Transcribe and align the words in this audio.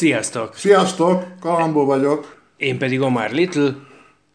Sziasztok! 0.00 0.56
Sziasztok, 0.56 1.24
Kalambó 1.40 1.84
vagyok. 1.84 2.42
Én 2.56 2.78
pedig 2.78 3.00
Omar 3.00 3.30
Little, 3.30 3.74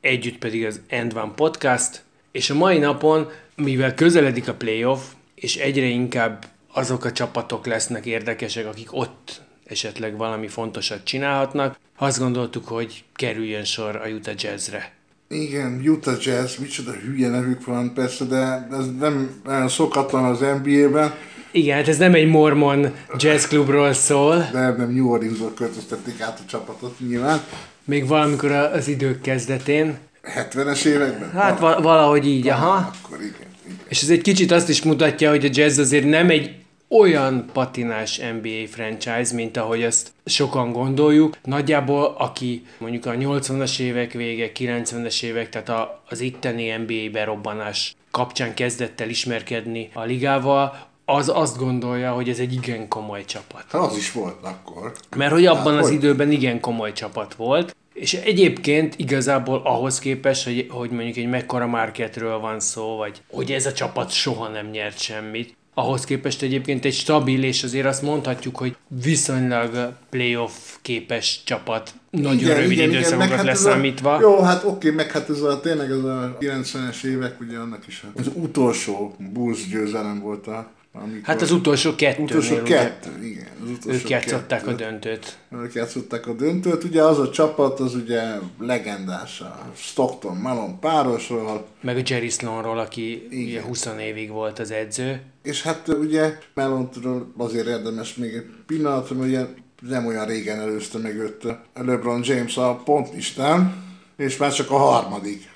együtt 0.01 0.37
pedig 0.37 0.65
az 0.65 0.81
End 0.87 1.13
One 1.15 1.31
Podcast, 1.35 2.03
és 2.31 2.49
a 2.49 2.53
mai 2.53 2.77
napon, 2.77 3.29
mivel 3.55 3.93
közeledik 3.93 4.47
a 4.47 4.53
playoff, 4.53 4.99
és 5.35 5.55
egyre 5.55 5.85
inkább 5.85 6.45
azok 6.73 7.05
a 7.05 7.11
csapatok 7.11 7.65
lesznek 7.65 8.05
érdekesek, 8.05 8.67
akik 8.67 8.93
ott 8.93 9.41
esetleg 9.67 10.17
valami 10.17 10.47
fontosat 10.47 11.03
csinálhatnak, 11.03 11.79
azt 11.97 12.19
gondoltuk, 12.19 12.67
hogy 12.67 13.03
kerüljön 13.15 13.63
sor 13.63 13.95
a 13.95 14.07
Utah 14.07 14.35
Jazzre. 14.37 14.93
Igen, 15.27 15.81
Utah 15.87 16.23
Jazz, 16.23 16.57
micsoda 16.57 16.91
hülye 16.91 17.29
nevük 17.29 17.65
van 17.65 17.93
persze, 17.93 18.25
de 18.25 18.67
ez 18.71 18.95
nem 18.99 19.41
olyan 19.47 19.67
szokatlan 19.69 20.23
az 20.23 20.39
NBA-ben, 20.39 21.13
Igen, 21.55 21.75
hát 21.77 21.87
ez 21.87 21.97
nem 21.97 22.13
egy 22.13 22.27
mormon 22.27 22.93
jazz 23.17 23.45
klubról 23.45 23.93
szól, 23.93 24.49
de 24.51 24.59
nem 24.77 24.93
New 24.93 25.09
Orleansból 25.09 25.53
költöztették 25.53 26.21
át 26.21 26.39
a 26.39 26.45
csapatot 26.47 26.99
nyilván. 26.99 27.41
még 27.83 28.07
valamikor 28.07 28.51
az 28.51 28.87
idők 28.87 29.21
kezdetén. 29.21 29.97
70-es 30.37 30.85
években? 30.85 31.31
Hát 31.31 31.59
val- 31.59 31.83
valahogy 31.83 32.27
így, 32.27 32.47
aha. 32.47 32.75
Akkor 33.03 33.17
igen, 33.21 33.47
igen. 33.65 33.77
És 33.87 34.01
ez 34.01 34.09
egy 34.09 34.21
kicsit 34.21 34.51
azt 34.51 34.69
is 34.69 34.83
mutatja, 34.83 35.29
hogy 35.29 35.45
a 35.45 35.49
Jazz 35.51 35.79
azért 35.79 36.05
nem 36.05 36.29
egy 36.29 36.51
olyan 36.89 37.45
patinás 37.53 38.17
NBA 38.41 38.67
franchise, 38.71 39.33
mint 39.33 39.57
ahogy 39.57 39.83
azt 39.83 40.11
sokan 40.25 40.71
gondoljuk. 40.71 41.37
Nagyjából, 41.43 42.15
aki 42.17 42.65
mondjuk 42.77 43.05
a 43.05 43.11
80-as 43.11 43.79
évek 43.79 44.11
vége, 44.11 44.51
90-es 44.59 45.23
évek, 45.23 45.49
tehát 45.49 45.69
a, 45.69 46.03
az 46.09 46.19
itteni 46.19 46.71
NBA 46.77 47.11
berobbanás 47.11 47.95
kapcsán 48.11 48.53
kezdett 48.53 49.01
el 49.01 49.09
ismerkedni 49.09 49.89
a 49.93 50.03
ligával, 50.03 50.93
az 51.05 51.31
azt 51.33 51.57
gondolja, 51.57 52.11
hogy 52.11 52.29
ez 52.29 52.39
egy 52.39 52.53
igen 52.53 52.87
komoly 52.87 53.25
csapat. 53.25 53.65
Hát 53.71 53.81
az 53.81 53.97
is 53.97 54.11
volt 54.11 54.37
akkor. 54.41 54.91
Mert 55.15 55.31
hogy 55.31 55.45
abban 55.45 55.73
Hát, 55.73 55.81
az 55.81 55.87
hogy? 55.87 55.95
időben 55.95 56.31
igen 56.31 56.59
komoly 56.59 56.93
csapat 56.93 57.35
volt, 57.35 57.75
és 57.93 58.13
egyébként 58.13 58.93
igazából 58.97 59.61
ahhoz 59.63 59.99
képest, 59.99 60.43
hogy, 60.43 60.67
hogy 60.69 60.89
mondjuk 60.89 61.17
egy 61.17 61.29
mekkora 61.29 61.67
marketről 61.67 62.39
van 62.39 62.59
szó, 62.59 62.95
vagy 62.95 63.21
hogy 63.31 63.51
ez 63.51 63.65
a 63.65 63.73
csapat 63.73 64.11
soha 64.11 64.47
nem 64.47 64.69
nyert 64.69 64.99
semmit, 64.99 65.55
ahhoz 65.77 66.03
képest 66.03 66.41
egyébként 66.41 66.85
egy 66.85 66.93
stabil, 66.93 67.43
és 67.43 67.63
azért 67.63 67.85
azt 67.85 68.01
mondhatjuk, 68.01 68.57
hogy 68.57 68.75
viszonylag 69.03 69.93
playoff 70.09 70.53
képes 70.81 71.41
csapat, 71.45 71.93
nagyon 72.09 72.53
rövid 72.55 72.77
időszakokat 72.77 73.27
meg 73.27 73.37
hát 73.37 73.45
leszámítva. 73.45 74.15
A, 74.15 74.19
jó, 74.19 74.41
hát 74.41 74.63
oké, 74.63 74.89
meg 74.89 75.11
hát 75.11 75.29
ez 75.29 75.41
a, 75.41 75.59
tényleg 75.59 75.89
ez 75.91 76.03
a 76.03 76.37
90-es 76.39 77.03
évek, 77.03 77.39
ugye 77.39 77.57
annak 77.57 77.87
is 77.87 78.03
az 78.15 78.31
utolsó 78.33 79.15
Bulls 79.33 79.67
győzelem 79.67 80.19
volt 80.19 80.47
a 80.47 80.71
amikor, 81.03 81.19
Hát 81.23 81.41
az 81.41 81.51
utolsó 81.51 81.95
kettőnél, 81.95 82.29
utolsó 82.29 82.55
ugye, 82.55 82.77
kettő, 82.77 83.25
igen. 83.25 83.47
Az 83.63 83.69
utolsó 83.69 83.99
ők 83.99 84.09
játszották 84.09 84.67
a 84.67 84.69
kettő. 84.75 84.83
döntőt. 84.83 85.37
Ők 85.51 85.73
játszották 85.73 86.27
a 86.27 86.33
döntőt. 86.33 86.83
Ugye 86.83 87.01
az 87.03 87.19
a 87.19 87.29
csapat, 87.29 87.79
az 87.79 87.95
ugye 87.95 88.21
legendás 88.59 89.41
a 89.41 89.71
Stockton 89.75 90.37
Malone 90.37 90.77
párosról, 90.79 91.67
Meg 91.81 91.97
a 91.97 92.01
Jerry 92.05 92.29
Sloanról, 92.29 92.79
aki 92.79 93.27
ugye 93.27 93.37
Igen. 93.37 93.63
20 93.63 93.87
évig 93.99 94.29
volt 94.29 94.59
az 94.59 94.71
edző. 94.71 95.21
és 95.43 95.61
hát 95.61 95.87
ugye 95.87 96.37
Melontról 96.53 97.31
azért 97.37 97.67
érdemes 97.67 98.15
még 98.15 98.33
egy 98.33 98.45
pillanatra, 98.65 99.15
mert 99.15 99.27
ugye 99.29 99.45
nem 99.89 100.05
olyan 100.05 100.25
régen 100.25 100.59
előzte 100.59 100.97
meg 100.97 101.15
őt 101.17 101.43
a 101.43 101.61
LeBron 101.73 102.21
James 102.23 102.57
a 102.57 102.75
pontlistán, 102.85 103.83
és 104.17 104.37
már 104.37 104.53
csak 104.53 104.71
a 104.71 104.77
harmadik, 104.77 105.53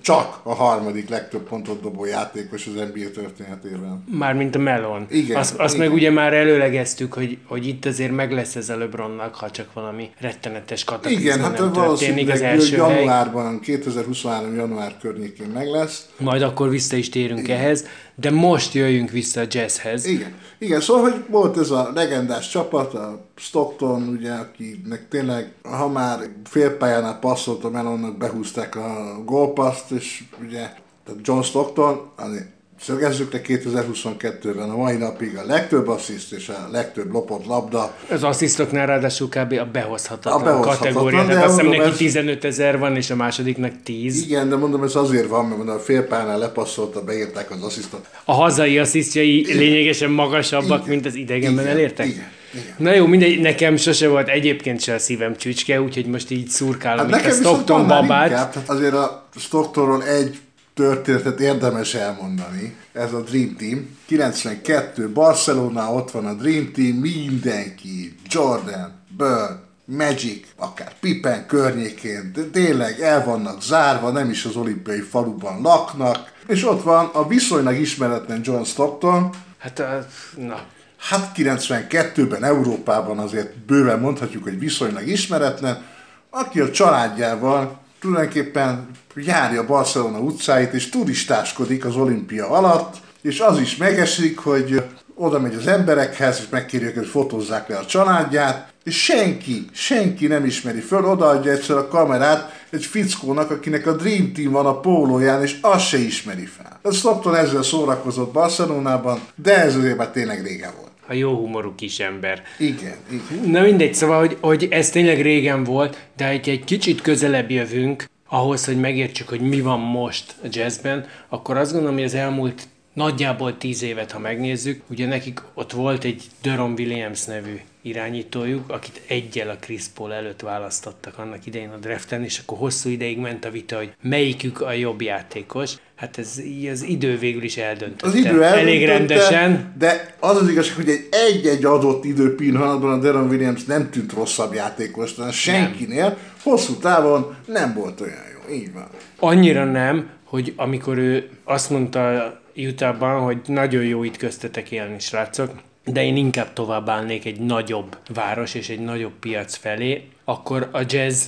csak 0.00 0.40
a 0.42 0.54
harmadik 0.54 1.08
legtöbb 1.08 1.48
pontot 1.48 1.80
dobó 1.80 2.04
játékos 2.04 2.66
az 2.66 2.72
NBA 2.72 3.10
történetében. 3.14 4.04
Mármint 4.10 4.54
a 4.54 4.58
Melon. 4.58 5.06
Igen, 5.10 5.36
azt, 5.36 5.58
azt 5.58 5.74
igen. 5.74 5.86
meg 5.86 5.96
ugye 5.96 6.10
már 6.10 6.32
előlegeztük, 6.34 7.12
hogy, 7.12 7.38
hogy 7.46 7.66
itt 7.66 7.84
azért 7.84 8.12
meg 8.12 8.32
lesz 8.32 8.56
ez 8.56 8.68
a 8.68 8.76
LeBronnak, 8.76 9.34
ha 9.34 9.50
csak 9.50 9.72
valami 9.72 10.10
rettenetes 10.18 10.84
kataklizma 10.84 11.20
Igen, 11.20 11.40
hát 11.40 11.58
nem 11.58 11.72
valószínűleg 11.72 12.28
az 12.28 12.40
első 12.40 12.76
januárban, 12.76 13.60
2023. 13.60 14.54
január 14.54 14.96
környékén 15.00 15.48
meg 15.48 15.66
lesz. 15.66 16.08
Majd 16.18 16.42
akkor 16.42 16.68
vissza 16.68 16.96
is 16.96 17.08
térünk 17.08 17.48
ehhez, 17.48 17.86
de 18.20 18.30
most 18.30 18.74
jöjjünk 18.74 19.10
vissza 19.10 19.40
a 19.40 19.46
jazzhez. 19.48 20.04
Igen. 20.04 20.34
Igen, 20.58 20.80
szóval, 20.80 21.02
hogy 21.02 21.24
volt 21.28 21.58
ez 21.58 21.70
a 21.70 21.90
legendás 21.94 22.48
csapat, 22.48 22.94
a 22.94 23.24
Stockton, 23.36 24.08
ugye, 24.08 24.32
akinek 24.32 25.08
tényleg, 25.08 25.52
ha 25.62 25.88
már 25.88 26.18
félpályánál 26.44 27.18
passzolt 27.18 27.64
a 27.64 27.70
Melonnak, 27.70 28.16
behúzták 28.16 28.76
a 28.76 29.22
gólpaszt, 29.24 29.90
és 29.90 30.24
ugye, 30.40 30.72
tehát 31.04 31.20
John 31.22 31.40
Stockton, 31.40 32.10
azért 32.16 32.48
szögezzük 32.82 33.32
le 33.32 33.40
2022-ben 33.46 34.70
a 34.70 34.76
mai 34.76 34.96
napig 34.96 35.36
a 35.36 35.44
legtöbb 35.46 35.88
assziszt 35.88 36.32
és 36.32 36.48
a 36.48 36.68
legtöbb 36.72 37.12
lopott 37.12 37.46
labda. 37.46 37.94
Az 38.10 38.22
asszisztoknál 38.22 38.86
ráadásul 38.86 39.28
kb. 39.28 39.52
a 39.52 39.64
behozhatatlan, 39.72 40.40
A 40.40 40.44
behozhatatlan, 40.44 40.92
kategória. 40.92 41.24
Tehát 41.26 41.44
azt 41.44 41.60
hiszem 41.60 41.70
neki 41.70 41.88
ez- 41.90 41.96
15 41.96 42.44
ezer 42.44 42.78
van, 42.78 42.96
és 42.96 43.10
a 43.10 43.16
másodiknak 43.16 43.72
10. 43.84 44.22
Igen, 44.22 44.48
de 44.48 44.56
mondom, 44.56 44.82
ez 44.82 44.94
azért 44.94 45.26
van, 45.28 45.44
mert 45.44 45.56
mondom, 45.56 45.74
a 45.76 45.78
félpályánál 45.78 46.38
lepasszolta, 46.38 47.02
beírták 47.04 47.50
az 47.50 47.62
asszisztot. 47.62 48.06
A 48.24 48.32
hazai 48.32 48.78
asszisztjai 48.78 49.44
lényegesen 49.54 50.10
magasabbak, 50.10 50.78
Igen. 50.78 50.88
mint 50.90 51.06
az 51.06 51.14
idegenben 51.14 51.64
Igen, 51.64 51.76
elértek? 51.76 52.06
igen, 52.06 52.28
igen. 52.52 52.74
Na 52.78 52.94
jó, 52.94 53.06
mindegy, 53.06 53.40
nekem 53.40 53.76
sose 53.76 54.08
volt 54.08 54.28
egyébként 54.28 54.80
se 54.80 54.94
a 54.94 54.98
szívem 54.98 55.36
csücske, 55.36 55.82
úgyhogy 55.82 56.06
most 56.06 56.30
így 56.30 56.48
szurkálom 56.48 57.08
Hát 57.10 57.20
itt 57.24 57.30
a 57.30 57.34
Stockton 57.34 57.86
babát. 57.86 58.30
inkább, 58.30 58.52
tehát 58.52 58.68
azért 58.68 58.94
a 58.94 59.26
Stocktonról 59.36 60.04
egy 60.04 60.38
történetet 60.74 61.40
érdemes 61.40 61.94
elmondani. 61.94 62.76
Ez 62.92 63.12
a 63.12 63.20
Dream 63.20 63.56
Team. 63.56 63.98
92 64.06 65.08
Barcelona, 65.08 65.92
ott 65.92 66.10
van 66.10 66.26
a 66.26 66.34
Dream 66.34 66.72
Team, 66.72 66.96
mindenki, 66.96 68.14
Jordan, 68.28 68.92
Bird, 69.16 69.58
Magic, 69.84 70.46
akár 70.56 70.92
Pippen 71.00 71.46
környékén, 71.46 72.30
de 72.34 72.42
tényleg 72.42 73.00
el 73.00 73.24
vannak 73.24 73.62
zárva, 73.62 74.10
nem 74.10 74.30
is 74.30 74.44
az 74.44 74.56
olimpiai 74.56 75.00
faluban 75.00 75.60
laknak, 75.60 76.32
és 76.46 76.64
ott 76.64 76.82
van 76.82 77.10
a 77.12 77.26
viszonylag 77.26 77.78
ismeretlen 77.78 78.40
John 78.44 78.62
Stockton, 78.62 79.30
Hát, 79.58 79.78
a, 79.78 80.06
na, 80.36 80.60
Hát 81.00 81.32
92-ben 81.36 82.44
Európában 82.44 83.18
azért 83.18 83.58
bőven 83.58 84.00
mondhatjuk, 84.00 84.42
hogy 84.42 84.58
viszonylag 84.58 85.06
ismeretlen, 85.06 85.84
aki 86.30 86.60
a 86.60 86.70
családjával 86.70 87.79
tulajdonképpen 88.00 88.88
járja 89.14 89.66
Barcelona 89.66 90.18
utcáit, 90.18 90.72
és 90.72 90.88
turistáskodik 90.88 91.84
az 91.84 91.96
olimpia 91.96 92.48
alatt, 92.48 92.96
és 93.22 93.40
az 93.40 93.58
is 93.58 93.76
megesik, 93.76 94.38
hogy 94.38 94.82
oda 95.14 95.40
megy 95.40 95.54
az 95.54 95.66
emberekhez, 95.66 96.38
és 96.38 96.48
megkéri 96.50 96.84
őket, 96.84 96.96
hogy 96.96 97.06
fotózzák 97.06 97.68
le 97.68 97.76
a 97.76 97.86
családját, 97.86 98.72
és 98.84 99.02
senki, 99.02 99.66
senki 99.72 100.26
nem 100.26 100.44
ismeri 100.44 100.80
föl, 100.80 101.04
odaadja 101.04 101.52
egyszer 101.52 101.76
a 101.76 101.88
kamerát 101.88 102.64
egy 102.70 102.84
fickónak, 102.84 103.50
akinek 103.50 103.86
a 103.86 103.92
Dream 103.92 104.32
Team 104.32 104.52
van 104.52 104.66
a 104.66 104.80
pólóján, 104.80 105.42
és 105.42 105.56
azt 105.60 105.86
se 105.86 105.98
ismeri 105.98 106.46
fel. 106.46 106.78
A 106.82 106.92
Stockton 106.92 107.36
ezzel 107.36 107.62
szórakozott 107.62 108.32
Barcelonában, 108.32 109.20
de 109.34 109.62
ez 109.62 109.76
azért 109.76 109.96
már 109.96 110.10
tényleg 110.10 110.42
régen 110.42 110.72
volt. 110.76 110.89
A 111.10 111.14
jó 111.14 111.34
humorú 111.34 111.74
kis 111.74 111.98
ember. 111.98 112.42
Igen, 112.58 112.96
igen. 113.10 113.50
Na 113.50 113.60
mindegy, 113.60 113.94
szóval, 113.94 114.18
hogy, 114.18 114.36
hogy 114.40 114.68
ez 114.70 114.90
tényleg 114.90 115.20
régen 115.20 115.64
volt, 115.64 116.06
de 116.16 116.24
ha 116.24 116.30
egy 116.30 116.64
kicsit 116.64 117.00
közelebb 117.00 117.50
jövünk 117.50 118.04
ahhoz, 118.28 118.64
hogy 118.64 118.80
megértsük, 118.80 119.28
hogy 119.28 119.40
mi 119.40 119.60
van 119.60 119.80
most 119.80 120.34
a 120.42 120.46
jazzben, 120.50 121.06
akkor 121.28 121.56
azt 121.56 121.72
gondolom, 121.72 121.96
hogy 121.96 122.04
az 122.04 122.14
elmúlt 122.14 122.62
nagyjából 123.00 123.56
tíz 123.56 123.82
évet, 123.82 124.12
ha 124.12 124.18
megnézzük, 124.18 124.82
ugye 124.90 125.06
nekik 125.06 125.40
ott 125.54 125.72
volt 125.72 126.04
egy 126.04 126.22
Deron 126.42 126.74
Williams 126.78 127.24
nevű 127.24 127.60
irányítójuk, 127.82 128.70
akit 128.70 129.00
egyel 129.06 129.48
a 129.48 129.56
Chris 129.60 129.84
Paul 129.94 130.12
előtt 130.12 130.40
választottak 130.40 131.18
annak 131.18 131.46
idején 131.46 131.68
a 131.68 131.76
draften, 131.76 132.24
és 132.24 132.38
akkor 132.38 132.58
hosszú 132.58 132.88
ideig 132.88 133.18
ment 133.18 133.44
a 133.44 133.50
vita, 133.50 133.76
hogy 133.76 133.92
melyikük 134.02 134.60
a 134.60 134.72
jobb 134.72 135.02
játékos. 135.02 135.74
Hát 135.96 136.18
ez 136.18 136.40
így 136.44 136.66
az 136.66 136.82
idő 136.82 137.18
végül 137.18 137.42
is 137.42 137.56
eldöntötte. 137.56 138.06
Az 138.06 138.14
idő 138.14 138.42
Elég 138.42 138.86
rendesen. 138.86 139.74
De 139.78 140.14
az 140.18 140.36
az 140.36 140.48
igazság, 140.48 140.76
hogy 140.76 140.88
egy 140.88 141.08
egy-egy 141.10 141.64
adott 141.64 142.04
idő 142.04 142.34
pillanatban 142.34 142.92
a 142.92 143.00
Deron 143.02 143.28
Williams 143.28 143.64
nem 143.64 143.90
tűnt 143.90 144.12
rosszabb 144.12 144.54
játékosnak 144.54 145.32
senkinél, 145.32 146.16
hosszú 146.42 146.74
távon 146.74 147.34
nem 147.46 147.74
volt 147.74 148.00
olyan 148.00 148.24
jó. 148.32 148.54
Így 148.54 148.72
van. 148.72 148.88
Annyira 149.18 149.64
nem, 149.64 150.08
hogy 150.24 150.52
amikor 150.56 150.98
ő 150.98 151.28
azt 151.44 151.70
mondta 151.70 152.38
Utahban, 152.66 153.20
hogy 153.20 153.38
nagyon 153.46 153.84
jó 153.84 154.04
itt 154.04 154.16
köztetek 154.16 154.70
élni, 154.70 154.98
srácok, 154.98 155.62
de 155.84 156.04
én 156.04 156.16
inkább 156.16 156.52
tovább 156.52 156.88
állnék 156.88 157.24
egy 157.24 157.40
nagyobb 157.40 157.98
város 158.14 158.54
és 158.54 158.68
egy 158.68 158.80
nagyobb 158.80 159.12
piac 159.20 159.54
felé, 159.54 160.08
akkor 160.24 160.68
a 160.72 160.80
jazz 160.86 161.26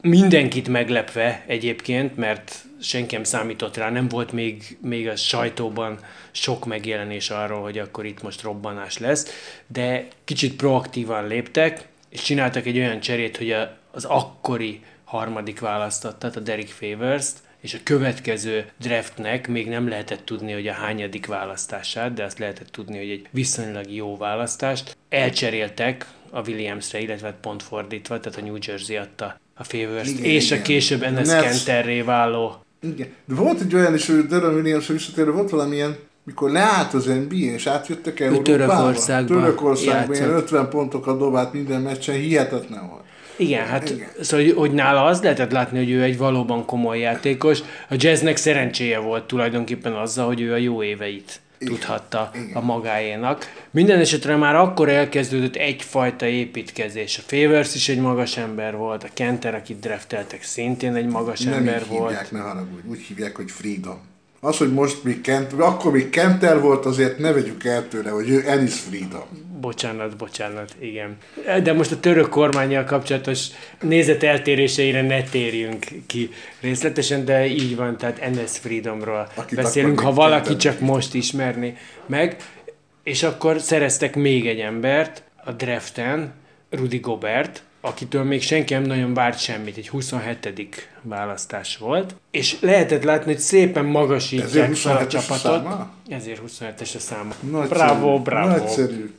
mindenkit 0.00 0.68
meglepve 0.68 1.44
egyébként, 1.46 2.16
mert 2.16 2.64
senki 2.80 3.14
nem 3.14 3.24
számított 3.24 3.76
rá, 3.76 3.90
nem 3.90 4.08
volt 4.08 4.32
még, 4.32 4.78
még 4.80 5.08
a 5.08 5.16
sajtóban 5.16 5.98
sok 6.30 6.66
megjelenés 6.66 7.30
arról, 7.30 7.62
hogy 7.62 7.78
akkor 7.78 8.04
itt 8.04 8.22
most 8.22 8.42
robbanás 8.42 8.98
lesz, 8.98 9.26
de 9.66 10.06
kicsit 10.24 10.56
proaktívan 10.56 11.26
léptek, 11.26 11.88
és 12.08 12.22
csináltak 12.22 12.66
egy 12.66 12.78
olyan 12.78 13.00
cserét, 13.00 13.36
hogy 13.36 13.50
a, 13.50 13.76
az 13.90 14.04
akkori 14.04 14.80
harmadik 15.04 15.60
választottat, 15.60 16.36
a 16.36 16.40
Derek 16.40 16.68
Favors-t, 16.68 17.38
és 17.66 17.74
a 17.74 17.78
következő 17.82 18.64
draftnek 18.80 19.48
még 19.48 19.68
nem 19.68 19.88
lehetett 19.88 20.24
tudni, 20.24 20.52
hogy 20.52 20.66
a 20.66 20.72
hányadik 20.72 21.26
választását, 21.26 22.14
de 22.14 22.24
azt 22.24 22.38
lehetett 22.38 22.68
tudni, 22.68 22.96
hogy 22.98 23.10
egy 23.10 23.28
viszonylag 23.30 23.90
jó 23.90 24.16
választást. 24.16 24.96
Elcseréltek 25.08 26.06
a 26.30 26.48
Williamsre, 26.48 27.00
illetve 27.00 27.32
pont 27.40 27.62
fordítva, 27.62 28.20
tehát 28.20 28.38
a 28.38 28.42
New 28.42 28.56
Jersey 28.66 28.96
adta 28.96 29.40
a 29.54 29.64
favors 29.64 30.08
és 30.20 30.46
igen. 30.46 30.58
a 30.58 30.62
később 30.62 31.02
Enes 31.02 31.28
Kenterré 31.28 32.00
váló. 32.00 32.64
Igen. 32.82 33.08
De 33.24 33.34
volt 33.34 33.60
egy 33.60 33.74
olyan 33.74 33.94
is, 33.94 34.06
hogy 34.06 34.26
Darren 34.26 34.54
Williams 34.54 34.86
visszatérő, 34.86 35.32
volt 35.32 35.50
valamilyen, 35.50 35.96
mikor 36.24 36.50
leállt 36.50 36.94
az 36.94 37.04
NBA, 37.04 37.34
és 37.34 37.66
átjöttek 37.66 38.20
Európába. 38.20 38.42
Törökországban 38.42 39.36
Törökországban 39.36 40.14
ilyen 40.14 40.28
játszott. 40.28 40.44
50 40.44 40.68
pontokat 40.68 41.18
dobált 41.18 41.52
minden 41.52 41.80
meccsen, 41.80 42.14
hihetetlen 42.14 42.88
volt. 42.88 43.04
Igen, 43.36 43.66
hát 43.66 43.90
Igen. 43.90 44.08
szóval, 44.20 44.52
hogy, 44.54 44.72
nála 44.72 45.04
az 45.04 45.22
lehetett 45.22 45.50
látni, 45.50 45.78
hogy 45.78 45.90
ő 45.90 46.02
egy 46.02 46.18
valóban 46.18 46.64
komoly 46.64 46.98
játékos. 46.98 47.58
A 47.88 47.94
jazznek 47.96 48.36
szerencséje 48.36 48.98
volt 48.98 49.24
tulajdonképpen 49.24 49.92
azzal, 49.92 50.26
hogy 50.26 50.40
ő 50.40 50.52
a 50.52 50.56
jó 50.56 50.82
éveit 50.82 51.40
Igen. 51.58 51.72
tudhatta 51.74 52.30
Igen. 52.34 52.50
a 52.56 52.60
magáénak. 52.60 53.52
Minden 53.70 53.98
esetre 54.00 54.36
már 54.36 54.54
akkor 54.54 54.88
elkezdődött 54.88 55.56
egyfajta 55.56 56.26
építkezés. 56.26 57.18
A 57.18 57.22
Favors 57.26 57.74
is 57.74 57.88
egy 57.88 57.98
magas 58.00 58.36
ember 58.36 58.76
volt, 58.76 59.04
a 59.04 59.08
Kenter, 59.14 59.54
akit 59.54 59.80
drafteltek, 59.80 60.42
szintén 60.42 60.94
egy 60.94 61.06
magas 61.06 61.40
Nem 61.40 61.52
ember 61.54 61.82
így 61.82 61.88
volt. 61.88 62.08
hívják, 62.10 62.30
ne 62.32 62.40
haragudj, 62.40 62.88
úgy 62.88 63.00
hívják, 63.00 63.36
hogy 63.36 63.50
Freedom. 63.50 64.00
Az, 64.46 64.56
hogy 64.56 64.72
most 64.72 65.04
még 65.04 65.20
Kent, 65.20 65.52
akkor 65.52 65.92
még 65.92 66.10
Kenter 66.10 66.60
volt, 66.60 66.86
azért 66.86 67.18
ne 67.18 67.32
vegyük 67.32 67.64
el 67.64 67.88
tőle, 67.88 68.10
hogy 68.10 68.30
ő 68.30 68.42
Ennis 68.46 68.74
Freedom. 68.74 69.26
Bocsánat, 69.60 70.16
bocsánat, 70.16 70.76
igen. 70.78 71.16
De 71.62 71.72
most 71.72 71.92
a 71.92 72.00
török 72.00 72.28
kormányjal 72.28 72.84
kapcsolatos 72.84 73.46
nézet 73.80 74.22
eltéréseire 74.22 75.02
ne 75.02 75.22
térjünk 75.22 75.86
ki 76.06 76.30
részletesen, 76.60 77.24
de 77.24 77.46
így 77.46 77.76
van, 77.76 77.96
tehát 77.96 78.30
NS 78.30 78.58
Freedomról 78.58 79.28
Akit 79.34 79.58
beszélünk, 79.58 80.00
ha 80.00 80.12
valaki 80.12 80.48
Kenternek 80.48 80.72
csak 80.72 80.80
most 80.80 81.14
ismerni 81.14 81.76
meg. 82.06 82.36
És 83.02 83.22
akkor 83.22 83.60
szereztek 83.60 84.16
még 84.16 84.46
egy 84.46 84.60
embert 84.60 85.22
a 85.44 85.52
draften, 85.52 86.32
Rudy 86.70 86.98
Gobert, 86.98 87.62
akitől 87.86 88.24
még 88.24 88.42
senki 88.42 88.74
nem 88.74 88.82
nagyon 88.82 89.14
várt 89.14 89.38
semmit, 89.38 89.76
egy 89.76 89.88
27. 89.88 90.88
választás 91.02 91.76
volt, 91.76 92.14
és 92.30 92.56
lehetett 92.60 93.02
látni, 93.02 93.32
hogy 93.32 93.40
szépen 93.40 93.84
magasítják 93.84 94.48
Ezért 94.48 94.78
fel 94.78 94.96
a 94.96 95.00
27-es 95.00 95.04
a 95.04 95.06
csapatot. 95.06 95.40
száma? 95.40 95.90
Ezért 96.08 96.40
27-es 96.46 96.94
a 96.94 96.98
száma. 96.98 97.34
Nagyszerű, 97.50 97.68
bravo, 97.68 98.18
bravo. 98.18 98.48
Nagyszerű. 98.48 99.14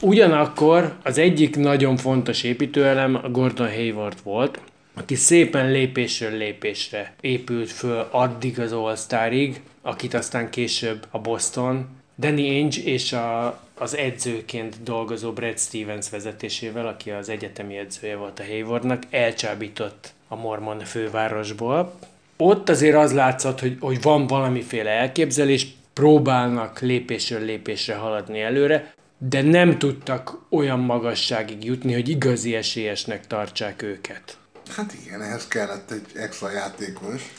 Ugyanakkor 0.00 0.94
az 1.02 1.18
egyik 1.18 1.56
nagyon 1.56 1.96
fontos 1.96 2.42
építőelem 2.42 3.14
a 3.14 3.28
Gordon 3.28 3.68
Hayward 3.68 4.18
volt, 4.22 4.60
aki 4.94 5.14
szépen 5.14 5.70
lépésről 5.70 6.36
lépésre 6.36 7.14
épült 7.20 7.70
föl 7.70 8.08
addig 8.10 8.60
az 8.60 8.72
All-Starig, 8.72 9.60
akit 9.82 10.14
aztán 10.14 10.50
később 10.50 11.06
a 11.10 11.18
Boston, 11.18 11.86
Danny 12.18 12.48
Ainge 12.48 12.82
és 12.82 13.12
a, 13.12 13.60
az 13.78 13.96
edzőként 13.96 14.82
dolgozó 14.82 15.32
Brad 15.32 15.58
Stevens 15.58 16.10
vezetésével, 16.10 16.86
aki 16.86 17.10
az 17.10 17.28
egyetemi 17.28 17.76
edzője 17.76 18.16
volt 18.16 18.38
a 18.38 18.44
Haywardnak, 18.44 19.02
elcsábított 19.10 20.12
a 20.28 20.36
Mormon 20.36 20.78
fővárosból. 20.78 21.98
Ott 22.36 22.68
azért 22.68 22.96
az 22.96 23.12
látszott, 23.12 23.60
hogy, 23.60 23.76
hogy 23.80 24.02
van 24.02 24.26
valamiféle 24.26 24.90
elképzelés, 24.90 25.66
próbálnak 25.92 26.80
lépésről 26.80 27.44
lépésre 27.44 27.94
haladni 27.94 28.40
előre, 28.40 28.94
de 29.18 29.42
nem 29.42 29.78
tudtak 29.78 30.38
olyan 30.48 30.78
magasságig 30.78 31.64
jutni, 31.64 31.92
hogy 31.92 32.08
igazi 32.08 32.54
esélyesnek 32.54 33.26
tartsák 33.26 33.82
őket. 33.82 34.36
Hát 34.76 34.94
igen, 35.04 35.22
ehhez 35.22 35.48
kellett 35.48 35.90
egy 35.90 36.06
extra 36.14 36.50
játékos, 36.50 37.32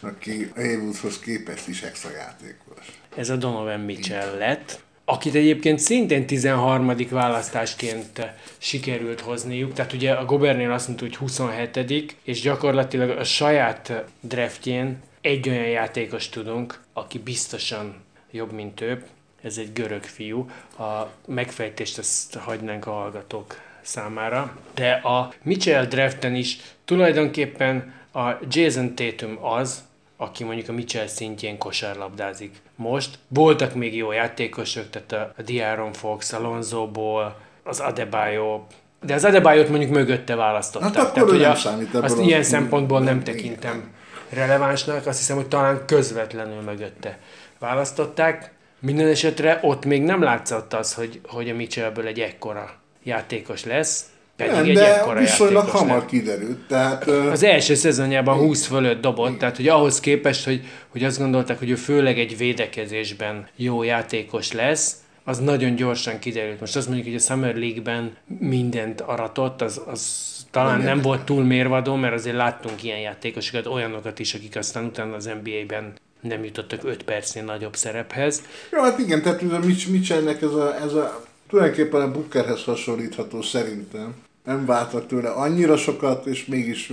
aki 0.00 0.50
Haywoodhoz 0.54 1.18
képest 1.18 1.68
is 1.68 1.82
extra 1.82 2.10
játékos. 2.10 3.00
Ez 3.16 3.30
a 3.30 3.36
Donovan 3.36 3.80
Mitchell 3.80 4.36
lett, 4.38 4.83
akit 5.04 5.34
egyébként 5.34 5.78
szintén 5.78 6.26
13. 6.26 6.96
választásként 7.10 8.26
sikerült 8.58 9.20
hozniuk. 9.20 9.72
Tehát 9.72 9.92
ugye 9.92 10.12
a 10.12 10.24
Gobernél 10.24 10.72
azt 10.72 10.86
mondta, 10.86 11.04
hogy 11.04 11.16
27 11.16 12.16
és 12.22 12.40
gyakorlatilag 12.40 13.10
a 13.10 13.24
saját 13.24 14.04
draftjén 14.20 15.02
egy 15.20 15.48
olyan 15.48 15.68
játékos 15.68 16.28
tudunk, 16.28 16.80
aki 16.92 17.18
biztosan 17.18 17.94
jobb, 18.30 18.52
mint 18.52 18.80
ő. 18.80 19.04
Ez 19.42 19.58
egy 19.58 19.72
görög 19.72 20.02
fiú. 20.02 20.50
A 20.78 21.08
megfejtést 21.26 21.98
ezt 21.98 22.34
hagynánk 22.34 22.86
a 22.86 22.90
hallgatók 22.90 23.60
számára. 23.82 24.56
De 24.74 24.90
a 24.90 25.32
Mitchell 25.42 25.84
draften 25.84 26.34
is 26.34 26.58
tulajdonképpen 26.84 27.94
a 28.12 28.30
Jason 28.48 28.94
Tatum 28.94 29.44
az, 29.44 29.84
aki 30.16 30.44
mondjuk 30.44 30.68
a 30.68 30.72
Mitchell 30.72 31.06
szintjén 31.06 31.58
kosárlabdázik. 31.58 32.54
Most 32.76 33.18
voltak 33.28 33.74
még 33.74 33.96
jó 33.96 34.12
játékosok, 34.12 34.90
tehát 34.90 35.12
a, 35.12 35.32
a 35.38 35.42
Diaron 35.42 35.92
Fox, 35.92 36.32
Alonso 36.32 36.88
Ball, 36.90 37.34
az 37.62 37.80
Adebayo, 37.80 38.60
de 39.02 39.14
az 39.14 39.24
Adebayot 39.24 39.68
mondjuk 39.68 39.90
mögötte 39.90 40.34
választották. 40.34 40.94
Hát 40.94 41.16
ő 41.16 41.22
ugye 41.22 41.46
nem 41.46 41.56
számít 41.56 41.94
azt 41.94 42.18
a- 42.18 42.22
ilyen 42.22 42.42
szempontból 42.42 43.00
nem 43.00 43.20
Igen. 43.20 43.34
tekintem 43.34 43.92
relevánsnak, 44.28 45.06
azt 45.06 45.18
hiszem, 45.18 45.36
hogy 45.36 45.48
talán 45.48 45.82
közvetlenül 45.86 46.60
mögötte 46.60 47.18
választották. 47.58 48.52
Minden 48.80 49.08
esetre 49.08 49.58
ott 49.62 49.84
még 49.84 50.02
nem 50.02 50.22
látszott 50.22 50.72
az, 50.72 50.94
hogy, 50.94 51.20
hogy 51.26 51.50
a 51.50 51.54
Mitchellből 51.54 52.06
egy 52.06 52.20
ekkora 52.20 52.70
játékos 53.02 53.64
lesz, 53.64 54.04
pedig 54.36 54.52
Nem, 54.52 54.64
egy 54.64 54.74
de 54.74 55.14
viszonylag 55.18 55.68
hamar 55.68 55.98
lett. 55.98 56.06
kiderült. 56.06 56.58
Tehát 56.68 57.06
Az 57.06 57.42
első 57.42 57.74
szezonjában 57.74 58.38
20 58.38 58.66
fölött 58.66 59.00
dobott, 59.00 59.38
tehát 59.38 59.56
hogy 59.56 59.68
ahhoz 59.68 60.00
képest, 60.00 60.44
hogy, 60.44 60.60
hogy 60.88 61.04
azt 61.04 61.18
gondolták, 61.18 61.58
hogy 61.58 61.70
ő 61.70 61.74
főleg 61.74 62.18
egy 62.18 62.36
védekezésben 62.36 63.48
jó 63.56 63.82
játékos 63.82 64.52
lesz, 64.52 64.96
az 65.24 65.38
nagyon 65.38 65.74
gyorsan 65.74 66.18
kiderült. 66.18 66.60
Most 66.60 66.76
azt 66.76 66.86
mondjuk, 66.86 67.06
hogy 67.08 67.16
a 67.16 67.24
Summer 67.24 67.54
League-ben 67.56 68.16
mindent 68.38 69.00
aratott, 69.00 69.62
az, 69.62 69.80
az 69.86 70.32
talán 70.50 70.76
Nem 70.76 70.86
nem 70.86 71.00
volt 71.00 71.24
túl 71.24 71.44
mérvadó, 71.44 71.94
mert 71.94 72.14
azért 72.14 72.36
láttunk 72.36 72.82
ilyen 72.82 72.98
játékosokat, 72.98 73.66
olyanokat 73.66 74.18
is, 74.18 74.34
akik 74.34 74.56
aztán 74.56 74.84
utána 74.84 75.14
az 75.14 75.24
NBA-ben 75.42 75.92
nem 76.20 76.44
jutottak 76.44 76.84
5 76.84 77.02
percnél 77.02 77.44
nagyobb 77.44 77.76
szerephez. 77.76 78.42
Jó, 78.72 78.82
hát 78.82 78.98
igen, 78.98 79.22
tehát 79.22 79.42
ez 79.42 79.50
a 79.52 79.58
Mitch, 79.58 79.90
Mitchellnek 79.90 80.42
ez 80.42 80.52
a, 80.52 80.76
ez 80.82 80.92
a 80.92 81.24
tulajdonképpen 81.48 82.00
a 82.00 82.10
Bookerhez 82.10 82.64
hasonlítható 82.64 83.42
szerintem. 83.42 84.14
Nem 84.44 84.66
váltak 84.66 85.06
tőle 85.06 85.28
annyira 85.28 85.76
sokat, 85.76 86.26
és 86.26 86.44
mégis 86.44 86.92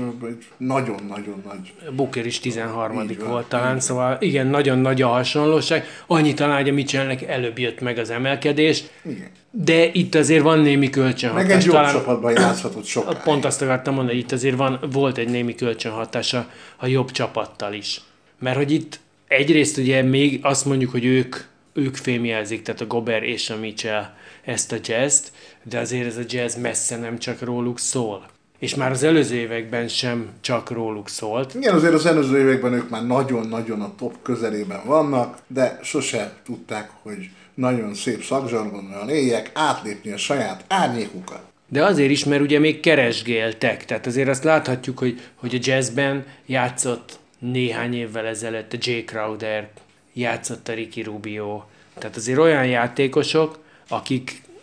nagyon-nagyon 0.57 1.43
nagy. 1.45 1.73
Booker 1.95 2.25
is 2.25 2.39
13 2.39 3.09
Így 3.09 3.19
van, 3.19 3.29
volt 3.29 3.43
így 3.43 3.47
talán, 3.47 3.79
szóval 3.79 4.17
igen, 4.19 4.47
nagyon 4.47 4.77
nagy 4.77 5.01
a 5.01 5.07
hasonlóság. 5.07 5.85
Annyi 6.07 6.33
talán, 6.33 6.57
hogy 6.57 6.69
a 6.69 6.73
Mitchellnek 6.73 7.21
előbb 7.21 7.59
jött 7.59 7.81
meg 7.81 7.97
az 7.97 8.09
emelkedés, 8.09 8.83
Igen. 9.05 9.29
de 9.51 9.89
itt 9.91 10.15
azért 10.15 10.43
van 10.43 10.59
némi 10.59 10.89
kölcsönhatás. 10.89 11.47
Meg 11.47 11.57
egy 11.57 11.65
jobb 11.65 11.73
talán 11.73 11.93
csapatban 11.93 12.31
játszhatott 12.31 12.85
sokáig. 12.85 13.17
Pont 13.23 13.45
azt 13.45 13.61
akartam 13.61 13.93
mondani, 13.93 14.15
hogy 14.15 14.25
itt 14.25 14.31
azért 14.31 14.55
van, 14.57 14.79
volt 14.91 15.17
egy 15.17 15.29
némi 15.29 15.55
kölcsönhatása 15.55 16.49
a 16.77 16.87
jobb 16.87 17.11
csapattal 17.11 17.73
is. 17.73 18.01
Mert 18.39 18.57
hogy 18.57 18.71
itt 18.71 18.99
egyrészt 19.27 19.77
ugye 19.77 20.01
még 20.01 20.39
azt 20.41 20.65
mondjuk, 20.65 20.91
hogy 20.91 21.05
ők, 21.05 21.35
ők 21.73 21.95
fémjelzik, 21.95 22.61
tehát 22.61 22.81
a 22.81 22.87
Gober 22.87 23.23
és 23.23 23.49
a 23.49 23.57
Mitchell 23.57 24.05
ezt 24.45 24.71
a 24.71 24.77
jazzt, 24.83 25.31
de 25.63 25.79
azért 25.79 26.05
ez 26.05 26.17
a 26.17 26.23
jazz 26.27 26.55
messze 26.55 26.97
nem 26.97 27.17
csak 27.17 27.41
róluk 27.41 27.79
szól. 27.79 28.25
És 28.59 28.75
már 28.75 28.91
az 28.91 29.03
előző 29.03 29.35
években 29.35 29.87
sem 29.87 30.29
csak 30.41 30.71
róluk 30.71 31.09
szólt. 31.09 31.53
Igen, 31.53 31.75
azért 31.75 31.93
az 31.93 32.05
előző 32.05 32.39
években 32.39 32.73
ők 32.73 32.89
már 32.89 33.05
nagyon-nagyon 33.05 33.81
a 33.81 33.95
top 33.97 34.15
közelében 34.21 34.81
vannak, 34.85 35.37
de 35.47 35.79
sose 35.83 36.33
tudták, 36.45 36.89
hogy 37.01 37.29
nagyon 37.53 37.93
szép 37.93 38.23
szakzsargonnal 38.23 39.09
éljek, 39.09 39.51
átlépni 39.53 40.11
a 40.11 40.17
saját 40.17 40.65
árnyékukat. 40.67 41.41
De 41.67 41.83
azért 41.83 42.09
is, 42.09 42.23
mert 42.23 42.41
ugye 42.41 42.59
még 42.59 42.79
keresgéltek. 42.79 43.85
Tehát 43.85 44.05
azért 44.05 44.27
azt 44.27 44.43
láthatjuk, 44.43 44.99
hogy, 44.99 45.21
hogy 45.35 45.55
a 45.55 45.59
jazzben 45.61 46.25
játszott 46.45 47.19
néhány 47.39 47.95
évvel 47.95 48.25
ezelőtt 48.25 48.73
a 48.73 48.77
Jay 48.79 49.03
Crowder, 49.03 49.69
játszott 50.13 50.67
a 50.67 50.73
Ricky 50.73 51.01
Rubio. 51.01 51.61
Tehát 51.97 52.15
azért 52.15 52.39
olyan 52.39 52.65
játékosok, 52.65 53.59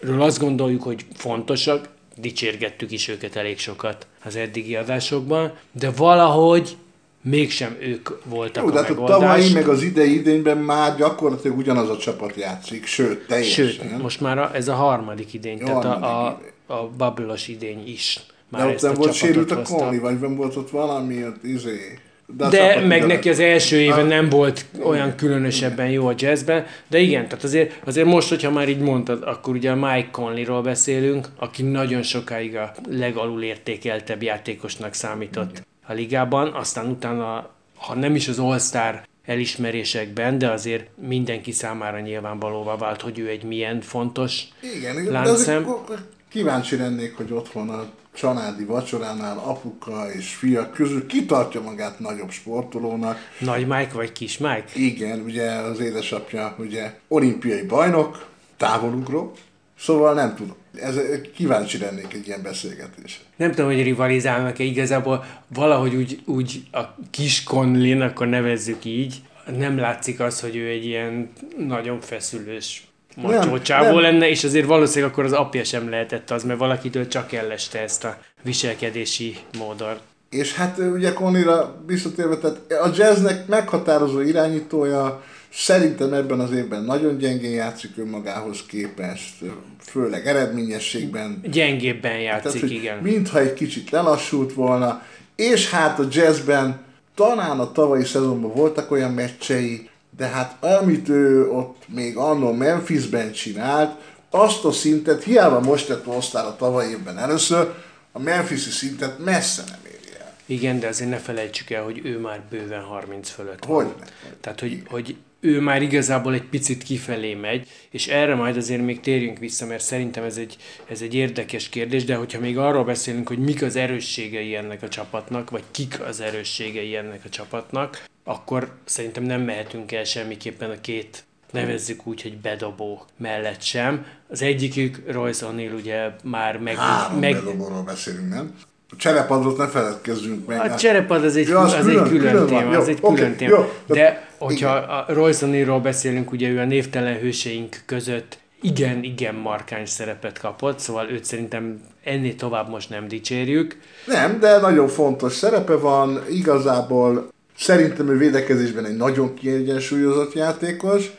akikről 0.00 0.22
azt 0.22 0.38
gondoljuk, 0.38 0.82
hogy 0.82 1.04
fontosak, 1.14 1.88
dicsérgettük 2.16 2.90
is 2.90 3.08
őket 3.08 3.36
elég 3.36 3.58
sokat 3.58 4.06
az 4.24 4.36
eddigi 4.36 4.76
adásokban, 4.76 5.52
de 5.72 5.90
valahogy 5.90 6.76
mégsem 7.22 7.76
ők 7.80 8.08
voltak 8.24 8.62
Jó, 8.62 8.68
a 8.68 8.72
de 8.72 8.78
hát 8.78 8.90
a 8.90 9.04
tavalyi, 9.04 9.52
meg 9.52 9.68
az 9.68 9.82
idei 9.82 10.14
idényben 10.14 10.58
már 10.58 10.96
gyakorlatilag 10.96 11.58
ugyanaz 11.58 11.88
a 11.88 11.96
csapat 11.96 12.34
játszik, 12.36 12.86
sőt, 12.86 13.26
teljesen. 13.26 13.66
Sőt, 13.66 14.02
most 14.02 14.20
már 14.20 14.38
a, 14.38 14.54
ez 14.54 14.68
a 14.68 14.74
harmadik 14.74 15.34
idény, 15.34 15.58
tehát 15.58 15.84
a, 15.84 16.26
a, 16.66 16.74
a 16.74 17.14
idény 17.46 17.82
is. 17.86 18.20
Már 18.48 18.66
De 18.66 18.72
ott 18.72 18.82
nem 18.82 18.94
volt 18.94 19.12
sérült 19.12 19.50
a. 19.50 19.62
Conley, 19.62 20.00
vagy 20.00 20.18
nem 20.20 20.36
volt 20.36 20.56
ott 20.56 20.70
valami, 20.70 21.24
ott 21.24 21.44
izé. 21.44 21.98
De 22.36 22.50
csapat 22.50 22.86
meg 22.86 23.06
neki 23.06 23.28
az 23.28 23.38
első 23.38 23.80
éve 23.80 24.02
nem 24.02 24.28
volt 24.28 24.64
olyan 24.82 25.14
különösebben 25.14 25.90
jó 25.90 26.06
a 26.06 26.14
jazzben, 26.16 26.66
de 26.88 26.98
igen, 26.98 27.28
tehát 27.28 27.44
azért, 27.44 27.80
azért 27.86 28.06
most, 28.06 28.28
hogyha 28.28 28.50
már 28.50 28.68
így 28.68 28.78
mondtad, 28.78 29.22
akkor 29.22 29.54
ugye 29.54 29.70
a 29.70 29.74
Mike 29.74 30.08
Conley-ról 30.10 30.62
beszélünk, 30.62 31.28
aki 31.36 31.62
nagyon 31.62 32.02
sokáig 32.02 32.56
a 32.56 32.74
legalul 32.90 33.42
értékeltebb 33.42 34.22
játékosnak 34.22 34.94
számított 34.94 35.66
a 35.86 35.92
ligában, 35.92 36.52
aztán 36.52 36.86
utána, 36.86 37.50
ha 37.76 37.94
nem 37.94 38.14
is 38.14 38.28
az 38.28 38.38
All-Star 38.38 39.02
elismerésekben, 39.24 40.38
de 40.38 40.50
azért 40.50 40.86
mindenki 41.08 41.52
számára 41.52 42.00
nyilvánvalóvá 42.00 42.76
vált, 42.76 43.00
hogy 43.00 43.18
ő 43.18 43.28
egy 43.28 43.44
milyen 43.44 43.80
fontos 43.80 44.42
Igen, 44.76 45.04
de 45.04 45.10
láncszem. 45.10 45.68
azért 45.68 46.00
kíváncsi 46.28 46.76
lennék, 46.76 47.16
hogy 47.16 47.32
otthon 47.32 47.68
a 47.68 47.90
családi 48.18 48.64
vacsoránál 48.64 49.38
apuka 49.38 50.12
és 50.12 50.34
fia 50.34 50.70
közül 50.70 51.06
kitartja 51.06 51.60
magát 51.60 52.00
nagyobb 52.00 52.30
sportolónak. 52.30 53.18
Nagy 53.38 53.66
Mike 53.66 53.92
vagy 53.92 54.12
Kis 54.12 54.38
Mike? 54.38 54.64
Igen, 54.74 55.20
ugye 55.20 55.50
az 55.50 55.80
édesapja 55.80 56.54
ugye 56.58 56.94
olimpiai 57.08 57.62
bajnok, 57.62 58.26
távolugró, 58.56 59.32
szóval 59.78 60.14
nem 60.14 60.34
tudom. 60.34 60.56
Ez, 60.74 61.00
kíváncsi 61.34 61.78
lennék 61.78 62.12
egy 62.12 62.26
ilyen 62.26 62.42
beszélgetésre. 62.42 63.24
Nem 63.36 63.50
tudom, 63.50 63.66
hogy 63.66 63.82
rivalizálnak-e 63.82 64.62
igazából, 64.62 65.24
valahogy 65.48 65.94
úgy, 65.94 66.22
úgy 66.24 66.62
a 66.72 66.80
kis 67.10 67.42
Conlin, 67.42 68.00
akkor 68.00 68.26
nevezzük 68.26 68.84
így, 68.84 69.22
nem 69.56 69.78
látszik 69.78 70.20
az, 70.20 70.40
hogy 70.40 70.56
ő 70.56 70.68
egy 70.68 70.84
ilyen 70.84 71.30
nagyon 71.58 72.00
feszülős 72.00 72.87
macsó 73.22 73.58
csávó 73.58 73.92
nem. 73.92 74.00
lenne, 74.00 74.28
és 74.28 74.44
azért 74.44 74.66
valószínűleg 74.66 75.12
akkor 75.12 75.24
az 75.24 75.32
apja 75.32 75.64
sem 75.64 75.90
lehetett 75.90 76.30
az, 76.30 76.44
mert 76.44 76.58
valakitől 76.58 77.08
csak 77.08 77.32
elleste 77.32 77.80
ezt 77.80 78.04
a 78.04 78.18
viselkedési 78.42 79.36
módot. 79.58 80.00
És 80.30 80.54
hát 80.54 80.78
ugye 80.78 81.12
Conley-ra 81.12 81.82
visszatérve, 81.86 82.36
tehát 82.36 82.72
a 82.82 82.90
jazznek 82.96 83.46
meghatározó 83.46 84.20
irányítója 84.20 85.22
szerintem 85.52 86.12
ebben 86.12 86.40
az 86.40 86.52
évben 86.52 86.82
nagyon 86.82 87.18
gyengén 87.18 87.50
játszik 87.50 87.90
önmagához 87.96 88.66
képest, 88.66 89.34
főleg 89.78 90.26
eredményességben. 90.26 91.40
Gyengébben 91.50 92.20
játszik, 92.20 92.60
Tehát, 92.60 92.76
igen. 92.76 92.98
mintha 92.98 93.38
egy 93.38 93.54
kicsit 93.54 93.90
lelassult 93.90 94.52
volna, 94.52 95.02
és 95.36 95.70
hát 95.70 95.98
a 95.98 96.06
jazzben 96.10 96.80
talán 97.14 97.58
a 97.58 97.72
tavalyi 97.72 98.04
szezonban 98.04 98.52
voltak 98.54 98.90
olyan 98.90 99.12
meccsei, 99.12 99.88
de 100.18 100.26
hát 100.26 100.64
amit 100.64 101.08
ő 101.08 101.50
ott 101.50 101.82
még 101.86 102.16
annó 102.16 102.52
Memphisben 102.52 103.32
csinált, 103.32 104.00
azt 104.30 104.64
a 104.64 104.72
szintet, 104.72 105.22
hiába 105.22 105.60
most 105.60 105.88
lett 105.88 106.06
all 106.06 106.44
a 106.46 106.56
tavalyi 106.56 106.90
évben 106.90 107.18
először, 107.18 107.74
a 108.12 108.18
Memphisi 108.18 108.70
szintet 108.70 109.18
messze 109.18 109.64
nem 109.66 109.80
éri 109.84 110.18
el. 110.20 110.34
Igen, 110.46 110.80
de 110.80 110.88
azért 110.88 111.10
ne 111.10 111.16
felejtsük 111.16 111.70
el, 111.70 111.82
hogy 111.82 112.00
ő 112.04 112.18
már 112.18 112.42
bőven 112.50 112.82
30 112.82 113.30
fölött 113.30 113.64
van. 113.64 113.84
Hogyne. 113.84 114.06
Tehát, 114.40 114.60
hogy, 114.60 114.82
hogy 114.88 115.16
ő 115.40 115.60
már 115.60 115.82
igazából 115.82 116.34
egy 116.34 116.42
picit 116.42 116.82
kifelé 116.82 117.34
megy, 117.34 117.68
és 117.90 118.06
erre 118.06 118.34
majd 118.34 118.56
azért 118.56 118.84
még 118.84 119.00
térjünk 119.00 119.38
vissza, 119.38 119.66
mert 119.66 119.82
szerintem 119.82 120.24
ez 120.24 120.36
egy, 120.36 120.56
ez 120.88 121.00
egy 121.00 121.14
érdekes 121.14 121.68
kérdés, 121.68 122.04
de 122.04 122.14
hogyha 122.14 122.40
még 122.40 122.58
arról 122.58 122.84
beszélünk, 122.84 123.28
hogy 123.28 123.38
mik 123.38 123.62
az 123.62 123.76
erősségei 123.76 124.54
ennek 124.54 124.82
a 124.82 124.88
csapatnak, 124.88 125.50
vagy 125.50 125.64
kik 125.70 126.00
az 126.00 126.20
erősségei 126.20 126.96
ennek 126.96 127.20
a 127.24 127.28
csapatnak, 127.28 128.04
akkor 128.28 128.68
szerintem 128.84 129.22
nem 129.22 129.40
mehetünk 129.40 129.92
el 129.92 130.04
semmiképpen 130.04 130.70
a 130.70 130.80
két 130.80 131.24
nevezzük 131.52 132.06
úgy, 132.06 132.22
hogy 132.22 132.36
bedobó 132.36 133.04
mellett 133.16 133.62
sem. 133.62 134.04
Az 134.28 134.42
egyikük 134.42 135.02
Royce 135.12 135.46
O'Neal 135.52 135.74
ugye 135.74 136.10
már 136.24 136.58
meg, 136.58 136.76
Három 136.76 137.18
meg, 137.18 137.32
bedobóról 137.34 137.82
beszélünk, 137.82 138.28
nem? 138.28 138.54
A 138.90 138.96
cserepadot 138.96 139.56
ne 139.56 139.66
feledkezzünk 139.68 140.46
meg. 140.46 140.60
a 140.70 140.74
cserepad 140.74 141.24
az 141.24 141.36
egy, 141.36 141.48
Ja, 141.48 141.58
az, 141.60 141.72
az 141.72 141.78
egy 141.78 141.84
külön- 141.84 142.08
külön, 142.08 142.20
külön 142.30 142.46
van. 142.46 142.58
téma, 142.58 142.72
Jó, 142.72 142.80
az 142.80 142.88
egy 142.88 142.98
oké, 143.00 143.14
külön 143.14 143.36
téma. 143.36 143.56
jó. 143.56 143.72
De 143.86 144.28
hogyha 144.38 144.76
Igen. 144.76 144.88
a 144.88 145.04
Royce 145.08 145.46
O'Nealról 145.46 145.80
beszélünk, 145.82 146.32
ugye 146.32 146.48
ő 146.48 146.58
a 146.58 146.64
névtelen 146.64 147.18
hőseink 147.18 147.82
között 147.86 148.38
igen, 148.62 149.02
igen 149.02 149.34
markáns 149.34 149.90
szerepet 149.90 150.38
kapott, 150.38 150.78
szóval 150.78 151.10
őt 151.10 151.24
szerintem 151.24 151.80
ennél 152.04 152.34
tovább 152.34 152.68
most 152.68 152.90
nem 152.90 153.08
dicsérjük. 153.08 153.78
Nem, 154.06 154.40
de 154.40 154.58
nagyon 154.60 154.88
fontos 154.88 155.32
szerepe 155.32 155.74
van, 155.76 156.20
igazából 156.30 157.28
szerintem 157.58 158.08
ő 158.08 158.18
védekezésben 158.18 158.84
egy 158.84 158.96
nagyon 158.96 159.34
kiegyensúlyozott 159.34 160.34
játékos, 160.34 161.10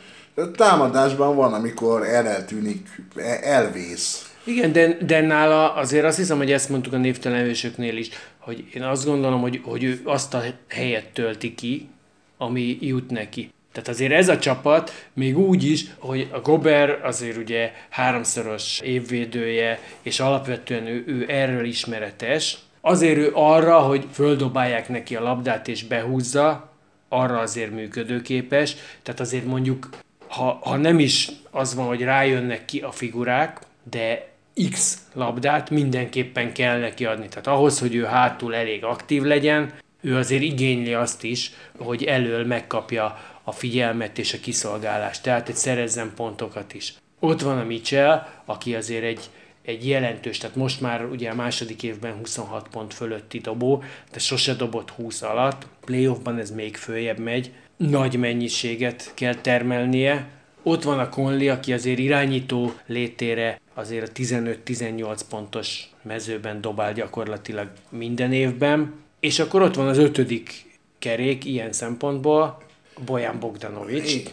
támadásban 0.55 1.35
van, 1.35 1.53
amikor 1.53 2.07
el 2.07 2.27
eltűnik, 2.27 2.87
e- 3.15 3.39
elvész. 3.43 4.29
Igen, 4.43 4.71
de, 4.71 4.97
de 5.05 5.21
nála 5.21 5.73
azért 5.73 6.05
azt 6.05 6.17
hiszem, 6.17 6.37
hogy 6.37 6.51
ezt 6.51 6.69
mondtuk 6.69 6.93
a 6.93 6.97
névtelen 6.97 7.43
hősöknél 7.43 7.97
is, 7.97 8.09
hogy 8.37 8.63
én 8.73 8.83
azt 8.83 9.05
gondolom, 9.05 9.41
hogy, 9.41 9.61
hogy 9.63 9.83
ő 9.83 9.99
azt 10.03 10.33
a 10.33 10.43
helyet 10.67 11.05
tölti 11.13 11.55
ki, 11.55 11.89
ami 12.37 12.77
jut 12.81 13.09
neki. 13.09 13.51
Tehát 13.71 13.89
azért 13.89 14.11
ez 14.11 14.29
a 14.29 14.39
csapat, 14.39 15.07
még 15.13 15.37
úgy 15.37 15.63
is, 15.63 15.85
hogy 15.97 16.27
a 16.31 16.39
Gober 16.39 16.99
azért 17.03 17.37
ugye 17.37 17.71
háromszoros 17.89 18.79
évvédője, 18.79 19.79
és 20.01 20.19
alapvetően 20.19 20.87
ő, 20.87 21.03
ő 21.07 21.25
erről 21.27 21.65
ismeretes, 21.65 22.57
azért 22.81 23.17
ő 23.17 23.31
arra, 23.33 23.79
hogy 23.79 24.05
földobálják 24.11 24.89
neki 24.89 25.15
a 25.15 25.23
labdát 25.23 25.67
és 25.67 25.83
behúzza, 25.83 26.69
arra 27.09 27.39
azért 27.39 27.71
működőképes, 27.71 28.75
tehát 29.03 29.19
azért 29.19 29.45
mondjuk, 29.45 29.89
ha, 30.27 30.59
ha 30.63 30.75
nem 30.75 30.99
is 30.99 31.31
az 31.51 31.75
van, 31.75 31.87
hogy 31.87 32.01
rájönnek 32.01 32.65
ki 32.65 32.79
a 32.79 32.91
figurák, 32.91 33.59
de 33.89 34.27
X 34.71 34.97
labdát 35.13 35.69
mindenképpen 35.69 36.53
kell 36.53 36.79
neki 36.79 37.05
adni. 37.05 37.27
Tehát 37.27 37.47
ahhoz, 37.47 37.79
hogy 37.79 37.95
ő 37.95 38.03
hátul 38.03 38.55
elég 38.55 38.83
aktív 38.83 39.23
legyen, 39.23 39.73
ő 40.01 40.15
azért 40.15 40.41
igényli 40.41 40.93
azt 40.93 41.23
is, 41.23 41.51
hogy 41.77 42.03
elől 42.03 42.45
megkapja 42.45 43.17
a 43.43 43.51
figyelmet 43.51 44.17
és 44.17 44.33
a 44.33 44.39
kiszolgálást, 44.39 45.23
tehát 45.23 45.45
hogy 45.45 45.55
szerezzen 45.55 46.11
pontokat 46.15 46.73
is. 46.73 46.93
Ott 47.19 47.41
van 47.41 47.57
a 47.57 47.63
Mitchell, 47.63 48.27
aki 48.45 48.75
azért 48.75 49.03
egy, 49.03 49.29
egy 49.65 49.87
jelentős, 49.87 50.37
tehát 50.37 50.55
most 50.55 50.81
már 50.81 51.05
ugye 51.05 51.29
a 51.29 51.35
második 51.35 51.83
évben 51.83 52.13
26 52.13 52.67
pont 52.67 52.93
fölötti 52.93 53.39
dobó, 53.39 53.83
de 54.11 54.19
sose 54.19 54.53
dobott 54.53 54.89
20 54.89 55.21
alatt, 55.21 55.67
playoffban 55.85 56.37
ez 56.37 56.51
még 56.51 56.75
följebb 56.75 57.19
megy, 57.19 57.51
nagy 57.77 58.17
mennyiséget 58.17 59.11
kell 59.13 59.35
termelnie, 59.35 60.27
ott 60.63 60.83
van 60.83 60.99
a 60.99 61.09
Conley, 61.09 61.49
aki 61.49 61.73
azért 61.73 61.99
irányító 61.99 62.73
létére 62.85 63.59
azért 63.73 64.09
a 64.09 64.11
15-18 64.11 65.19
pontos 65.29 65.89
mezőben 66.01 66.61
dobál 66.61 66.93
gyakorlatilag 66.93 67.71
minden 67.89 68.33
évben. 68.33 68.93
És 69.19 69.39
akkor 69.39 69.61
ott 69.61 69.75
van 69.75 69.87
az 69.87 69.97
ötödik 69.97 70.77
kerék 70.99 71.45
ilyen 71.45 71.71
szempontból, 71.71 72.63
Bojan 73.05 73.39
Bogdanovics, 73.39 74.23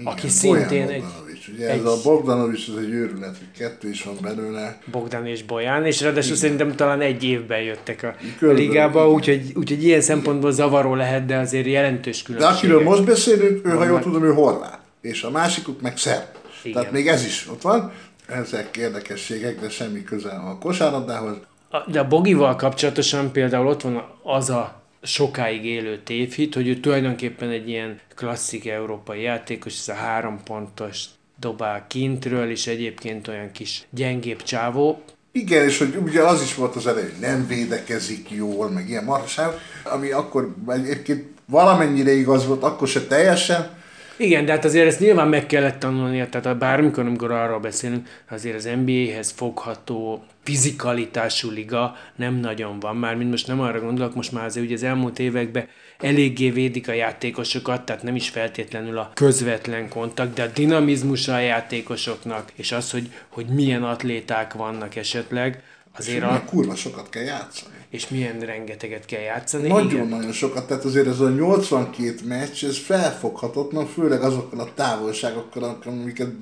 Igen, 0.00 0.12
Aki 0.12 0.28
szintén 0.28 0.88
egy- 0.88 1.00
Bogdanovics. 1.00 1.48
Ugye 1.48 1.70
egy- 1.70 1.78
ez 1.78 1.84
a 1.84 1.96
Bogdanovics, 2.04 2.68
ez 2.68 2.74
egy 2.76 2.90
őrület, 2.90 3.36
hogy 3.38 3.46
kettő 3.58 3.88
is 3.88 4.02
van 4.02 4.16
belőle. 4.22 4.78
Bogdan 4.90 5.26
és 5.26 5.42
Bojan, 5.44 5.86
és 5.86 6.00
ráadásul 6.00 6.36
szerintem 6.36 6.76
talán 6.76 7.00
egy 7.00 7.24
évben 7.24 7.60
jöttek 7.60 8.02
a 8.02 8.14
Körülbelül, 8.38 8.68
ligába, 8.68 9.00
igen. 9.00 9.12
úgyhogy, 9.14 9.52
úgyhogy 9.54 9.84
ilyen 9.84 10.00
szempontból 10.00 10.50
zavaró 10.52 10.94
lehet, 10.94 11.26
de 11.26 11.36
azért 11.36 11.66
jelentős 11.66 12.22
De 12.22 12.24
különbség. 12.34 12.56
akiről 12.56 12.82
most 12.82 13.04
beszélünk, 13.04 13.66
ő, 13.66 13.70
ha 13.70 13.84
jól 13.84 14.00
tudom, 14.00 14.24
ő 14.24 14.32
horvát. 14.32 14.78
És 15.00 15.22
a 15.22 15.30
másikuk 15.30 15.80
meg 15.80 15.96
szerb. 15.98 16.24
Igen. 16.62 16.76
Tehát 16.76 16.92
még 16.92 17.08
ez 17.08 17.24
is 17.24 17.48
ott 17.52 17.62
van. 17.62 17.92
Ezek 18.26 18.76
érdekességek, 18.76 19.60
de 19.60 19.68
semmi 19.68 20.04
köze 20.04 20.28
a 20.30 20.58
kosárlabdához. 20.60 21.36
A- 21.70 21.90
De 21.90 22.00
a 22.00 22.06
Bogival 22.08 22.56
kapcsolatosan 22.56 23.32
például 23.32 23.66
ott 23.66 23.82
van 23.82 24.04
az 24.22 24.50
a 24.50 24.82
sokáig 25.06 25.64
élő 25.64 25.98
tévhit, 26.02 26.54
hogy 26.54 26.68
ő 26.68 26.80
tulajdonképpen 26.80 27.50
egy 27.50 27.68
ilyen 27.68 28.00
klasszik 28.14 28.66
európai 28.66 29.22
játékos, 29.22 29.78
ez 29.78 29.88
a 29.88 29.94
három 29.94 30.40
pontos 30.44 31.04
dobál 31.40 31.86
kintről, 31.86 32.50
és 32.50 32.66
egyébként 32.66 33.28
olyan 33.28 33.52
kis 33.52 33.86
gyengébb 33.90 34.42
csávó. 34.42 35.02
Igen, 35.32 35.64
és 35.64 35.78
hogy 35.78 35.96
ugye 36.04 36.22
az 36.22 36.42
is 36.42 36.54
volt 36.54 36.76
az 36.76 36.86
elején, 36.86 37.10
hogy 37.10 37.20
nem 37.20 37.46
védekezik 37.46 38.30
jól, 38.30 38.70
meg 38.70 38.88
ilyen 38.88 39.04
marhaság, 39.04 39.50
ami 39.84 40.10
akkor 40.10 40.54
egyébként 40.68 41.24
valamennyire 41.46 42.12
igaz 42.12 42.46
volt, 42.46 42.62
akkor 42.62 42.88
se 42.88 43.06
teljesen, 43.06 43.76
Igen, 44.16 44.44
de 44.44 44.52
hát 44.52 44.64
azért 44.64 44.86
ezt 44.86 45.00
nyilván 45.00 45.28
meg 45.28 45.46
kellett 45.46 45.78
tanulnia, 45.78 46.28
tehát 46.28 46.46
a 46.46 46.54
bármikor, 46.54 47.04
amikor 47.04 47.30
arról 47.30 47.60
beszélünk, 47.60 48.08
azért 48.30 48.56
az 48.56 48.68
NBA-hez 48.84 49.30
fogható 49.30 50.24
fizikalitású 50.42 51.50
liga 51.50 51.96
nem 52.16 52.34
nagyon 52.34 52.80
van. 52.80 52.96
Már 52.96 53.16
mint 53.16 53.30
most 53.30 53.46
nem 53.46 53.60
arra 53.60 53.80
gondolok, 53.80 54.14
most 54.14 54.32
már 54.32 54.44
azért 54.44 54.66
ugye 54.66 54.74
az 54.74 54.82
elmúlt 54.82 55.18
években 55.18 55.68
eléggé 55.98 56.50
védik 56.50 56.88
a 56.88 56.92
játékosokat, 56.92 57.82
tehát 57.82 58.02
nem 58.02 58.16
is 58.16 58.28
feltétlenül 58.28 58.98
a 58.98 59.10
közvetlen 59.14 59.88
kontakt, 59.88 60.34
de 60.34 60.42
a 60.42 60.46
dinamizmusa 60.46 61.34
a 61.34 61.40
játékosoknak, 61.40 62.52
és 62.54 62.72
az, 62.72 62.90
hogy, 62.90 63.10
hogy 63.28 63.46
milyen 63.46 63.82
atléták 63.82 64.52
vannak 64.52 64.96
esetleg, 64.96 65.62
azért 65.98 66.22
a, 66.22 66.42
kurva 66.46 66.74
sokat 66.74 67.08
kell 67.08 67.22
játszani. 67.22 67.75
És 67.90 68.08
milyen 68.08 68.40
rengeteget 68.40 69.04
kell 69.04 69.20
játszani. 69.20 69.68
Nagyon-nagyon 69.68 70.32
sokat, 70.32 70.66
tehát 70.66 70.84
azért 70.84 71.06
ez 71.06 71.20
a 71.20 71.28
82 71.28 72.14
meccs, 72.24 72.64
ez 72.64 72.78
felfoghatatlan, 72.78 73.86
főleg 73.86 74.22
azokkal 74.22 74.60
a 74.60 74.68
távolságokkal, 74.74 75.78
amiket 75.84 76.32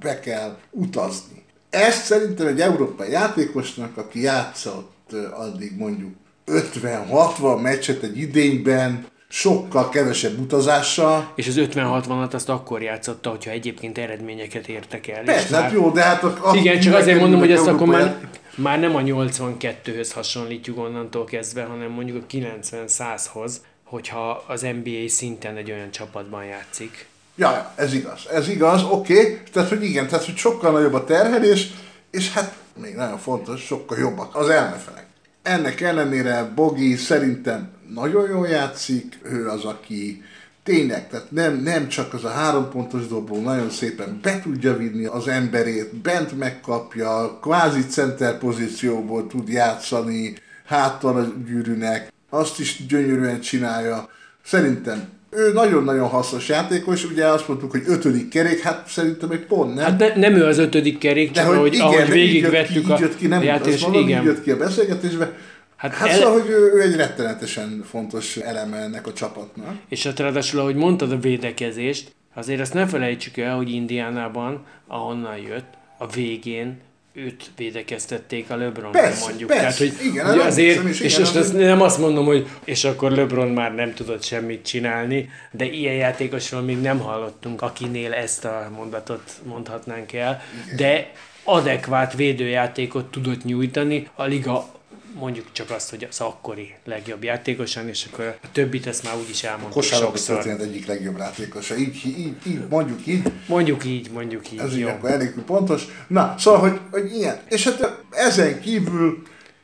be 0.00 0.20
kell 0.20 0.56
utazni. 0.70 1.42
Ezt 1.70 2.04
szerintem 2.04 2.46
egy 2.46 2.60
európai 2.60 3.10
játékosnak, 3.10 3.96
aki 3.96 4.20
játszott 4.20 5.12
addig 5.36 5.76
mondjuk 5.76 6.14
50-60 6.46 7.62
meccset 7.62 8.02
egy 8.02 8.18
idényben, 8.18 9.06
sokkal 9.28 9.88
kevesebb 9.88 10.38
utazással. 10.38 11.32
És 11.34 11.48
az 11.48 11.54
50-60-at 11.58 12.32
azt 12.32 12.48
akkor 12.48 12.82
játszotta, 12.82 13.30
hogyha 13.30 13.50
egyébként 13.50 13.98
eredményeket 13.98 14.68
értek 14.68 15.08
el. 15.08 15.22
Persze, 15.22 15.56
hát 15.56 15.72
jó, 15.72 15.90
de 15.90 16.02
hát... 16.02 16.22
A, 16.22 16.56
igen, 16.56 16.80
csak 16.80 16.94
azért 16.94 17.20
mondom, 17.20 17.40
hogy 17.40 17.50
ezt 17.50 17.66
akkor 17.66 17.86
már, 17.86 18.28
már 18.54 18.80
nem 18.80 18.94
a 18.94 19.00
82-höz 19.00 20.10
hasonlítjuk 20.14 20.78
onnantól 20.78 21.24
kezdve, 21.24 21.64
hanem 21.64 21.90
mondjuk 21.90 22.22
a 22.22 22.26
90-100-hoz, 22.32 23.60
hogyha 23.84 24.44
az 24.46 24.60
NBA 24.60 25.08
szinten 25.08 25.56
egy 25.56 25.70
olyan 25.70 25.90
csapatban 25.90 26.44
játszik. 26.44 27.06
Ja, 27.34 27.72
ez 27.76 27.94
igaz, 27.94 28.28
ez 28.32 28.48
igaz, 28.48 28.82
oké, 28.82 29.20
okay. 29.20 29.38
tehát 29.52 29.68
hogy 29.68 29.84
igen, 29.84 30.08
tehát 30.08 30.24
hogy 30.24 30.36
sokkal 30.36 30.72
nagyobb 30.72 30.94
a 30.94 31.04
terhelés, 31.04 31.70
és 32.10 32.32
hát 32.32 32.56
még 32.80 32.94
nagyon 32.94 33.18
fontos, 33.18 33.64
sokkal 33.64 33.98
jobbak 33.98 34.36
az 34.36 34.48
elmefelek. 34.48 35.06
Ennek 35.42 35.80
ellenére 35.80 36.52
Bogi 36.54 36.96
szerintem 36.96 37.72
nagyon 37.94 38.28
jól 38.28 38.48
játszik, 38.48 39.18
ő 39.22 39.48
az, 39.48 39.64
aki 39.64 40.22
tényleg, 40.64 41.08
tehát 41.08 41.30
nem, 41.30 41.62
nem 41.62 41.88
csak 41.88 42.14
az 42.14 42.24
a 42.24 42.28
három 42.28 42.68
pontos 42.70 43.06
dobó 43.06 43.40
nagyon 43.40 43.70
szépen 43.70 44.18
be 44.22 44.40
tudja 44.40 44.76
vinni 44.76 45.04
az 45.04 45.28
emberét, 45.28 45.94
bent 45.94 46.38
megkapja, 46.38 47.38
kvázi 47.42 47.86
center 47.86 48.38
pozícióból 48.38 49.26
tud 49.26 49.48
játszani, 49.48 50.34
háttal 50.64 51.16
a 51.16 51.32
gyűrűnek, 51.46 52.12
azt 52.30 52.60
is 52.60 52.86
gyönyörűen 52.88 53.40
csinálja. 53.40 54.08
Szerintem 54.44 55.08
ő 55.30 55.52
nagyon-nagyon 55.52 56.08
hasznos 56.08 56.48
játékos, 56.48 57.04
ugye 57.04 57.26
azt 57.26 57.48
mondtuk, 57.48 57.70
hogy 57.70 57.82
ötödik 57.86 58.28
kerék, 58.28 58.60
hát 58.60 58.88
szerintem 58.88 59.30
egy 59.30 59.44
pont, 59.44 59.74
nem? 59.74 59.84
Hát 59.84 59.98
ne, 59.98 60.14
nem 60.16 60.34
ő 60.34 60.44
az 60.44 60.58
ötödik 60.58 60.98
kerék, 60.98 61.30
csak 61.30 61.44
De 61.46 61.56
ahogy, 61.56 61.74
igen, 61.74 61.86
ahogy 61.86 62.10
végigvettük 62.10 62.88
a 62.88 62.98
ki, 63.18 63.26
nem 63.26 63.42
mondom, 63.80 64.02
igen. 64.02 64.20
így 64.20 64.26
jött 64.26 64.42
ki 64.42 64.50
a 64.50 64.56
beszélgetésbe. 64.56 65.32
Hát, 65.82 65.94
hát 65.94 66.08
el... 66.08 66.14
szóval, 66.14 66.40
hogy 66.40 66.50
ő, 66.50 66.72
ő, 66.74 66.80
egy 66.80 66.96
rettenetesen 66.96 67.84
fontos 67.90 68.36
eleme 68.36 68.76
ennek 68.76 69.06
a 69.06 69.12
csapatnak. 69.12 69.76
És 69.88 70.02
hát 70.02 70.18
ráadásul, 70.18 70.60
ahogy 70.60 70.74
mondtad 70.74 71.12
a 71.12 71.18
védekezést, 71.18 72.14
azért 72.34 72.60
azt 72.60 72.74
ne 72.74 72.86
felejtsük 72.86 73.36
el, 73.36 73.56
hogy 73.56 73.70
Indiánában, 73.70 74.66
ahonnan 74.86 75.36
jött, 75.36 75.74
a 75.98 76.06
végén 76.06 76.80
őt 77.12 77.50
védekeztették 77.56 78.50
a 78.50 78.56
LeBron 78.56 78.92
persze, 78.92 79.28
mondjuk. 79.28 79.48
Persze, 79.48 79.62
Tehát, 79.62 79.78
hogy 79.78 80.06
igen, 80.06 80.30
ugye 80.30 80.44
azért, 80.44 80.84
és 80.84 81.00
igen, 81.00 81.20
most 81.20 81.36
azt 81.36 81.52
nem 81.52 81.80
azt 81.80 81.98
mondom, 81.98 82.24
hogy 82.24 82.48
és 82.64 82.84
akkor 82.84 83.10
LeBron 83.10 83.48
már 83.48 83.74
nem 83.74 83.94
tudott 83.94 84.22
semmit 84.22 84.66
csinálni, 84.66 85.30
de 85.50 85.64
ilyen 85.64 85.94
játékosról 85.94 86.60
még 86.60 86.80
nem 86.80 86.98
hallottunk, 86.98 87.62
akinél 87.62 88.12
ezt 88.12 88.44
a 88.44 88.70
mondatot 88.76 89.32
mondhatnánk 89.44 90.12
el, 90.12 90.42
igen. 90.64 90.76
de 90.76 91.12
adekvát 91.44 92.14
védőjátékot 92.14 93.10
tudott 93.10 93.44
nyújtani, 93.44 94.08
a 94.14 94.24
liga 94.24 94.80
mondjuk 95.14 95.46
csak 95.52 95.70
azt, 95.70 95.90
hogy 95.90 96.06
az 96.10 96.20
akkori 96.20 96.74
legjobb 96.84 97.24
játékosan, 97.24 97.88
és 97.88 98.08
akkor 98.12 98.38
a 98.42 98.46
többit 98.52 98.86
ezt 98.86 99.02
már 99.04 99.14
úgyis 99.16 99.42
elmondtuk 99.42 99.82
sokszor. 99.82 100.34
történet 100.34 100.60
egyik 100.60 100.86
legjobb 100.86 101.18
játékosa. 101.18 101.76
Így, 101.76 102.00
így, 102.04 102.34
így, 102.46 102.60
mondjuk 102.68 103.06
így. 103.06 103.32
Mondjuk 103.46 103.84
így, 103.84 104.10
mondjuk 104.10 104.52
így. 104.52 104.58
Ez 104.58 104.76
így 104.76 104.82
akkor 104.82 105.10
elég 105.10 105.34
pontos. 105.46 105.84
Na, 106.06 106.34
szóval, 106.38 106.60
hogy, 106.60 106.80
hogy 106.90 107.14
ilyen. 107.14 107.40
És 107.48 107.64
hát 107.64 108.02
ezen 108.10 108.60
kívül 108.60 109.22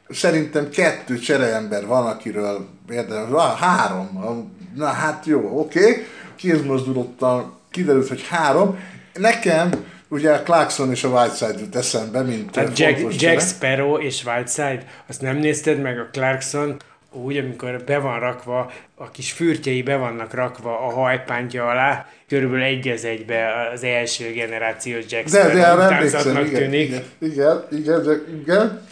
szerintem 0.08 0.70
kettő 0.70 1.18
csereember 1.18 1.86
van, 1.86 2.06
akiről 2.06 2.68
érdemes, 2.90 3.58
három. 3.58 4.52
Na 4.74 4.86
hát 4.86 5.26
jó, 5.26 5.58
oké. 5.60 5.80
Okay. 5.80 6.06
Kézmozdulottan 6.36 7.56
kiderült, 7.70 8.08
hogy 8.08 8.22
három. 8.22 8.78
Nekem 9.14 9.70
ugye 10.08 10.32
a 10.32 10.42
Clarkson 10.42 10.90
és 10.90 11.04
a 11.04 11.08
Whiteside 11.08 11.60
jut 11.60 11.76
eszembe, 11.76 12.22
mint 12.22 12.50
Tehát 12.50 12.78
Jack, 12.78 13.22
Jack 13.22 13.40
Sparrow 13.40 13.98
és 13.98 14.24
Whiteside, 14.24 14.84
azt 15.06 15.20
nem 15.20 15.36
nézted 15.36 15.80
meg 15.80 15.98
a 15.98 16.08
Clarkson, 16.12 16.76
úgy, 17.12 17.36
amikor 17.36 17.82
be 17.86 17.98
van 17.98 18.20
rakva, 18.20 18.70
a 18.94 19.10
kis 19.10 19.32
fürtjei 19.32 19.82
be 19.82 19.96
vannak 19.96 20.34
rakva 20.34 20.86
a 20.86 20.90
hajpántja 20.90 21.68
alá, 21.68 22.06
körülbelül 22.28 22.64
egy 22.64 22.88
az 22.88 23.04
egybe 23.04 23.70
az 23.74 23.84
első 23.84 24.32
generációs 24.32 25.04
Jack 25.08 25.28
Sparrow 25.28 25.76
de, 25.76 26.00
de 26.00 26.04
igen, 26.04 26.52
tűnik. 26.52 26.88
Igen, 26.88 27.02
igen, 27.18 27.66
igen, 27.70 28.00
igen, 28.00 28.40
igen. 28.40 28.86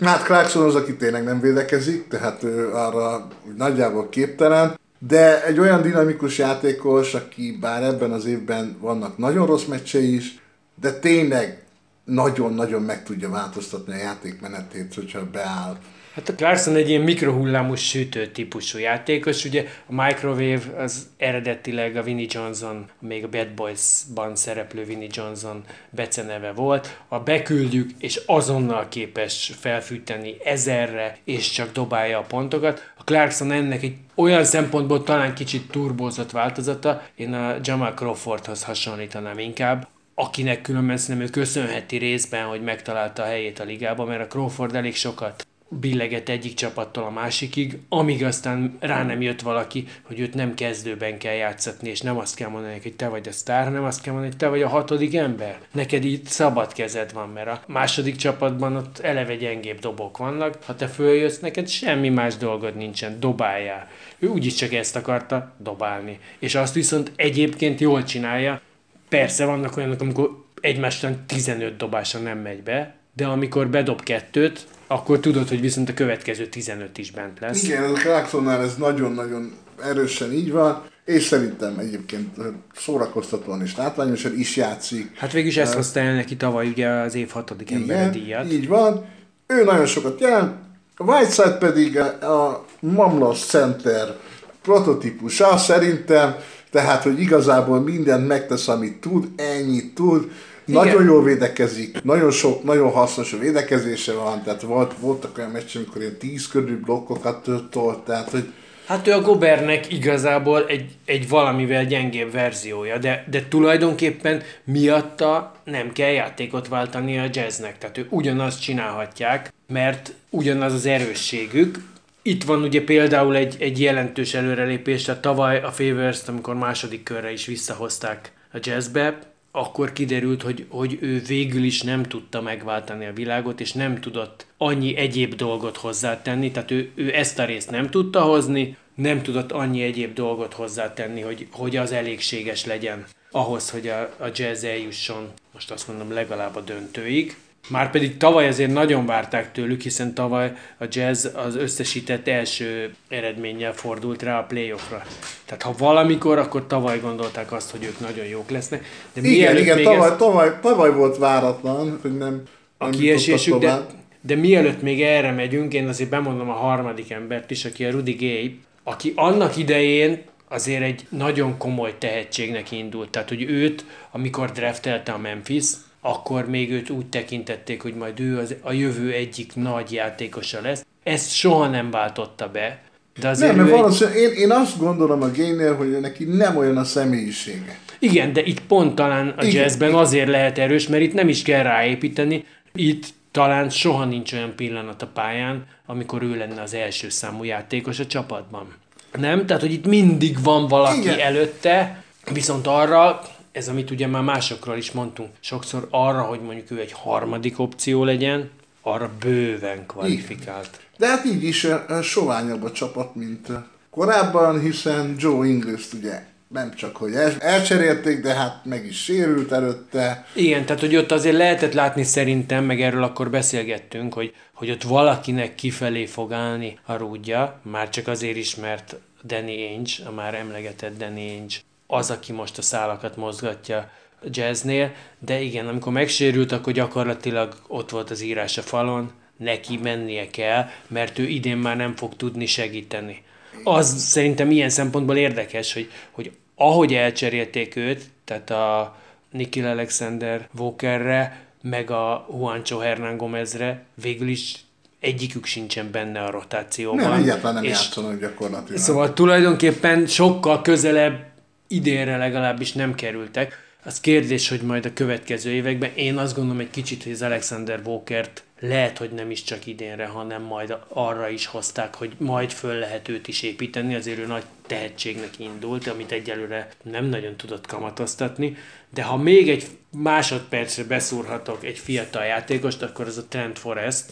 Hát 0.00 0.24
Clarkson 0.24 0.64
az, 0.64 0.74
aki 0.74 0.96
tényleg 0.96 1.24
nem 1.24 1.40
védekezik, 1.40 2.08
tehát 2.08 2.42
ő 2.42 2.72
arra 2.72 3.28
nagyjából 3.56 4.08
képtelen. 4.08 4.78
De 5.06 5.44
egy 5.44 5.58
olyan 5.58 5.82
dinamikus 5.82 6.38
játékos, 6.38 7.14
aki 7.14 7.58
bár 7.60 7.82
ebben 7.82 8.12
az 8.12 8.24
évben 8.24 8.76
vannak 8.80 9.18
nagyon 9.18 9.46
rossz 9.46 9.64
meccsei 9.64 10.14
is, 10.14 10.38
de 10.80 10.92
tényleg 10.92 11.62
nagyon-nagyon 12.04 12.82
meg 12.82 13.02
tudja 13.02 13.30
változtatni 13.30 13.92
a 13.92 13.96
játékmenetét, 13.96 14.94
hogyha 14.94 15.30
beáll. 15.30 15.78
Hát 16.14 16.28
a 16.28 16.34
Clarkson 16.34 16.76
egy 16.76 16.88
ilyen 16.88 17.02
mikrohullámos 17.02 17.88
sütő 17.88 18.26
típusú 18.26 18.78
játékos, 18.78 19.44
ugye 19.44 19.66
a 19.86 20.02
Microwave 20.02 20.82
az 20.82 21.08
eredetileg 21.16 21.96
a 21.96 22.02
Vinnie 22.02 22.26
Johnson, 22.28 22.86
még 22.98 23.24
a 23.24 23.28
Bad 23.28 23.48
Boys-ban 23.48 24.36
szereplő 24.36 24.84
Vinnie 24.84 25.08
Johnson 25.10 25.64
beceneve 25.90 26.52
volt. 26.52 27.00
A 27.08 27.18
beküldjük, 27.18 27.90
és 27.98 28.20
azonnal 28.26 28.88
képes 28.88 29.52
felfűteni 29.60 30.36
ezerre, 30.44 31.18
és 31.24 31.50
csak 31.50 31.72
dobálja 31.72 32.18
a 32.18 32.22
pontokat. 32.28 32.92
A 32.96 33.04
Clarkson 33.04 33.52
ennek 33.52 33.82
egy 33.82 33.96
olyan 34.14 34.44
szempontból 34.44 35.02
talán 35.02 35.34
kicsit 35.34 35.70
turbózott 35.70 36.30
változata, 36.30 37.02
én 37.14 37.32
a 37.32 37.56
Jamal 37.62 37.94
Crawfordhoz 37.94 38.64
hasonlítanám 38.64 39.38
inkább, 39.38 39.88
akinek 40.14 40.60
különben 40.60 40.96
szerintem 40.96 41.26
ő 41.26 41.30
köszönheti 41.30 41.96
részben, 41.96 42.44
hogy 42.44 42.62
megtalálta 42.62 43.22
a 43.22 43.26
helyét 43.26 43.60
a 43.60 43.64
ligában, 43.64 44.06
mert 44.06 44.22
a 44.22 44.26
Crawford 44.26 44.74
elég 44.74 44.94
sokat 44.94 45.46
billeget 45.68 46.28
egyik 46.28 46.54
csapattól 46.54 47.04
a 47.04 47.10
másikig, 47.10 47.78
amíg 47.88 48.24
aztán 48.24 48.76
rá 48.80 49.04
nem 49.04 49.22
jött 49.22 49.40
valaki, 49.40 49.86
hogy 50.02 50.20
őt 50.20 50.34
nem 50.34 50.54
kezdőben 50.54 51.18
kell 51.18 51.34
játszatni, 51.34 51.88
és 51.88 52.00
nem 52.00 52.18
azt 52.18 52.36
kell 52.36 52.48
mondani, 52.48 52.78
hogy 52.82 52.96
te 52.96 53.08
vagy 53.08 53.28
a 53.28 53.32
sztár, 53.32 53.64
hanem 53.64 53.84
azt 53.84 54.00
kell 54.00 54.12
mondani, 54.12 54.32
hogy 54.32 54.40
te 54.40 54.48
vagy 54.48 54.62
a 54.62 54.68
hatodik 54.68 55.14
ember. 55.14 55.58
Neked 55.72 56.04
itt 56.04 56.26
szabad 56.26 56.72
kezed 56.72 57.12
van, 57.12 57.28
mert 57.28 57.48
a 57.48 57.62
második 57.66 58.16
csapatban 58.16 58.76
ott 58.76 58.98
eleve 58.98 59.36
gyengébb 59.36 59.78
dobok 59.78 60.16
vannak, 60.16 60.58
ha 60.64 60.74
te 60.74 60.86
följössz, 60.86 61.38
neked 61.38 61.68
semmi 61.68 62.08
más 62.08 62.36
dolgod 62.36 62.76
nincsen, 62.76 63.20
dobáljál. 63.20 63.88
Ő 64.18 64.26
úgyis 64.26 64.54
csak 64.54 64.72
ezt 64.72 64.96
akarta, 64.96 65.54
dobálni. 65.58 66.18
És 66.38 66.54
azt 66.54 66.74
viszont 66.74 67.12
egyébként 67.16 67.80
jól 67.80 68.04
csinálja. 68.04 68.60
Persze 69.08 69.44
vannak 69.44 69.76
olyanok, 69.76 70.00
amikor 70.00 70.44
egymástán 70.60 71.24
15 71.26 71.76
dobása 71.76 72.18
nem 72.18 72.38
megy 72.38 72.62
be, 72.62 72.94
de 73.12 73.26
amikor 73.26 73.68
bedob 73.68 74.02
kettőt, 74.02 74.66
akkor 74.94 75.20
tudod, 75.20 75.48
hogy 75.48 75.60
viszont 75.60 75.88
a 75.88 75.94
következő 75.94 76.46
15 76.46 76.98
is 76.98 77.10
bent 77.10 77.40
lesz. 77.40 77.62
Igen, 77.62 77.84
a 77.84 77.92
Clarksonnál 77.92 78.62
ez 78.62 78.74
nagyon-nagyon 78.74 79.52
erősen 79.82 80.32
így 80.32 80.52
van, 80.52 80.82
és 81.04 81.22
szerintem 81.22 81.78
egyébként 81.78 82.36
szórakoztatóan 82.76 83.62
és 83.62 83.76
látványosan 83.76 84.38
is 84.38 84.56
játszik. 84.56 85.16
Hát 85.16 85.32
végül 85.32 85.48
is 85.48 85.56
ezt 85.56 85.74
hozta 85.74 86.00
el 86.00 86.14
neki 86.14 86.36
tavaly 86.36 86.68
ugye 86.68 86.88
az 86.88 87.14
év 87.14 87.30
hatodik 87.30 87.70
ember 87.70 88.10
díjat. 88.10 88.52
így 88.52 88.68
van. 88.68 89.06
Ő 89.46 89.64
nagyon 89.64 89.86
sokat 89.86 90.20
jelent, 90.20 90.54
Whiteside 90.98 91.56
pedig 91.56 91.98
a 91.98 92.64
Mamlos 92.80 93.44
Center 93.44 94.16
prototípusa 94.62 95.56
szerintem, 95.56 96.34
tehát, 96.70 97.02
hogy 97.02 97.20
igazából 97.20 97.80
mindent 97.80 98.26
megtesz, 98.26 98.68
amit 98.68 99.00
tud, 99.00 99.28
ennyit 99.36 99.94
tud, 99.94 100.30
igen. 100.64 100.84
Nagyon 100.84 101.04
jól 101.04 101.22
védekezik, 101.22 102.02
nagyon 102.02 102.30
sok, 102.30 102.62
nagyon 102.62 102.90
hasznos 102.90 103.32
a 103.32 103.38
védekezése 103.38 104.12
van, 104.12 104.42
tehát 104.42 104.62
volt, 104.62 104.94
voltak 104.98 105.38
olyan 105.38 105.50
meccsek, 105.50 105.82
amikor 105.82 106.00
ilyen 106.00 106.16
tíz 106.18 106.46
körül 106.48 106.80
blokkokat 106.80 107.48
tolt, 107.70 107.98
tehát 107.98 108.30
hogy 108.30 108.52
Hát 108.86 109.06
ő 109.06 109.12
a 109.12 109.20
Gobernek 109.20 109.92
igazából 109.92 110.66
egy, 110.66 110.90
egy 111.04 111.28
valamivel 111.28 111.84
gyengébb 111.84 112.32
verziója, 112.32 112.98
de, 112.98 113.24
de 113.30 113.48
tulajdonképpen 113.48 114.42
miatta 114.64 115.54
nem 115.64 115.92
kell 115.92 116.10
játékot 116.10 116.68
váltani 116.68 117.18
a 117.18 117.28
jazznek. 117.32 117.78
Tehát 117.78 117.98
ő 117.98 118.06
ugyanazt 118.10 118.62
csinálhatják, 118.62 119.52
mert 119.66 120.12
ugyanaz 120.30 120.72
az 120.72 120.86
erősségük. 120.86 121.78
Itt 122.22 122.44
van 122.44 122.62
ugye 122.62 122.84
például 122.84 123.36
egy, 123.36 123.56
egy 123.58 123.80
jelentős 123.80 124.34
előrelépés, 124.34 125.02
tehát 125.02 125.20
tavaly 125.20 125.60
a 125.60 125.70
favors 125.70 126.28
amikor 126.28 126.54
második 126.54 127.02
körre 127.02 127.32
is 127.32 127.46
visszahozták 127.46 128.32
a 128.52 128.58
jazzbe, 128.60 129.18
akkor 129.56 129.92
kiderült, 129.92 130.42
hogy, 130.42 130.66
hogy 130.68 130.98
ő 131.00 131.22
végül 131.26 131.62
is 131.62 131.82
nem 131.82 132.02
tudta 132.02 132.40
megváltani 132.40 133.06
a 133.06 133.12
világot, 133.12 133.60
és 133.60 133.72
nem 133.72 134.00
tudott 134.00 134.46
annyi 134.56 134.96
egyéb 134.96 135.34
dolgot 135.34 135.76
hozzátenni, 135.76 136.50
tehát 136.50 136.70
ő, 136.70 136.90
ő 136.94 137.14
ezt 137.14 137.38
a 137.38 137.44
részt 137.44 137.70
nem 137.70 137.90
tudta 137.90 138.20
hozni, 138.20 138.76
nem 138.94 139.22
tudott 139.22 139.52
annyi 139.52 139.82
egyéb 139.82 140.14
dolgot 140.14 140.52
hozzátenni, 140.52 141.20
hogy, 141.20 141.46
hogy 141.50 141.76
az 141.76 141.92
elégséges 141.92 142.64
legyen 142.64 143.04
ahhoz, 143.30 143.70
hogy 143.70 143.88
a, 143.88 144.00
a 144.18 144.30
jazz 144.34 144.64
eljusson, 144.64 145.32
most 145.52 145.70
azt 145.70 145.88
mondom, 145.88 146.12
legalább 146.12 146.56
a 146.56 146.60
döntőig. 146.60 147.36
Márpedig 147.68 148.16
tavaly 148.16 148.48
azért 148.48 148.72
nagyon 148.72 149.06
várták 149.06 149.52
tőlük, 149.52 149.80
hiszen 149.80 150.14
tavaly 150.14 150.52
a 150.78 150.84
Jazz 150.90 151.26
az 151.34 151.56
összesített 151.56 152.28
első 152.28 152.94
eredménnyel 153.08 153.72
fordult 153.72 154.22
rá 154.22 154.38
a 154.38 154.42
playoffra. 154.42 155.02
Tehát 155.44 155.62
ha 155.62 155.74
valamikor, 155.78 156.38
akkor 156.38 156.66
tavaly 156.66 157.00
gondolták 157.00 157.52
azt, 157.52 157.70
hogy 157.70 157.84
ők 157.84 158.00
nagyon 158.00 158.24
jók 158.26 158.50
lesznek. 158.50 158.84
De 159.12 159.20
Igen, 159.28 159.56
igen, 159.56 159.76
még 159.76 159.84
tavaly, 159.84 160.10
ez- 160.10 160.16
tavaly, 160.16 160.52
tavaly 160.62 160.90
volt 160.92 161.16
váratlan, 161.18 161.98
hogy 162.02 162.16
nem, 162.16 162.42
a 162.78 162.84
nem 162.84 162.92
kiesésük, 163.00 163.58
de, 163.58 163.86
de 164.20 164.34
mielőtt 164.34 164.82
még 164.82 165.02
erre 165.02 165.30
megyünk, 165.30 165.72
én 165.74 165.88
azért 165.88 166.10
bemondom 166.10 166.50
a 166.50 166.54
harmadik 166.54 167.10
embert 167.10 167.50
is, 167.50 167.64
aki 167.64 167.84
a 167.84 167.90
Rudy 167.90 168.12
Gay, 168.12 168.58
aki 168.82 169.12
annak 169.16 169.56
idején 169.56 170.22
azért 170.48 170.82
egy 170.82 171.06
nagyon 171.08 171.56
komoly 171.58 171.94
tehetségnek 171.98 172.72
indult. 172.72 173.10
Tehát, 173.10 173.28
hogy 173.28 173.42
őt, 173.42 173.84
amikor 174.10 174.50
draftelte 174.50 175.12
a 175.12 175.18
Memphis, 175.18 175.64
akkor 176.06 176.48
még 176.48 176.70
őt 176.70 176.90
úgy 176.90 177.06
tekintették, 177.06 177.82
hogy 177.82 177.94
majd 177.94 178.20
ő 178.20 178.38
az, 178.38 178.54
a 178.60 178.72
jövő 178.72 179.12
egyik 179.12 179.54
nagy 179.54 179.92
játékosa 179.92 180.60
lesz. 180.60 180.86
Ezt 181.02 181.32
soha 181.34 181.68
nem 181.68 181.90
váltotta 181.90 182.48
be. 182.48 182.82
De 183.20 183.28
azért 183.28 183.56
Nem, 183.56 183.66
mert 183.66 184.00
egy, 184.02 184.16
én, 184.16 184.30
én 184.30 184.50
azt 184.50 184.78
gondolom 184.78 185.22
a 185.22 185.30
Gaynél, 185.36 185.76
hogy 185.76 186.00
neki 186.00 186.24
nem 186.24 186.56
olyan 186.56 186.76
a 186.76 186.84
személyisége. 186.84 187.78
igen, 187.98 188.32
de 188.32 188.42
itt 188.42 188.60
pont 188.60 188.94
talán 188.94 189.28
a 189.28 189.44
Igen, 189.44 189.62
jazzben 189.62 189.88
igen. 189.88 190.00
azért 190.00 190.28
lehet 190.28 190.58
erős, 190.58 190.88
mert 190.88 191.02
itt 191.02 191.14
nem 191.14 191.28
is 191.28 191.42
kell 191.42 191.62
ráépíteni. 191.62 192.44
Itt 192.74 193.06
talán 193.30 193.70
soha 193.70 194.04
nincs 194.04 194.32
olyan 194.32 194.52
pillanat 194.56 195.02
a 195.02 195.06
pályán, 195.06 195.66
amikor 195.86 196.22
ő 196.22 196.36
lenne 196.36 196.62
az 196.62 196.74
első 196.74 197.08
számú 197.08 197.44
játékos 197.44 197.98
a 197.98 198.06
csapatban. 198.06 198.66
Nem? 199.12 199.46
Tehát, 199.46 199.62
hogy 199.62 199.72
itt 199.72 199.86
mindig 199.86 200.42
van 200.42 200.68
valaki. 200.68 200.98
Igen. 201.00 201.18
előtte, 201.18 202.04
viszont 202.32 202.66
arra, 202.66 203.20
ez 203.54 203.68
amit 203.68 203.90
ugye 203.90 204.06
már 204.06 204.22
másokról 204.22 204.76
is 204.76 204.92
mondtunk, 204.92 205.30
sokszor 205.40 205.86
arra, 205.90 206.22
hogy 206.22 206.40
mondjuk 206.40 206.70
ő 206.70 206.80
egy 206.80 206.92
harmadik 206.92 207.58
opció 207.58 208.04
legyen, 208.04 208.50
arra 208.82 209.10
bőven 209.20 209.86
kvalifikált. 209.86 210.80
De 210.96 211.06
hát 211.06 211.24
így 211.24 211.44
is 211.44 211.66
soványabb 212.02 212.62
a 212.62 212.72
csapat, 212.72 213.14
mint 213.14 213.48
korábban, 213.90 214.60
hiszen 214.60 215.14
Joe 215.18 215.46
Ingles 215.46 215.92
ugye 215.92 216.22
nem 216.48 216.74
csak, 216.74 216.96
hogy 216.96 217.14
el, 217.14 217.32
elcserélték, 217.38 218.20
de 218.20 218.34
hát 218.34 218.64
meg 218.64 218.86
is 218.86 219.02
sérült 219.02 219.52
előtte. 219.52 220.26
Igen, 220.32 220.64
tehát 220.64 220.80
hogy 220.80 220.96
ott 220.96 221.12
azért 221.12 221.36
lehetett 221.36 221.72
látni 221.72 222.02
szerintem, 222.02 222.64
meg 222.64 222.80
erről 222.80 223.02
akkor 223.02 223.30
beszélgettünk, 223.30 224.14
hogy, 224.14 224.34
hogy 224.52 224.70
ott 224.70 224.82
valakinek 224.82 225.54
kifelé 225.54 226.06
fog 226.06 226.32
állni 226.32 226.78
a 226.84 226.96
rúdja, 226.96 227.60
már 227.62 227.88
csak 227.88 228.08
azért 228.08 228.36
is, 228.36 228.54
mert 228.54 228.96
Danny 229.24 229.48
Ainge, 229.48 229.92
a 230.06 230.10
már 230.10 230.34
emlegetett 230.34 230.98
Danny 230.98 231.28
Ainge, 231.28 231.56
az, 231.86 232.10
aki 232.10 232.32
most 232.32 232.58
a 232.58 232.62
szálakat 232.62 233.16
mozgatja 233.16 233.90
jazznél, 234.30 234.92
de 235.18 235.40
igen, 235.40 235.68
amikor 235.68 235.92
megsérült, 235.92 236.52
akkor 236.52 236.72
gyakorlatilag 236.72 237.56
ott 237.66 237.90
volt 237.90 238.10
az 238.10 238.20
írás 238.20 238.58
a 238.58 238.62
falon, 238.62 239.12
neki 239.36 239.78
mennie 239.82 240.30
kell, 240.30 240.68
mert 240.86 241.18
ő 241.18 241.28
idén 241.28 241.56
már 241.56 241.76
nem 241.76 241.96
fog 241.96 242.16
tudni 242.16 242.46
segíteni. 242.46 243.22
Az 243.64 243.98
szerintem 243.98 244.50
ilyen 244.50 244.68
szempontból 244.68 245.16
érdekes, 245.16 245.72
hogy, 245.72 245.90
hogy 246.10 246.32
ahogy 246.54 246.94
elcserélték 246.94 247.76
őt, 247.76 248.02
tehát 248.24 248.50
a 248.50 248.96
Nikhil 249.30 249.66
Alexander 249.66 250.48
Walkerre, 250.58 251.42
meg 251.62 251.90
a 251.90 252.26
Juancho 252.30 252.78
Hernán 252.78 253.16
Gomezre, 253.16 253.84
végül 254.02 254.28
is 254.28 254.54
egyikük 255.00 255.44
sincsen 255.44 255.90
benne 255.90 256.20
a 256.20 256.30
rotációban. 256.30 257.08
Nem, 257.08 257.12
egyáltalán 257.12 257.54
nem 257.54 257.64
És 257.64 257.70
játszanak 257.70 258.20
gyakorlatilag. 258.20 258.80
Szóval 258.80 259.12
tulajdonképpen 259.12 260.06
sokkal 260.06 260.62
közelebb 260.62 261.33
idénre 261.68 262.16
legalábbis 262.16 262.72
nem 262.72 262.94
kerültek. 262.94 263.62
Az 263.86 264.00
kérdés, 264.00 264.48
hogy 264.48 264.60
majd 264.60 264.84
a 264.84 264.92
következő 264.92 265.50
években, 265.50 265.90
én 265.94 266.16
azt 266.16 266.34
gondolom 266.34 266.60
egy 266.60 266.70
kicsit, 266.70 267.02
hogy 267.02 267.12
az 267.12 267.22
Alexander 267.22 267.80
Walkert 267.84 268.42
lehet, 268.60 268.98
hogy 268.98 269.10
nem 269.10 269.30
is 269.30 269.42
csak 269.42 269.66
idénre, 269.66 270.06
hanem 270.06 270.42
majd 270.42 270.76
arra 270.88 271.28
is 271.28 271.46
hozták, 271.46 271.94
hogy 271.94 272.12
majd 272.18 272.50
föl 272.50 272.74
lehet 272.74 273.08
őt 273.08 273.28
is 273.28 273.42
építeni, 273.42 273.94
azért 273.94 274.18
ő 274.18 274.26
nagy 274.26 274.44
tehetségnek 274.66 275.38
indult, 275.38 275.86
amit 275.86 276.12
egyelőre 276.12 276.68
nem 276.82 277.04
nagyon 277.04 277.36
tudott 277.36 277.66
kamatoztatni, 277.66 278.56
de 278.90 279.02
ha 279.02 279.16
még 279.16 279.48
egy 279.50 279.66
másodpercre 279.90 280.84
beszúrhatok 280.84 281.64
egy 281.64 281.78
fiatal 281.78 282.24
játékost, 282.24 282.82
akkor 282.82 283.06
az 283.06 283.18
a 283.18 283.26
Trent 283.28 283.58
Forrest, 283.58 284.04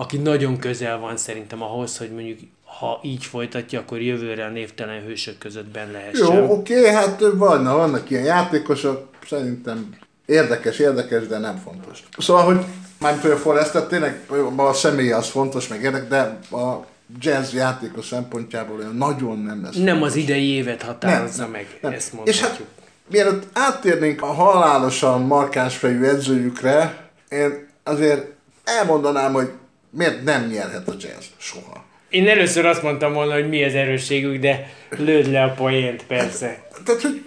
aki 0.00 0.16
nagyon 0.16 0.58
közel 0.58 0.98
van 0.98 1.16
szerintem 1.16 1.62
ahhoz, 1.62 1.98
hogy 1.98 2.10
mondjuk 2.10 2.38
ha 2.78 3.00
így 3.02 3.24
folytatja, 3.24 3.80
akkor 3.80 4.00
jövőre 4.00 4.44
a 4.44 4.48
névtelen 4.48 5.02
hősök 5.02 5.38
között 5.38 5.66
benne 5.66 5.92
lehessen. 5.92 6.34
Jó, 6.36 6.52
oké, 6.52 6.88
hát 6.88 7.22
vannak, 7.34 7.76
vannak 7.76 8.10
ilyen 8.10 8.24
játékosok, 8.24 9.08
szerintem 9.28 9.96
érdekes, 10.26 10.78
érdekes, 10.78 11.26
de 11.26 11.38
nem 11.38 11.56
fontos. 11.56 12.02
Szóval, 12.18 12.44
hogy 12.44 12.64
mármint 13.00 13.24
a 13.24 13.36
Forrestet 13.36 13.88
tényleg 13.88 14.26
a 14.56 14.72
személye 14.72 15.16
az 15.16 15.28
fontos, 15.28 15.68
meg 15.68 15.82
érdekes, 15.82 16.08
de 16.08 16.38
a 16.56 16.86
jazz 17.20 17.52
játékos 17.52 18.06
szempontjából 18.06 18.78
olyan 18.78 18.96
nagyon 18.96 19.38
nem 19.38 19.62
lesz. 19.62 19.76
Nem 19.76 20.02
az 20.02 20.16
idei 20.16 20.48
évet 20.48 20.82
határozza 20.82 21.48
meg, 21.48 21.78
ezt 21.80 22.06
És 22.06 22.12
mondhatjuk. 22.14 22.48
hát, 22.48 22.90
mielőtt 23.10 23.46
áttérnénk 23.52 24.22
a 24.22 24.32
halálosan 24.32 25.22
markáns 25.22 25.76
fejű 25.76 26.04
edzőjükre, 26.04 27.08
én 27.28 27.66
azért 27.84 28.26
elmondanám, 28.64 29.32
hogy 29.32 29.50
miért 29.90 30.24
nem 30.24 30.46
nyerhet 30.46 30.88
a 30.88 30.92
jazz 30.98 31.24
soha. 31.36 31.86
Én 32.08 32.28
először 32.28 32.66
azt 32.66 32.82
mondtam 32.82 33.12
volna, 33.12 33.32
hogy 33.32 33.48
mi 33.48 33.64
az 33.64 33.74
erősségük, 33.74 34.40
de 34.40 34.70
lőd 34.90 35.30
le 35.30 35.42
a 35.42 35.50
poént, 35.50 36.06
persze. 36.06 36.68
Tehát, 36.84 37.02
hogy 37.02 37.24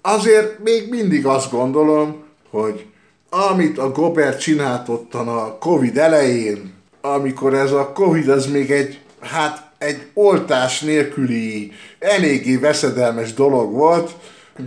azért 0.00 0.58
még 0.62 0.88
mindig 0.88 1.26
azt 1.26 1.50
gondolom, 1.50 2.24
hogy 2.50 2.84
amit 3.30 3.78
a 3.78 3.90
Gobert 3.90 4.40
csinált 4.40 4.88
ottan 4.88 5.28
a 5.28 5.58
Covid 5.58 5.98
elején, 5.98 6.72
amikor 7.00 7.54
ez 7.54 7.72
a 7.72 7.92
Covid 7.92 8.28
az 8.28 8.46
még 8.46 8.70
egy, 8.70 9.00
hát 9.20 9.70
egy 9.78 10.06
oltás 10.14 10.80
nélküli, 10.80 11.72
eléggé 11.98 12.56
veszedelmes 12.56 13.32
dolog 13.32 13.72
volt, 13.72 14.10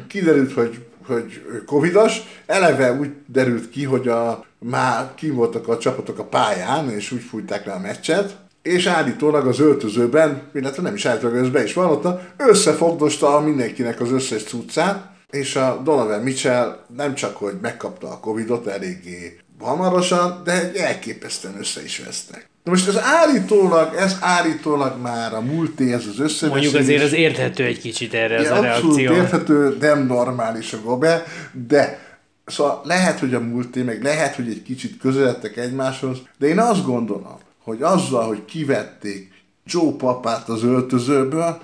kiderült, 0.08 0.54
hogy, 0.54 0.86
hogy 1.06 1.42
covidos, 1.66 2.18
eleve 2.46 2.94
úgy 2.94 3.10
derült 3.26 3.70
ki, 3.70 3.84
hogy 3.84 4.08
a, 4.08 4.46
már 4.60 5.12
ki 5.16 5.30
voltak 5.30 5.68
a 5.68 5.78
csapatok 5.78 6.20
a 6.20 6.24
pályán, 6.24 6.90
és 6.90 7.12
úgy 7.12 7.22
fújták 7.22 7.66
le 7.66 7.72
a 7.72 7.80
meccset, 7.80 8.36
és 8.68 8.86
állítólag 8.86 9.48
az 9.48 9.60
öltözőben, 9.60 10.42
illetve 10.54 10.82
nem 10.82 10.96
is 10.96 11.06
állítólag, 11.06 11.38
ez 11.38 11.50
be 11.50 11.64
is 11.64 11.74
vallotta, 11.74 12.22
összefogdosta 12.38 13.36
a 13.36 13.40
mindenkinek 13.40 14.02
az 14.02 14.12
összes 14.12 14.44
cuccát, 14.44 15.16
és 15.30 15.56
a 15.56 15.82
Donovan 15.84 16.22
Mitchell 16.22 16.86
nem 16.96 17.16
csak, 17.16 17.36
hogy 17.36 17.54
megkapta 17.62 18.08
a 18.08 18.20
Covidot 18.20 18.68
eléggé 18.68 19.38
hamarosan, 19.60 20.42
de 20.44 20.72
elképesztően 20.76 21.56
össze 21.60 21.84
is 21.84 22.02
vesztek. 22.06 22.50
Na 22.64 22.72
most 22.72 22.88
ez 22.88 23.00
állítólag, 23.02 23.96
ez 23.96 24.18
állítólag 24.20 25.02
már 25.02 25.34
a 25.34 25.42
múlté, 25.42 25.94
ez 25.94 26.06
az 26.06 26.20
összeveszés. 26.20 26.50
Mondjuk 26.50 26.76
azért 26.76 27.04
az 27.04 27.14
érthető 27.14 27.64
egy 27.64 27.80
kicsit 27.80 28.14
erre 28.14 28.40
Igen, 28.40 28.52
a 28.52 28.62
reakció. 28.62 29.14
érthető, 29.14 29.78
nem 29.80 30.06
normális 30.06 30.74
a 30.74 30.82
gobe, 30.84 31.24
de 31.68 32.00
szóval 32.46 32.82
lehet, 32.84 33.20
hogy 33.20 33.34
a 33.34 33.40
múlté, 33.40 33.82
meg 33.82 34.04
lehet, 34.04 34.36
hogy 34.36 34.48
egy 34.48 34.64
kicsit 34.64 34.98
közeledtek 34.98 35.58
egymáshoz, 35.58 36.18
de 36.38 36.48
én 36.48 36.60
azt 36.60 36.86
gondolom, 36.86 37.38
hogy 37.68 37.82
azzal, 37.82 38.28
hogy 38.28 38.46
kivették 38.46 39.32
Joe 39.66 39.92
papát 39.98 40.50
az 40.50 40.64
öltözőből, 40.64 41.60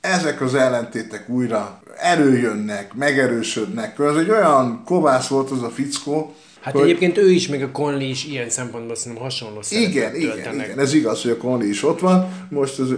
ezek 0.00 0.40
az 0.40 0.54
ellentétek 0.54 1.28
újra 1.28 1.82
előjönnek, 1.96 2.94
megerősödnek. 2.94 3.98
Ez 3.98 4.16
egy 4.16 4.30
olyan 4.30 4.82
kovász 4.84 5.26
volt 5.26 5.50
az 5.50 5.62
a 5.62 5.68
fickó, 5.68 6.34
Hát 6.60 6.74
hogy 6.74 6.82
egyébként 6.82 7.18
ő 7.18 7.30
is, 7.30 7.48
meg 7.48 7.62
a 7.62 7.70
Conley 7.70 8.08
is 8.08 8.24
ilyen 8.24 8.50
szempontból 8.50 8.96
szerintem 8.96 9.22
hasonló 9.22 9.60
igen, 9.70 10.14
igen, 10.14 10.54
igen, 10.54 10.78
ez 10.78 10.94
igaz, 10.94 11.22
hogy 11.22 11.30
a 11.30 11.36
Conley 11.36 11.68
is 11.68 11.82
ott 11.82 12.00
van, 12.00 12.46
most 12.50 12.80
ez 12.80 12.88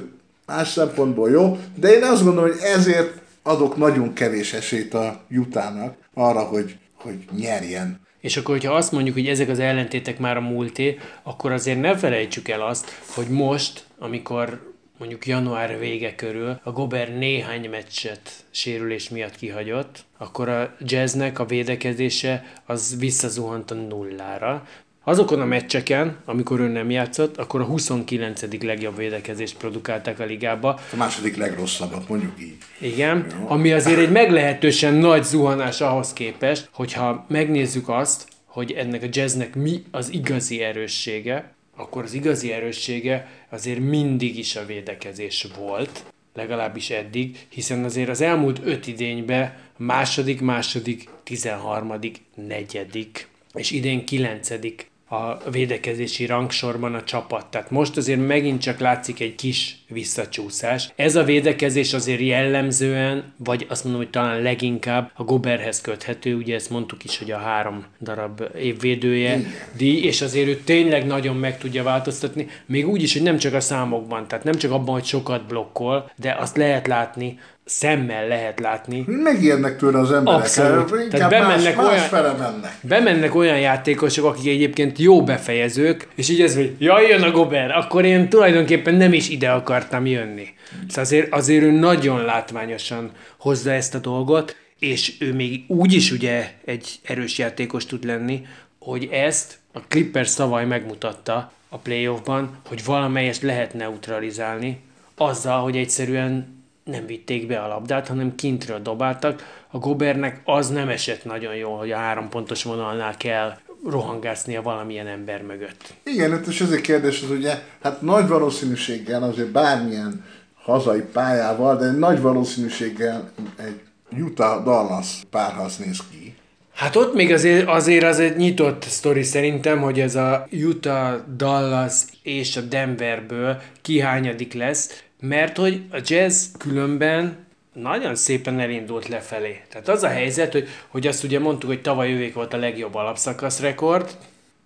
más 0.46 0.68
szempontból 0.68 1.30
jó, 1.30 1.58
de 1.74 1.92
én 1.92 2.02
azt 2.02 2.24
gondolom, 2.24 2.50
hogy 2.50 2.60
ezért 2.62 3.20
adok 3.42 3.76
nagyon 3.76 4.12
kevés 4.12 4.52
esélyt 4.52 4.94
a 4.94 5.20
Jutának 5.28 5.96
arra, 6.14 6.40
hogy, 6.40 6.76
hogy 6.94 7.18
nyerjen. 7.36 8.06
És 8.20 8.36
akkor, 8.36 8.54
hogyha 8.54 8.74
azt 8.74 8.92
mondjuk, 8.92 9.14
hogy 9.14 9.26
ezek 9.26 9.48
az 9.48 9.58
ellentétek 9.58 10.18
már 10.18 10.36
a 10.36 10.40
múlté, 10.40 10.98
akkor 11.22 11.52
azért 11.52 11.80
ne 11.80 11.96
felejtsük 11.96 12.48
el 12.48 12.60
azt, 12.60 12.90
hogy 13.14 13.28
most, 13.28 13.84
amikor 13.98 14.72
mondjuk 14.98 15.26
január 15.26 15.78
vége 15.78 16.14
körül 16.14 16.60
a 16.62 16.72
Gober 16.72 17.16
néhány 17.16 17.68
meccset 17.70 18.30
sérülés 18.50 19.08
miatt 19.08 19.36
kihagyott, 19.36 20.04
akkor 20.16 20.48
a 20.48 20.74
jazznek 20.80 21.38
a 21.38 21.44
védekezése 21.44 22.44
az 22.66 22.96
visszazuhant 22.98 23.70
a 23.70 23.74
nullára. 23.74 24.66
Azokon 25.08 25.40
a 25.40 25.44
meccseken, 25.44 26.16
amikor 26.24 26.60
ő 26.60 26.68
nem 26.68 26.90
játszott, 26.90 27.36
akkor 27.36 27.60
a 27.60 27.64
29. 27.64 28.62
legjobb 28.62 28.96
védekezést 28.96 29.56
produkálták 29.56 30.18
a 30.20 30.24
ligába, 30.24 30.80
A 30.92 30.96
második 30.96 31.36
legrosszabbat, 31.36 32.08
mondjuk 32.08 32.32
így. 32.40 32.56
igen, 32.80 33.26
ami 33.46 33.72
azért 33.72 33.98
egy 33.98 34.10
meglehetősen 34.10 34.94
nagy 34.94 35.24
zuhanás 35.24 35.80
ahhoz 35.80 36.12
képest, 36.12 36.68
hogyha 36.72 37.24
megnézzük 37.28 37.88
azt, 37.88 38.28
hogy 38.44 38.72
ennek 38.72 39.02
a 39.02 39.06
jazznek 39.10 39.54
mi 39.54 39.82
az 39.90 40.12
igazi 40.12 40.60
erőssége, 40.60 41.52
akkor 41.76 42.02
az 42.02 42.14
igazi 42.14 42.52
erőssége 42.52 43.28
azért 43.50 43.80
mindig 43.80 44.38
is 44.38 44.56
a 44.56 44.66
védekezés 44.66 45.46
volt, 45.58 46.04
legalábbis 46.34 46.90
eddig, 46.90 47.46
hiszen 47.48 47.84
azért 47.84 48.08
az 48.08 48.20
elmúlt 48.20 48.60
öt 48.64 48.86
idényben 48.86 49.56
második, 49.76 50.40
második, 50.40 51.08
tizenharmadik, 51.24 52.20
negyedik 52.34 53.28
és 53.54 53.70
idén 53.70 54.04
kilencedik 54.04 54.87
a 55.08 55.50
védekezési 55.50 56.26
rangsorban 56.26 56.94
a 56.94 57.04
csapat. 57.04 57.46
Tehát 57.46 57.70
most 57.70 57.96
azért 57.96 58.26
megint 58.26 58.60
csak 58.60 58.78
látszik 58.78 59.20
egy 59.20 59.34
kis 59.34 59.77
visszacsúszás. 59.88 60.92
Ez 60.96 61.16
a 61.16 61.24
védekezés 61.24 61.92
azért 61.94 62.20
jellemzően, 62.20 63.32
vagy 63.36 63.66
azt 63.68 63.84
mondom, 63.84 64.02
hogy 64.02 64.10
talán 64.10 64.42
leginkább 64.42 65.10
a 65.14 65.22
Goberhez 65.24 65.80
köthető, 65.80 66.34
ugye 66.36 66.54
ezt 66.54 66.70
mondtuk 66.70 67.04
is, 67.04 67.18
hogy 67.18 67.30
a 67.30 67.38
három 67.38 67.84
darab 68.00 68.42
évvédője 68.58 69.40
díj, 69.76 70.02
és 70.04 70.22
azért 70.22 70.48
ő 70.48 70.56
tényleg 70.64 71.06
nagyon 71.06 71.36
meg 71.36 71.58
tudja 71.58 71.82
változtatni, 71.82 72.46
még 72.66 72.88
úgy 72.88 73.02
is, 73.02 73.12
hogy 73.12 73.22
nem 73.22 73.38
csak 73.38 73.54
a 73.54 73.60
számokban, 73.60 74.28
tehát 74.28 74.44
nem 74.44 74.54
csak 74.54 74.72
abban, 74.72 74.94
hogy 74.94 75.04
sokat 75.04 75.46
blokkol, 75.46 76.10
de 76.16 76.36
azt 76.40 76.56
lehet 76.56 76.86
látni, 76.86 77.38
szemmel 77.64 78.26
lehet 78.28 78.60
látni, 78.60 79.04
Megijednek 79.06 79.76
tőle 79.76 79.98
az 79.98 80.12
emberek. 80.12 80.40
Abszolút. 80.40 81.08
Tehát 81.10 81.30
más, 81.30 81.40
bemennek 81.40 81.76
más 81.76 81.86
olyan- 81.86 81.98
fele 82.04 82.32
mennek. 82.32 82.72
bemennek 82.80 83.34
olyan 83.34 83.58
játékosok, 83.58 84.24
akik 84.24 84.48
egyébként 84.48 84.98
jó 84.98 85.22
befejezők, 85.22 86.08
és 86.14 86.28
így 86.28 86.40
ez, 86.40 86.54
hogy 86.54 86.74
jaj, 86.78 87.06
jön 87.06 87.22
a 87.22 87.30
Gober, 87.30 87.70
akkor 87.70 88.04
én 88.04 88.28
tulajdonképpen 88.28 88.94
nem 88.94 89.12
is 89.12 89.28
ide 89.28 89.50
akartam 89.78 90.06
jönni. 90.06 90.54
Szóval 90.88 91.04
azért, 91.04 91.32
azért 91.32 91.62
ő 91.62 91.70
nagyon 91.70 92.24
látványosan 92.24 93.10
hozza 93.36 93.72
ezt 93.72 93.94
a 93.94 93.98
dolgot, 93.98 94.56
és 94.78 95.16
ő 95.20 95.34
még 95.34 95.64
úgy 95.68 95.92
is 95.92 96.10
ugye 96.10 96.52
egy 96.64 96.98
erős 97.02 97.38
játékos 97.38 97.86
tud 97.86 98.04
lenni, 98.04 98.46
hogy 98.78 99.08
ezt 99.12 99.58
a 99.72 99.80
Clippers 99.80 100.34
tavaly 100.34 100.66
megmutatta 100.66 101.52
a 101.68 101.76
playoffban, 101.76 102.58
hogy 102.68 102.84
valamelyest 102.84 103.42
lehet 103.42 103.74
neutralizálni, 103.74 104.80
azzal, 105.16 105.62
hogy 105.62 105.76
egyszerűen 105.76 106.56
nem 106.84 107.06
vitték 107.06 107.46
be 107.46 107.60
a 107.60 107.68
labdát, 107.68 108.08
hanem 108.08 108.34
kintről 108.34 108.82
dobáltak. 108.82 109.64
A 109.70 109.78
Gobernek 109.78 110.40
az 110.44 110.68
nem 110.68 110.88
esett 110.88 111.24
nagyon 111.24 111.54
jól, 111.54 111.78
hogy 111.78 111.90
a 111.90 111.96
három 111.96 112.28
pontos 112.28 112.62
vonalnál 112.62 113.16
kell 113.16 113.56
rohangásznia 113.84 114.62
valamilyen 114.62 115.06
ember 115.06 115.42
mögött. 115.42 115.94
Igen, 116.02 116.30
hát 116.30 116.46
és 116.46 116.60
ez 116.60 116.70
a 116.70 116.80
kérdés 116.80 117.22
az 117.22 117.30
ugye, 117.30 117.62
hát 117.82 118.02
nagy 118.02 118.28
valószínűséggel 118.28 119.22
azért 119.22 119.48
bármilyen 119.48 120.24
hazai 120.54 121.00
pályával, 121.00 121.76
de 121.76 121.90
nagy 121.90 122.20
valószínűséggel 122.20 123.30
egy 123.56 123.80
Utah-Dallas 124.20 125.22
párharc 125.30 125.76
néz 125.76 125.98
ki. 126.10 126.34
Hát 126.74 126.96
ott 126.96 127.14
még 127.14 127.32
azért, 127.32 127.68
azért 127.68 128.04
az 128.04 128.18
egy 128.18 128.36
nyitott 128.36 128.82
sztori 128.82 129.22
szerintem, 129.22 129.80
hogy 129.80 130.00
ez 130.00 130.14
a 130.14 130.46
Utah, 130.50 131.20
Dallas 131.36 131.94
és 132.22 132.56
a 132.56 132.60
Denverből 132.60 133.60
kihányadik 133.82 134.52
lesz, 134.52 135.02
mert 135.20 135.56
hogy 135.56 135.82
a 135.90 136.00
jazz 136.04 136.44
különben 136.58 137.46
nagyon 137.80 138.14
szépen 138.14 138.60
elindult 138.60 139.08
lefelé. 139.08 139.60
Tehát 139.68 139.88
az 139.88 140.02
a 140.02 140.08
helyzet, 140.08 140.52
hogy, 140.52 140.68
hogy 140.88 141.06
azt 141.06 141.24
ugye 141.24 141.38
mondtuk, 141.38 141.68
hogy 141.68 141.82
tavaly 141.82 142.12
ővék 142.12 142.34
volt 142.34 142.52
a 142.52 142.56
legjobb 142.56 142.94
alapszakasz 142.94 143.60
rekord, 143.60 144.16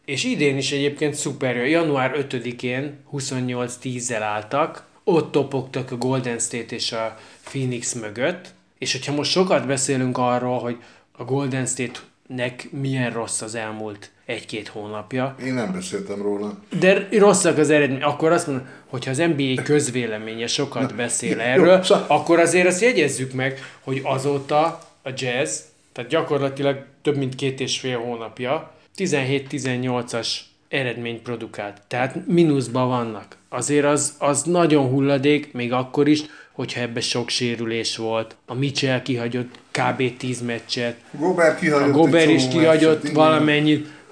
és 0.04 0.24
idén 0.24 0.56
is 0.56 0.72
egyébként 0.72 1.14
szuper. 1.14 1.56
Január 1.56 2.26
5-én 2.30 2.98
28-10-zel 3.12 4.20
álltak, 4.20 4.86
ott 5.04 5.32
topogtak 5.32 5.90
a 5.90 5.96
Golden 5.96 6.38
State 6.38 6.74
és 6.74 6.92
a 6.92 7.18
Phoenix 7.44 7.92
mögött, 7.92 8.48
és 8.78 8.92
hogyha 8.92 9.14
most 9.14 9.30
sokat 9.30 9.66
beszélünk 9.66 10.18
arról, 10.18 10.58
hogy 10.58 10.76
a 11.12 11.24
Golden 11.24 11.66
State-nek 11.66 12.68
milyen 12.70 13.12
rossz 13.12 13.40
az 13.40 13.54
elmúlt 13.54 14.10
egy-két 14.26 14.68
hónapja, 14.68 15.34
Én 15.44 15.54
nem 15.54 15.72
beszéltem 15.72 16.22
róla. 16.22 16.58
de 16.80 17.08
rosszak 17.18 17.58
az 17.58 17.70
eredmény, 17.70 18.02
akkor 18.02 18.32
azt 18.32 18.46
mondom, 18.46 18.66
hogyha 18.86 19.10
az 19.10 19.18
NBA 19.18 19.62
közvéleménye 19.62 20.46
sokat 20.46 20.94
beszél 20.94 21.30
jó, 21.36 21.38
erről, 21.42 21.82
szóval- 21.82 22.04
akkor 22.08 22.38
azért 22.38 22.66
azt 22.66 22.80
jegyezzük 22.80 23.32
meg, 23.32 23.60
hogy 23.80 24.00
azóta 24.04 24.64
a 25.02 25.10
jazz, 25.16 25.58
tehát 25.92 26.10
gyakorlatilag 26.10 26.84
több 27.02 27.16
mint 27.16 27.34
két 27.34 27.60
és 27.60 27.78
fél 27.78 27.98
hónapja, 27.98 28.70
17-18-as 28.96 30.28
eredményt 30.68 31.22
produkált. 31.22 31.76
Tehát 31.88 32.26
mínuszban 32.26 32.88
vannak. 32.88 33.36
Azért 33.48 33.84
az, 33.84 34.14
az 34.18 34.42
nagyon 34.42 34.88
hulladék, 34.88 35.52
még 35.52 35.72
akkor 35.72 36.08
is, 36.08 36.22
hogyha 36.52 36.80
ebbe 36.80 37.00
sok 37.00 37.28
sérülés 37.28 37.96
volt. 37.96 38.36
A 38.46 38.54
Mitchell 38.54 39.02
kihagyott 39.02 39.58
kb. 39.70 40.16
10 40.16 40.40
meccset, 40.42 40.96
Gobert 41.10 41.58
kihagyott 41.58 41.88
a 41.88 41.90
Gober 41.90 42.20
egy 42.28 42.30
is 42.30 42.48
kihagyott 42.48 43.02
meccset, 43.02 43.04
igen. 43.04 43.14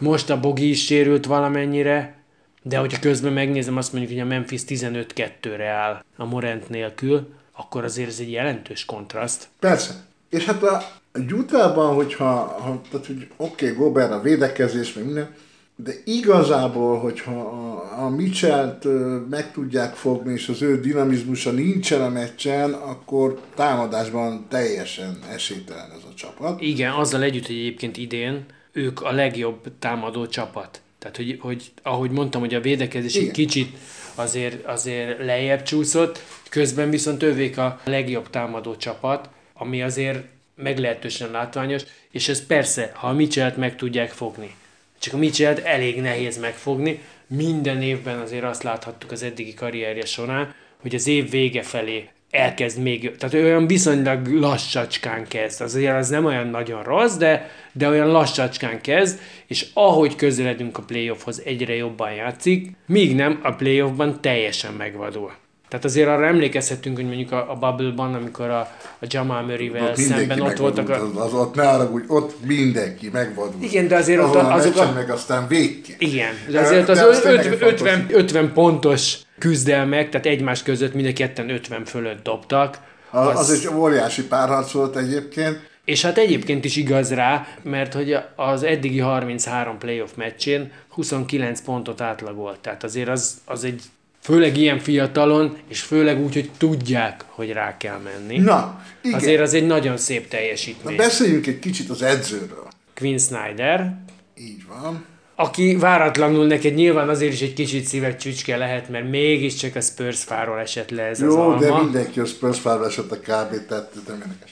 Most 0.01 0.31
a 0.31 0.41
Bogi 0.41 0.69
is 0.69 0.85
sérült 0.85 1.27
valamennyire, 1.27 2.15
de 2.63 2.79
hogyha 2.79 2.99
közben 2.99 3.33
megnézem, 3.33 3.77
azt 3.77 3.93
mondjuk, 3.93 4.13
hogy 4.13 4.23
a 4.23 4.29
Memphis 4.35 4.61
15-2-re 4.67 5.69
áll 5.69 6.05
a 6.17 6.25
Morant 6.25 6.69
nélkül, 6.69 7.29
akkor 7.53 7.85
azért 7.85 8.09
ez 8.09 8.19
egy 8.21 8.31
jelentős 8.31 8.85
kontraszt. 8.85 9.49
Persze. 9.59 9.95
És 10.31 10.45
hát 10.45 10.63
a 10.63 10.83
Utahban, 11.31 11.95
hogyha, 11.95 12.27
ha, 12.35 12.81
tehát, 12.91 13.07
hogy 13.07 13.29
oké, 13.37 13.71
okay, 13.71 13.77
Gobert 13.77 14.13
a 14.13 14.21
védekezés, 14.21 14.93
meg 14.93 15.05
minden, 15.05 15.35
de 15.77 15.93
igazából, 16.05 16.99
hogyha 16.99 17.41
a, 17.41 18.05
a 18.05 18.09
Mitchell-t 18.09 18.87
meg 19.31 19.53
tudják 19.53 19.95
fogni, 19.95 20.33
és 20.33 20.49
az 20.49 20.63
ő 20.63 20.81
dinamizmusa 20.81 21.51
nincsen 21.51 22.01
a 22.01 22.09
meccsen, 22.09 22.73
akkor 22.73 23.41
támadásban 23.55 24.47
teljesen 24.49 25.19
esélytelen 25.33 25.91
ez 25.91 26.05
a 26.11 26.15
csapat. 26.15 26.61
Igen, 26.61 26.93
azzal 26.93 27.23
együtt, 27.23 27.47
hogy 27.47 27.57
egyébként 27.57 27.97
idén 27.97 28.45
ők 28.73 29.03
a 29.03 29.11
legjobb 29.11 29.73
támadó 29.79 30.27
csapat. 30.27 30.81
Tehát, 30.99 31.17
hogy, 31.17 31.39
hogy 31.41 31.71
ahogy 31.83 32.11
mondtam, 32.11 32.41
hogy 32.41 32.55
a 32.55 32.61
védekezés 32.61 33.15
egy 33.15 33.31
kicsit 33.31 33.77
azért, 34.15 34.67
azért 34.67 35.19
lejjebb 35.25 35.63
csúszott, 35.63 36.23
közben 36.49 36.91
viszont 36.91 37.23
ővék 37.23 37.59
a 37.59 37.81
legjobb 37.85 38.31
támadó 38.31 38.77
csapat, 38.77 39.29
ami 39.53 39.83
azért 39.83 40.25
meglehetősen 40.55 41.31
látványos, 41.31 41.83
és 42.11 42.29
ez 42.29 42.47
persze, 42.47 42.93
ha 42.95 43.09
a 43.09 43.13
Mitchell-t 43.13 43.57
meg 43.57 43.77
tudják 43.77 44.11
fogni. 44.11 44.55
Csak 44.99 45.15
a 45.15 45.17
Mitchell-t 45.17 45.59
elég 45.59 46.01
nehéz 46.01 46.39
megfogni. 46.39 47.03
Minden 47.27 47.83
évben 47.83 48.19
azért 48.19 48.45
azt 48.45 48.63
láthattuk 48.63 49.13
az 49.13 49.23
eddigi 49.23 49.55
karrierje 49.55 50.05
során, 50.05 50.55
hogy 50.81 50.95
az 50.95 51.07
év 51.07 51.31
vége 51.31 51.63
felé 51.63 52.09
elkezd 52.31 52.83
még, 52.83 53.17
tehát 53.17 53.35
olyan 53.35 53.67
viszonylag 53.67 54.27
lassacskán 54.27 55.29
kezd. 55.29 55.61
Azért 55.61 55.97
az 55.97 56.09
nem 56.09 56.25
olyan 56.25 56.47
nagyon 56.47 56.83
rossz, 56.83 57.17
de, 57.17 57.51
de 57.73 57.89
olyan 57.89 58.09
lassacskán 58.09 58.81
kezd, 58.81 59.19
és 59.47 59.67
ahogy 59.75 60.17
közeledünk 60.17 60.79
a 60.79 60.83
playoffhoz, 60.83 61.43
egyre 61.45 61.75
jobban 61.75 62.13
játszik, 62.13 62.71
míg 62.87 63.15
nem 63.15 63.41
a 63.43 63.53
playoffban 63.53 64.21
teljesen 64.21 64.73
megvadul. 64.73 65.33
Tehát 65.71 65.85
azért 65.85 66.09
arra 66.09 66.27
emlékezhetünk, 66.27 66.97
hogy 66.97 67.07
mondjuk 67.07 67.33
a, 67.33 67.51
a 67.51 67.55
Bubble-ban, 67.55 68.15
amikor 68.15 68.49
a, 68.51 68.61
a 68.99 69.07
Jamal 69.09 69.43
Murray-vel 69.43 69.89
Ott 69.89 69.97
szemben 69.97 70.41
ott 70.41 70.57
voltak 70.57 70.89
megvadult, 70.89 71.17
a... 71.17 71.21
az, 71.25 71.33
az, 71.33 71.41
ott 71.41 71.55
ne 71.55 71.69
arra, 71.69 71.85
hogy 71.85 72.05
ott 72.07 72.45
mindenki 72.47 73.09
megvadul. 73.13 73.63
Igen, 73.63 73.89
de 73.89 73.97
azért 73.97 74.21
ott 74.21 74.35
Ahol 74.35 74.51
a 74.51 74.55
azok 74.55 74.77
a- 74.77 74.93
meg 74.93 75.11
aztán 75.11 75.49
végképp. 75.49 76.01
Igen, 76.01 76.33
de 76.51 76.61
azért 76.61 76.87
De 76.87 76.93
az 76.93 76.99
az 76.99 77.21
tényleg 77.21 77.47
öt- 77.47 77.59
fontos. 77.59 77.81
50, 77.81 78.07
50 78.11 78.53
pontos 78.53 79.17
küzdelmek, 79.39 80.09
tehát 80.11 80.27
egymás 80.27 80.63
között 80.63 80.95
mind 80.95 81.07
a 81.07 81.13
ketten 81.13 81.51
50 81.51 81.85
fölött 81.85 82.23
dobtak. 82.25 82.79
Az, 83.11 83.39
az 83.39 83.51
egy 83.51 83.75
óriási 83.75 84.23
párharc 84.27 84.71
volt 84.71 84.97
egyébként. 84.97 85.69
És 85.85 86.03
hát 86.03 86.19
egyébként 86.19 86.65
is 86.65 86.77
igaz 86.77 87.13
rá, 87.15 87.47
mert 87.63 87.95
hogy 87.95 88.17
az 88.37 88.63
eddigi 88.63 88.99
33 88.99 89.79
playoff 89.79 90.11
meccsén 90.17 90.73
29 90.89 91.61
pontot 91.61 92.01
átlagolt. 92.01 92.61
Tehát 92.61 92.85
azért 92.85 93.09
az, 93.09 93.35
az 93.45 93.65
egy, 93.65 93.83
főleg 94.23 94.57
ilyen 94.57 94.79
fiatalon, 94.79 95.57
és 95.69 95.81
főleg 95.81 96.21
úgy, 96.25 96.35
hogy 96.35 96.51
tudják, 96.59 97.25
hogy 97.29 97.53
rá 97.53 97.77
kell 97.77 97.99
menni. 97.99 98.39
Na, 98.39 98.83
igen. 99.03 99.19
Azért 99.19 99.41
az 99.41 99.55
egy 99.55 99.67
nagyon 99.67 99.97
szép 99.97 100.29
teljesítmény. 100.29 100.97
Beszéljünk 100.97 101.47
egy 101.47 101.59
kicsit 101.59 101.91
az 101.91 102.03
edzőről. 102.03 102.69
Quinn 102.95 103.19
Snyder, 103.19 103.95
Így 104.39 104.63
van. 104.69 105.05
aki 105.35 105.77
váratlanul 105.77 106.47
neked 106.47 106.75
nyilván 106.75 107.09
azért 107.09 107.33
is 107.33 107.41
egy 107.41 107.53
kicsit 107.53 107.85
szíves 107.85 108.17
csücske 108.17 108.57
lehet, 108.57 108.89
mert 108.89 109.11
mégiscsak 109.11 109.77
a 109.77 109.81
Spurs 109.81 110.23
fáról 110.23 110.59
esett 110.59 110.91
le 110.91 111.03
ez 111.03 111.21
az 111.21 111.35
Jó, 111.35 111.55
de 111.55 111.67
alma. 111.67 111.83
mindenki 111.83 112.21
a 112.21 112.25
Spurs 112.25 112.59
fára 112.59 112.87
esett 112.87 113.11
a 113.11 113.17
kb. 113.17 113.67
tehát 113.69 113.93
nem 114.07 114.17
érdekes. 114.17 114.51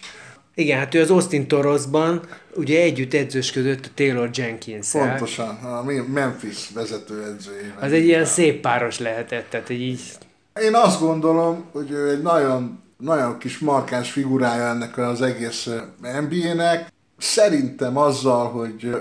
Igen, 0.59 0.79
hát 0.79 0.95
ő 0.95 1.01
az 1.01 1.11
Austin 1.11 1.49
Torosban 1.49 2.21
ugye 2.55 2.81
együtt 2.83 3.15
edzősködött 3.15 3.85
a 3.87 3.89
Taylor 3.95 4.31
jenkins 4.33 4.91
Pontosan, 4.91 5.49
a 5.49 5.85
Memphis 6.13 6.71
vezető 6.75 7.25
edzőjével. 7.25 7.77
Az 7.81 7.93
egy 7.93 8.05
ilyen 8.05 8.25
szép 8.25 8.61
páros 8.61 8.99
lehetett, 8.99 9.51
tehát 9.51 9.69
egy 9.69 9.81
így 9.81 10.01
Én 10.61 10.75
azt 10.75 11.01
gondolom, 11.01 11.65
hogy 11.73 11.91
ő 11.91 12.11
egy 12.11 12.23
nagyon, 12.23 12.83
nagyon 12.97 13.39
kis 13.39 13.59
markáns 13.59 14.11
figurája 14.11 14.69
ennek 14.69 14.99
az 14.99 15.23
egész 15.23 15.69
NBA-nek. 16.01 16.93
Szerintem 17.19 17.97
azzal, 17.97 18.49
hogy 18.49 18.97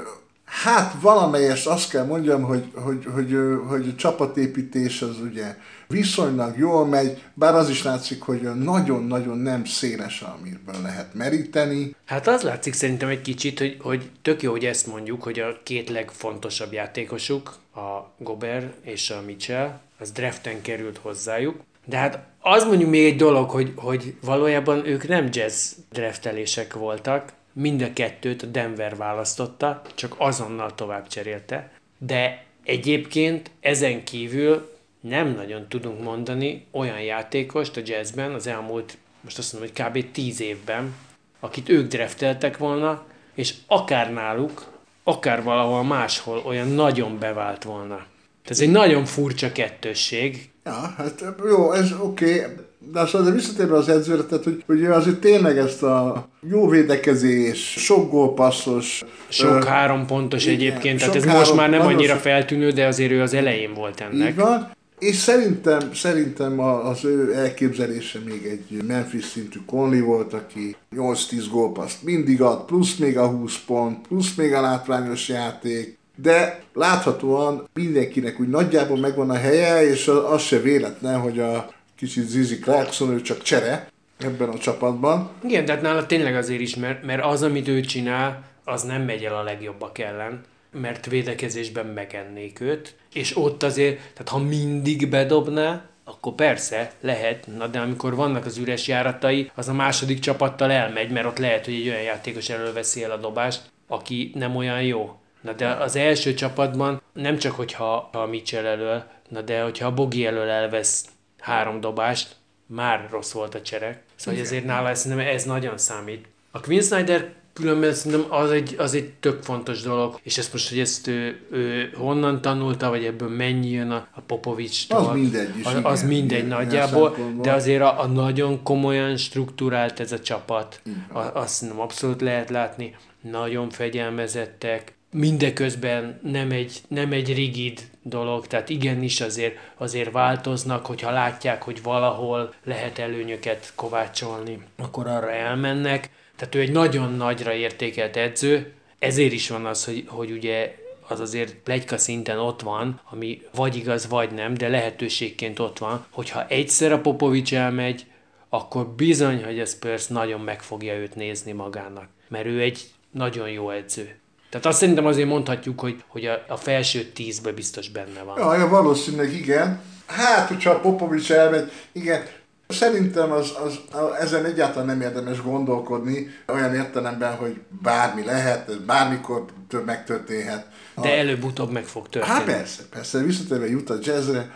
hát 0.48 0.96
valamelyest 1.02 1.68
azt 1.68 1.90
kell 1.90 2.06
mondjam, 2.06 2.44
hogy, 2.44 2.72
hogy, 2.74 3.06
hogy, 3.14 3.36
hogy 3.68 3.88
a 3.88 3.96
csapatépítés 3.96 5.02
az 5.02 5.20
ugye 5.20 5.56
viszonylag 5.88 6.58
jól 6.58 6.86
megy, 6.86 7.24
bár 7.34 7.56
az 7.56 7.70
is 7.70 7.84
látszik, 7.84 8.22
hogy 8.22 8.42
nagyon-nagyon 8.56 9.38
nem 9.38 9.66
széles, 9.66 10.22
amiből 10.22 10.82
lehet 10.82 11.14
meríteni. 11.14 11.96
Hát 12.06 12.28
az 12.28 12.42
látszik 12.42 12.74
szerintem 12.74 13.10
egy 13.10 13.22
kicsit, 13.22 13.60
hogy, 13.60 13.78
hogy 13.82 14.10
tök 14.22 14.42
jó, 14.42 14.52
hogy 14.52 14.66
ezt 14.66 14.88
mondjuk, 14.88 15.24
hogy 15.24 15.40
a 15.40 15.60
két 15.64 15.90
legfontosabb 15.90 16.74
játékosuk, 16.74 17.56
a 17.76 18.14
Gober 18.18 18.74
és 18.82 19.10
a 19.10 19.22
Mitchell, 19.26 19.80
az 20.00 20.12
draften 20.12 20.62
került 20.62 20.98
hozzájuk. 20.98 21.56
De 21.86 21.98
hát 21.98 22.20
az 22.40 22.64
mondjuk 22.64 22.90
még 22.90 23.06
egy 23.06 23.16
dolog, 23.16 23.50
hogy, 23.50 23.74
hogy 23.76 24.16
valójában 24.22 24.86
ők 24.86 25.08
nem 25.08 25.28
jazz 25.32 25.72
draftelések 25.92 26.74
voltak, 26.74 27.34
mind 27.60 27.82
a 27.82 27.94
kettőt 27.94 28.42
a 28.42 28.46
Denver 28.46 28.96
választotta, 28.96 29.82
csak 29.96 30.16
azonnal 30.18 30.76
tovább 30.76 31.08
cserélte, 31.08 31.72
de 31.98 32.44
egyébként 32.64 33.52
ezen 33.60 34.04
kívül 34.04 34.76
nem 35.02 35.28
nagyon 35.28 35.68
tudunk 35.68 36.04
mondani 36.04 36.66
olyan 36.72 37.02
játékost 37.02 37.78
a 37.78 37.82
jazzben 37.86 38.34
az 38.34 38.48
elmúlt, 38.48 38.98
most 39.22 39.38
azt 39.38 39.54
mondom, 39.54 39.72
hogy 39.76 39.86
kb. 39.86 40.12
10 40.12 40.42
évben, 40.42 40.96
akit 41.40 41.70
ők 41.70 41.88
drafteltek 41.88 42.58
volna, 42.58 43.06
és 43.34 43.54
akár 43.68 44.14
náluk, 44.14 44.72
akár 45.04 45.44
valahol 45.44 45.84
máshol 45.84 46.42
olyan 46.46 46.68
nagyon 46.68 47.20
bevált 47.20 47.64
volna. 47.64 48.06
Ez 48.46 48.60
egy 48.60 48.72
nagyon 48.72 49.06
furcsa 49.06 49.52
kettősség. 49.52 50.50
Ja, 50.64 50.94
hát 50.98 51.24
jó, 51.46 51.72
ez 51.72 51.92
oké, 51.92 52.40
okay. 52.40 52.56
De 52.92 53.00
aztán 53.00 53.24
de 53.24 53.32
visszatérve 53.32 53.76
az 53.76 53.90
edzőre, 53.90 54.24
tehát, 54.24 54.44
hogy, 54.44 54.64
hogy 54.66 54.86
azért 54.86 55.20
tényleg 55.20 55.58
ezt 55.58 55.84
a 55.84 56.28
jó 56.50 56.68
védekezés, 56.68 57.74
sok 57.78 58.12
gólpasszos... 58.12 59.04
Sok 59.28 59.64
ö, 59.64 59.66
három 59.66 60.06
pontos 60.06 60.46
igen, 60.46 60.56
egyébként, 60.56 61.00
tehát 61.00 61.16
ez 61.16 61.26
most 61.26 61.56
már 61.56 61.70
nem 61.70 61.82
annyira 61.82 62.16
feltűnő, 62.16 62.72
de 62.72 62.86
azért 62.86 63.12
ő 63.12 63.22
az 63.22 63.34
elején 63.34 63.74
volt 63.74 64.02
ennek. 64.02 64.30
Így 64.30 64.36
van, 64.36 64.76
és 65.00 65.16
szerintem, 65.16 65.94
szerintem 65.94 66.60
az 66.60 67.06
ő 67.06 67.34
elképzelése 67.36 68.20
még 68.26 68.46
egy 68.46 68.84
Memphis 68.84 69.26
szintű 69.26 69.60
Conley 69.66 70.06
volt, 70.06 70.34
aki 70.34 70.76
8-10 70.96 71.46
gólpaszt 71.52 72.04
mindig 72.04 72.42
ad, 72.42 72.66
plusz 72.66 72.96
még 72.96 73.18
a 73.18 73.28
20 73.28 73.60
pont, 73.66 74.08
plusz 74.08 74.36
még 74.36 74.54
a 74.54 74.62
látványos 74.62 75.30
játék, 75.30 75.98
de 76.22 76.64
láthatóan 76.74 77.68
mindenkinek 77.74 78.40
úgy 78.40 78.48
nagyjából 78.48 78.98
megvan 78.98 79.30
a 79.30 79.36
helye, 79.36 79.90
és 79.90 80.08
az 80.08 80.42
se 80.42 80.60
véletlen, 80.60 81.20
hogy 81.20 81.40
a 81.40 81.76
kicsit 81.98 82.28
Zizi 82.28 82.60
Clarkson, 82.60 83.10
ő 83.10 83.22
csak 83.22 83.42
csere 83.42 83.92
ebben 84.18 84.50
a 84.50 84.58
csapatban. 84.58 85.32
Igen, 85.44 85.66
tehát 85.66 85.82
nála 85.82 86.06
tényleg 86.06 86.36
azért 86.36 86.62
is, 86.62 86.76
mert, 86.76 87.04
mert 87.04 87.24
az, 87.24 87.44
amit 87.44 87.68
ő 87.68 87.82
csinál, 87.82 88.44
az 88.64 88.84
nem 88.84 89.02
megy 89.02 89.24
el 89.24 89.36
a 89.36 89.44
legjobbak 89.44 89.98
ellen 89.98 90.44
mert 90.72 91.06
védekezésben 91.06 91.86
megennék 91.86 92.60
őt, 92.60 92.96
és 93.14 93.38
ott 93.38 93.64
azért, 93.64 93.98
tehát 93.98 94.30
ha 94.30 94.38
mindig 94.38 95.10
bedobná, 95.10 95.86
akkor 96.04 96.34
persze, 96.34 96.92
lehet, 97.02 97.48
na 97.58 97.68
de 97.68 97.80
amikor 97.80 98.16
vannak 98.16 98.46
az 98.46 98.58
üres 98.58 98.88
járatai, 98.88 99.52
az 99.56 99.68
a 99.68 99.74
második 99.74 100.20
csapattal 100.20 100.72
elmegy, 100.72 101.12
mert 101.12 101.26
ott 101.26 101.38
lehet, 101.38 101.66
hogy 101.66 101.74
egy 101.74 101.88
olyan 101.88 102.02
játékos 102.02 102.50
előveszi 102.50 103.04
el 103.04 103.12
a 103.12 103.18
dobást, 103.18 103.62
aki 103.88 104.32
nem 104.36 104.56
olyan 104.56 104.82
jó. 104.82 105.20
Na 105.42 105.54
de 105.54 105.68
az 105.68 105.96
első 105.96 106.34
csapatban 106.34 107.02
nem 107.14 107.38
csak, 107.38 107.52
hogyha 107.52 108.10
a 108.12 108.26
Mitchell 108.26 108.66
elől, 108.66 109.04
na 109.30 109.42
de 109.42 109.62
hogyha 109.62 109.88
a 109.88 109.94
Bogi 109.94 110.26
elől 110.26 110.50
elvesz 110.50 111.06
három 111.40 111.80
dobást, 111.80 112.36
már 112.66 113.08
rossz 113.12 113.32
volt 113.32 113.56
a 113.56 113.62
cserek. 113.62 114.04
Szóval 114.16 114.40
ezért 114.40 114.66
nála 114.66 114.90
ez, 114.90 115.06
ez 115.06 115.44
nagyon 115.44 115.78
számít. 115.78 116.28
A 116.52 116.60
Quinn 116.60 116.82
Snyder 116.82 117.34
különben 117.54 117.94
szerintem 117.94 118.32
az 118.32 118.52
egy, 118.52 118.76
az 118.78 118.94
egy 118.94 119.14
tök 119.20 119.44
fontos 119.44 119.82
dolog, 119.82 120.20
és 120.24 120.38
ezt 120.38 120.54
most, 120.54 120.70
hogy 120.70 120.80
ezt 120.80 121.08
ő, 121.08 121.40
ő 121.52 121.92
honnan 121.96 122.42
tanulta, 122.42 122.90
vagy 122.90 123.06
ebből 123.06 123.30
mennyi 123.30 123.70
jön 123.70 123.92
a, 123.92 124.08
a 124.12 124.22
Popovics-tól. 124.22 125.00
Az 125.00 125.16
mindegy 125.16 125.58
is, 125.58 125.66
Az, 125.66 125.72
igen, 125.72 125.84
az 125.84 126.04
mindegy 126.04 126.38
igen, 126.38 126.58
nagyjából, 126.58 127.16
de 127.42 127.52
azért 127.52 127.82
a, 127.82 128.02
a 128.02 128.08
nagyon 128.08 128.64
komolyan 128.64 129.18
struktúrált 129.18 130.00
ez 130.00 130.12
a 130.12 130.20
csapat, 130.20 130.82
a, 131.14 131.20
azt 131.20 131.54
szerintem 131.54 131.84
abszolút 131.84 132.22
lehet 132.22 132.50
látni, 132.50 132.96
nagyon 133.22 133.70
fegyelmezettek, 133.70 134.97
mindeközben 135.12 136.20
nem 136.24 136.52
egy, 136.52 136.82
nem 136.88 137.12
egy 137.12 137.36
rigid 137.36 137.80
dolog, 138.04 138.48
tehát 138.48 138.70
igenis 138.70 139.22
azért, 139.22 139.58
azért 139.78 140.12
változnak, 140.12 140.86
hogyha 140.86 141.12
látják, 141.12 141.64
hogy 141.64 141.82
valahol 141.84 142.54
lehet 142.64 143.00
előnyöket 143.00 143.72
kovácsolni, 143.76 144.60
akkor 144.78 145.08
arra 145.08 145.32
elmennek, 145.32 146.10
tehát 146.36 146.56
ő 146.56 146.60
egy 146.60 146.72
nagyon 146.72 147.14
nagyra 147.14 147.54
értékelt 147.54 148.16
edző, 148.16 148.74
ezért 149.00 149.32
is 149.32 149.50
van 149.50 149.66
az, 149.66 149.86
hogy, 149.86 150.04
hogy 150.08 150.32
ugye 150.32 150.76
az 151.08 151.20
azért 151.20 151.56
plegyka 151.56 151.98
szinten 151.98 152.40
ott 152.40 152.62
van, 152.62 153.02
ami 153.12 153.42
vagy 153.56 153.76
igaz, 153.76 154.08
vagy 154.08 154.32
nem, 154.32 154.54
de 154.54 154.68
lehetőségként 154.68 155.60
ott 155.60 155.78
van, 155.78 156.06
hogyha 156.10 156.48
egyszer 156.48 156.92
a 156.92 157.02
Popovics 157.02 157.54
elmegy, 157.54 158.06
akkor 158.50 158.88
bizony, 158.88 159.44
hogy 159.44 159.60
a 159.60 159.66
Spurs 159.66 160.08
nagyon 160.08 160.42
meg 160.42 160.62
fogja 160.62 160.94
őt 160.94 161.16
nézni 161.16 161.52
magának, 161.52 162.10
mert 162.28 162.46
ő 162.46 162.62
egy 162.62 162.82
nagyon 163.12 163.50
jó 163.50 163.70
edző. 163.70 164.20
Tehát 164.50 164.66
azt 164.66 164.78
szerintem 164.78 165.06
azért 165.06 165.28
mondhatjuk, 165.28 165.80
hogy, 165.80 166.04
hogy 166.08 166.26
a, 166.26 166.46
a 166.48 166.58
felső 166.58 167.04
tízbe 167.04 167.52
biztos 167.52 167.90
benne 167.90 168.22
van. 168.22 168.38
Ja, 168.38 168.56
ja, 168.56 168.68
valószínűleg 168.68 169.34
igen. 169.34 169.82
Hát, 170.06 170.48
hogyha 170.48 170.72
a 170.72 170.80
Popovics 170.80 171.32
elmegy, 171.32 171.72
igen, 171.92 172.24
Szerintem 172.68 173.32
az, 173.32 173.54
az, 173.66 173.80
ezen 174.20 174.46
egyáltalán 174.46 174.86
nem 174.86 175.02
érdemes 175.02 175.42
gondolkodni, 175.42 176.28
olyan 176.48 176.76
értelemben, 176.76 177.36
hogy 177.36 177.62
bármi 177.82 178.24
lehet, 178.24 178.82
bármikor 178.82 179.46
több 179.68 179.86
megtörténhet. 179.86 180.68
De 181.02 181.18
előbb-utóbb 181.18 181.72
meg 181.72 181.84
fog 181.84 182.10
történni. 182.10 182.34
Hát 182.34 182.44
persze, 182.44 182.84
persze, 182.90 183.20
visszatérve 183.20 183.70
jut 183.70 183.90
a 183.90 183.98
jazzre. 184.02 184.52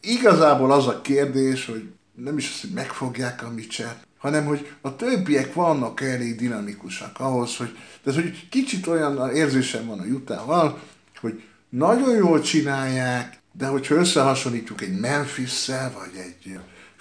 Igazából 0.00 0.72
az 0.72 0.86
a 0.86 1.00
kérdés, 1.00 1.66
hogy 1.66 1.82
nem 2.14 2.38
is 2.38 2.50
az, 2.54 2.60
hogy 2.60 2.70
megfogják 2.70 3.42
a 3.42 3.50
Mitchell, 3.50 3.94
hanem 4.26 4.44
hogy 4.44 4.70
a 4.80 4.96
többiek 4.96 5.54
vannak 5.54 6.00
elég 6.00 6.36
dinamikusak 6.36 7.20
ahhoz, 7.20 7.56
hogy, 7.56 7.76
de 8.02 8.12
hogy 8.12 8.48
kicsit 8.48 8.86
olyan 8.86 9.34
érzésem 9.34 9.86
van 9.86 9.98
a 9.98 10.04
jutával, 10.04 10.78
hogy 11.20 11.42
nagyon 11.68 12.16
jól 12.16 12.40
csinálják, 12.40 13.38
de 13.52 13.66
hogyha 13.66 13.94
összehasonlítjuk 13.94 14.80
egy 14.82 14.98
Memphis-szel, 14.98 15.92
vagy 15.98 16.20
egy 16.20 16.58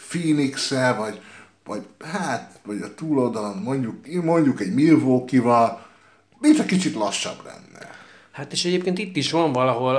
phoenix 0.09 0.69
vagy, 0.97 1.21
vagy 1.63 1.85
hát, 2.11 2.59
vagy 2.65 2.81
a 2.81 2.93
túloldalon 2.93 3.57
mondjuk, 3.57 4.23
mondjuk 4.23 4.61
egy 4.61 4.73
Milwaukee-val, 4.73 5.85
mint 6.39 6.65
kicsit 6.65 6.95
lassabb 6.95 7.37
lenne. 7.45 7.89
Hát 8.31 8.51
és 8.51 8.65
egyébként 8.65 8.97
itt 8.97 9.15
is 9.15 9.31
van 9.31 9.51
valahol 9.51 9.95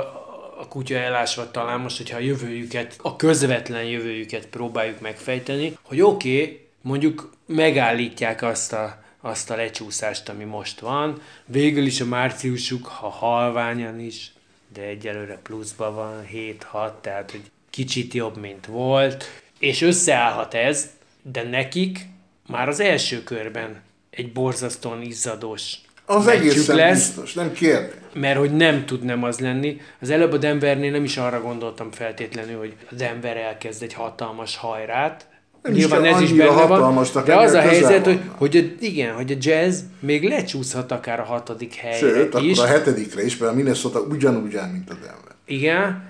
a 0.59 0.67
kutya 0.67 0.95
elásva 0.95 1.51
talán 1.51 1.79
most, 1.79 1.97
hogyha 1.97 2.17
a 2.17 2.21
jövőjüket, 2.21 2.95
a 3.01 3.15
közvetlen 3.15 3.83
jövőjüket 3.83 4.47
próbáljuk 4.47 5.01
megfejteni, 5.01 5.77
hogy 5.81 6.01
oké, 6.01 6.41
okay, 6.41 6.66
mondjuk 6.87 7.29
megállítják 7.45 8.41
azt 8.41 8.73
a, 8.73 9.03
azt 9.21 9.49
a 9.49 9.55
lecsúszást, 9.55 10.29
ami 10.29 10.43
most 10.43 10.79
van. 10.79 11.21
Végül 11.45 11.85
is 11.85 12.01
a 12.01 12.05
márciusuk, 12.05 12.85
ha 12.85 13.09
halványan 13.09 13.99
is, 13.99 14.31
de 14.73 14.81
egyelőre 14.81 15.39
pluszban 15.43 15.95
van, 15.95 16.27
7-6, 16.33 16.91
tehát 17.01 17.31
hogy 17.31 17.51
kicsit 17.69 18.13
jobb, 18.13 18.37
mint 18.37 18.65
volt 18.65 19.25
és 19.59 19.81
összeállhat 19.81 20.53
ez, 20.53 20.89
de 21.21 21.43
nekik 21.43 21.99
már 22.47 22.67
az 22.67 22.79
első 22.79 23.23
körben 23.23 23.81
egy 24.09 24.31
borzasztóan 24.31 25.01
izzadós 25.01 25.77
az 26.09 26.27
egészen 26.27 26.75
lesz, 26.75 27.05
biztos, 27.05 27.33
nem 27.33 27.53
kérdés. 27.53 27.95
Mert 28.13 28.37
hogy 28.37 28.55
nem 28.55 28.85
tud 28.85 29.03
nem 29.03 29.23
az 29.23 29.39
lenni. 29.39 29.81
Az 29.99 30.09
előbb 30.09 30.31
a 30.31 30.37
Denvernél 30.37 30.91
nem 30.91 31.03
is 31.03 31.17
arra 31.17 31.41
gondoltam 31.41 31.91
feltétlenül, 31.91 32.57
hogy 32.57 32.75
a 32.91 32.93
Denver 32.95 33.37
elkezd 33.37 33.83
egy 33.83 33.93
hatalmas 33.93 34.55
hajrát. 34.55 35.27
Nem 35.67 35.75
Nyilván 35.75 36.05
ez 36.05 36.21
is 36.21 36.33
benne 36.33 36.65
van, 36.65 37.05
de 37.25 37.35
az 37.35 37.53
a 37.53 37.59
helyzet, 37.59 38.05
hogy, 38.05 38.21
hogy 38.35 38.75
igen, 38.79 39.13
hogy 39.13 39.31
a 39.31 39.35
jazz 39.39 39.79
még 39.99 40.23
lecsúszhat 40.23 40.91
akár 40.91 41.19
a 41.19 41.23
hatodik 41.23 41.73
helyre 41.73 41.97
Sőt, 41.97 42.33
is. 42.41 42.57
akkor 42.57 42.69
a 42.69 42.71
hetedikre 42.71 43.25
is, 43.25 43.37
mert 43.37 43.51
a 43.51 43.55
Minnesota 43.55 43.99
ugyanúgy 43.99 44.55
áll, 44.55 44.71
mint 44.71 44.89
a 44.89 44.93
Denver. 44.93 45.35
Igen, 45.45 46.09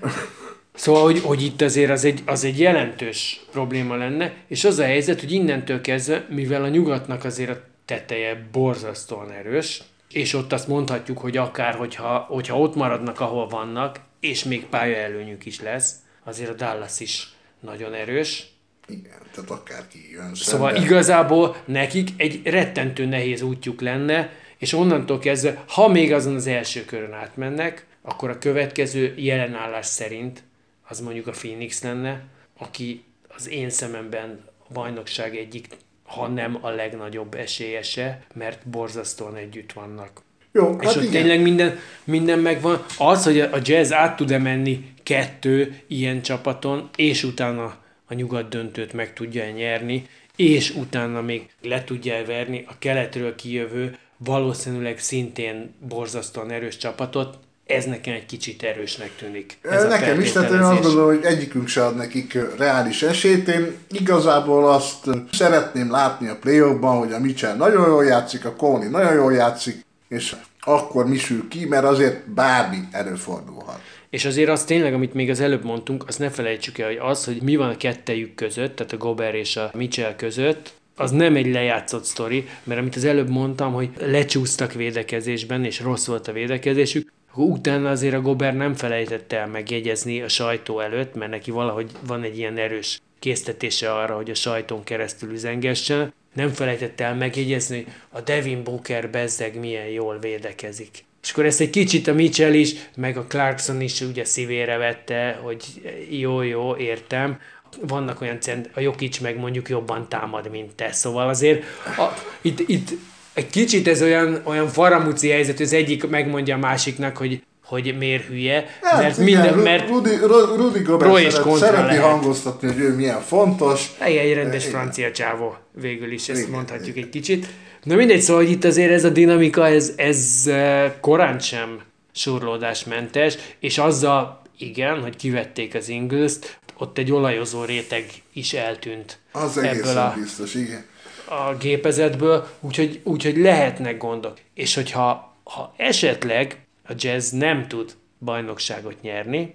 Szóval, 0.78 1.04
hogy, 1.04 1.20
hogy 1.20 1.44
itt 1.44 1.62
azért 1.62 1.92
az 1.92 2.06
egy, 2.06 2.22
az 2.26 2.44
egy 2.44 2.60
jelentős 2.60 3.46
probléma 3.52 3.96
lenne, 3.96 4.34
és 4.48 4.64
az 4.64 4.80
a 4.80 4.84
helyzet, 4.84 5.20
hogy 5.20 5.32
innentől 5.32 5.82
kezdve, 5.82 6.26
mivel 6.30 6.64
a 6.64 6.68
nyugatnak 6.68 7.24
azért 7.24 7.50
a 7.50 7.62
teteje 7.86 8.48
borzasztóan 8.52 9.32
erős, 9.32 9.84
és 10.12 10.34
ott 10.34 10.54
azt 10.54 10.68
mondhatjuk, 10.68 11.18
hogy 11.18 11.38
akár, 11.38 11.74
hogyha, 11.76 12.18
hogyha 12.18 12.60
ott 12.60 12.76
maradnak, 12.76 13.20
ahol 13.20 13.48
vannak, 13.48 14.00
és 14.20 14.44
még 14.44 14.66
pályaelőnyük 14.66 15.46
is 15.46 15.62
lesz, 15.62 15.96
azért 16.24 16.50
a 16.50 16.54
Dallas 16.54 17.00
is 17.00 17.30
nagyon 17.60 17.94
erős. 17.94 18.48
Igen, 18.88 19.18
tehát 19.34 19.50
akárki 19.50 20.12
jön 20.12 20.36
Szóval 20.36 20.70
szemben. 20.70 20.86
igazából 20.86 21.56
nekik 21.66 22.10
egy 22.18 22.42
rettentő 22.44 23.06
nehéz 23.06 23.42
útjuk 23.42 23.82
lenne, 23.82 24.32
és 24.58 24.74
onnantól 24.74 25.20
kezdve, 25.20 25.64
ha 25.68 25.88
még 25.88 26.14
azon 26.14 26.36
az 26.36 26.48
első 26.48 26.86
körön 26.86 27.14
átmennek, 27.14 27.86
akkor 28.02 28.30
a 28.30 28.38
következő 28.38 29.14
jelenállás 29.18 29.86
szerint 29.86 30.44
az 30.88 31.00
mondjuk 31.00 31.28
a 31.28 31.32
Phoenix 31.32 31.84
lenne, 31.84 32.24
aki 32.58 33.04
az 33.28 33.50
én 33.50 33.70
szememben 33.70 34.44
a 34.70 34.74
bajnokság 34.74 35.36
egyik, 35.36 35.68
ha 36.04 36.28
nem 36.28 36.58
a 36.62 36.70
legnagyobb 36.70 37.34
esélyese, 37.34 38.22
mert 38.34 38.68
borzasztóan 38.68 39.36
együtt 39.36 39.74
vannak. 39.74 40.22
Jó, 40.52 40.76
és 40.80 40.88
hát 40.88 40.96
ott 40.96 41.02
igen. 41.02 41.12
tényleg 41.14 41.42
minden, 41.42 41.80
minden 42.04 42.40
megvan. 42.40 42.86
Az, 42.98 43.24
hogy 43.24 43.40
a 43.40 43.58
jazz 43.62 43.92
át 43.92 44.16
tud-e 44.16 44.38
menni 44.38 44.94
kettő 45.04 45.82
ilyen 45.88 46.22
csapaton, 46.22 46.90
és 46.96 47.24
utána 47.24 47.78
a 48.08 48.14
nyugat 48.14 48.50
döntőt 48.50 48.94
meg 48.94 49.14
tudja 49.14 49.50
nyerni, 49.50 50.08
és 50.36 50.76
utána 50.76 51.22
még 51.22 51.50
le 51.62 51.84
tudja 51.84 52.26
verni 52.26 52.66
a 52.68 52.76
keletről 52.80 53.36
kijövő, 53.36 53.98
valószínűleg 54.18 55.00
szintén 55.00 55.74
borzasztóan 55.80 56.52
erős 56.52 56.78
csapatot, 56.78 57.38
ez 57.66 57.86
nekem 57.86 58.14
egy 58.14 58.26
kicsit 58.26 58.64
erősnek 58.64 59.16
tűnik. 59.16 59.58
Ez 59.62 59.84
a 59.84 59.88
Nekem 59.88 60.20
is, 60.20 60.32
tehát 60.32 60.52
én 60.52 60.60
azt 60.60 60.82
gondolom, 60.82 61.16
hogy 61.16 61.24
egyikünk 61.24 61.68
se 61.68 61.86
ad 61.86 61.96
nekik 61.96 62.38
reális 62.58 63.04
esélyt. 63.04 63.48
Én 63.48 63.78
igazából 63.92 64.70
azt 64.70 65.06
szeretném 65.32 65.92
látni 65.92 66.28
a 66.28 66.36
play 66.36 66.60
hogy 66.80 67.14
a 67.14 67.20
Mitchell 67.20 67.56
nagyon 67.56 67.88
jól 67.88 68.06
játszik, 68.06 68.46
a 68.46 68.56
Conley 68.56 68.90
nagyon 68.90 69.14
jól 69.14 69.34
játszik, 69.34 69.86
és 70.08 70.36
akkor 70.60 71.08
mi 71.08 71.18
sül 71.18 71.48
ki, 71.48 71.66
mert 71.66 71.84
azért 71.84 72.30
bármi 72.30 72.80
előfordulhat. 72.92 73.82
És 74.10 74.26
azért 74.26 74.50
az 74.50 74.64
tényleg, 74.64 74.94
amit 74.94 75.14
még 75.14 75.30
az 75.30 75.40
előbb 75.40 75.64
mondtunk, 75.64 76.08
azt 76.08 76.20
ne 76.20 76.30
felejtsük 76.30 76.78
el, 76.78 76.88
hogy 76.88 77.00
az, 77.02 77.26
hogy 77.26 77.42
mi 77.42 77.56
van 77.56 77.70
a 77.70 77.78
kettejük 77.78 78.36
között, 78.36 78.76
tehát 78.76 78.94
a 78.94 78.98
Gober 78.98 79.36
és 79.36 79.56
a 79.56 79.72
Mitchell 79.74 80.16
között, 80.16 80.74
az 80.96 81.12
nem 81.12 81.36
egy 81.36 81.52
lejátszott 81.52 82.04
sztori, 82.04 82.48
mert 82.64 82.80
amit 82.80 82.96
az 82.96 83.06
előbb 83.06 83.30
mondtam, 83.30 83.74
hogy 83.74 83.90
lecsúsztak 84.00 84.74
védekezésben, 84.74 85.66
és 85.66 85.80
rossz 85.80 86.06
volt 86.08 86.28
a 86.28 86.32
védekezésük, 86.32 87.12
utána 87.34 87.90
azért 87.90 88.14
a 88.14 88.22
Gober 88.22 88.56
nem 88.56 88.74
felejtette 88.74 89.38
el 89.38 89.48
megjegyezni 89.48 90.22
a 90.22 90.28
sajtó 90.28 90.80
előtt, 90.80 91.16
mert 91.16 91.32
neki 91.32 91.52
valahogy 91.52 91.92
van 92.08 92.24
egy 92.24 92.38
ilyen 92.38 92.58
erős 92.58 93.02
késztetése 93.20 93.94
arra, 93.94 94.16
hogy 94.16 94.30
a 94.30 94.36
sajtón 94.36 94.84
keresztül 94.84 95.32
üzengessen, 95.32 96.14
nem 96.34 96.50
felejtette 96.50 97.04
el 97.04 97.16
megjegyezni, 97.16 97.84
hogy 97.84 97.94
a 98.10 98.22
Devin 98.22 98.64
Booker 98.64 99.10
bezzeg 99.10 99.60
milyen 99.60 99.88
jól 99.88 100.20
védekezik. 100.20 101.06
És 101.28 101.34
akkor 101.34 101.46
ezt 101.46 101.62
egy 101.62 101.70
kicsit 101.70 102.08
a 102.08 102.14
Mitchell 102.14 102.54
is, 102.54 102.74
meg 102.96 103.18
a 103.18 103.26
Clarkson 103.28 103.82
is 103.82 104.02
ugye 104.02 104.26
szívére 104.26 104.78
vette, 104.78 105.40
hogy 105.44 105.64
jó, 106.10 106.42
jó, 106.42 106.76
értem. 106.76 107.40
Vannak 107.82 108.22
olyan 108.22 108.40
cent, 108.40 108.70
a 108.74 108.80
Jokic 108.80 109.20
meg 109.20 109.38
mondjuk 109.38 109.70
jobban 109.70 110.10
támad, 110.10 110.50
mint 110.52 110.72
te. 110.76 110.92
Szóval 110.92 111.28
azért 111.30 111.64
a, 111.98 112.14
itt, 112.42 112.70
itt 112.70 112.90
egy 113.34 113.50
kicsit 113.50 113.88
ez 113.88 114.02
olyan, 114.02 114.42
olyan 114.44 114.68
faramúci 114.68 115.30
helyzet, 115.30 115.58
hogy 115.58 115.66
az 115.66 115.74
egyik 115.74 116.08
megmondja 116.08 116.56
a 116.56 116.60
másiknak, 116.60 117.18
hogy 117.18 117.42
hogy 117.66 117.96
miért 117.98 118.26
hülye, 118.26 118.66
Hát 118.82 119.02
mert, 119.02 119.18
igen, 119.18 119.42
minden, 119.42 119.58
mert 119.58 119.90
Rudi, 119.90 120.16
Ru- 120.16 120.56
Rudi 120.56 120.80
Gobert 120.80 121.20
és 121.20 121.34
szeret, 121.34 121.58
szereti 121.58 121.84
lehet. 121.96 122.02
hangoztatni, 122.02 122.68
hogy 122.68 122.80
ő 122.80 122.96
milyen 122.96 123.22
fontos. 123.22 123.92
egy, 124.00 124.16
egy 124.16 124.34
rendes 124.34 124.68
Igen. 124.68 124.80
francia 124.80 125.12
csávó 125.12 125.56
végül 125.72 126.12
is, 126.12 126.30
ezt 126.30 126.40
Igen, 126.40 126.52
mondhatjuk 126.52 126.98
egy 126.98 127.10
kicsit. 127.10 127.48
Na 127.88 127.96
mindegy, 127.96 128.22
szóval 128.22 128.44
hogy 128.44 128.52
itt 128.52 128.64
azért 128.64 128.92
ez 128.92 129.04
a 129.04 129.10
dinamika, 129.10 129.68
ez, 129.68 129.94
ez 129.96 130.44
eh, 130.46 130.94
korán 131.02 131.40
sem 131.40 131.82
surlódásmentes, 132.14 133.38
és 133.60 133.78
azzal 133.78 134.42
igen, 134.58 135.02
hogy 135.02 135.16
kivették 135.16 135.76
az 135.76 135.90
ingles 135.90 136.34
ott 136.78 136.98
egy 136.98 137.12
olajozó 137.12 137.64
réteg 137.64 138.06
is 138.34 138.54
eltűnt 138.54 139.20
Az 139.32 139.58
ebből 139.58 139.98
a, 139.98 140.14
biztos, 140.20 140.54
igen. 140.54 140.86
a 141.26 141.56
gépezetből, 141.56 142.48
úgyhogy, 142.60 143.00
úgyhogy 143.04 143.38
lehetnek 143.38 143.98
gondok. 143.98 144.38
És 144.54 144.76
hogyha 144.76 145.36
ha 145.44 145.74
esetleg 145.78 146.66
a 146.88 146.94
jazz 146.96 147.32
nem 147.32 147.68
tud 147.68 147.96
bajnokságot 148.20 149.02
nyerni, 149.02 149.54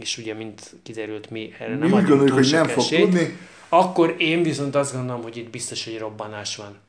és 0.00 0.18
ugye, 0.18 0.34
mint 0.34 0.74
kiderült, 0.82 1.30
mi 1.30 1.52
erre 1.58 1.74
Mi 1.74 1.88
nem 1.88 1.92
úgy 1.92 2.06
gondoljuk, 2.06 2.34
hogy 2.34 2.50
nem 2.50 2.66
fog 2.66 2.84
esélyt, 2.84 3.02
tudni. 3.02 3.38
akkor 3.68 4.14
én 4.18 4.42
viszont 4.42 4.74
azt 4.74 4.94
gondolom, 4.94 5.22
hogy 5.22 5.36
itt 5.36 5.50
biztos, 5.50 5.84
hogy 5.84 5.98
robbanás 5.98 6.56
van. 6.56 6.81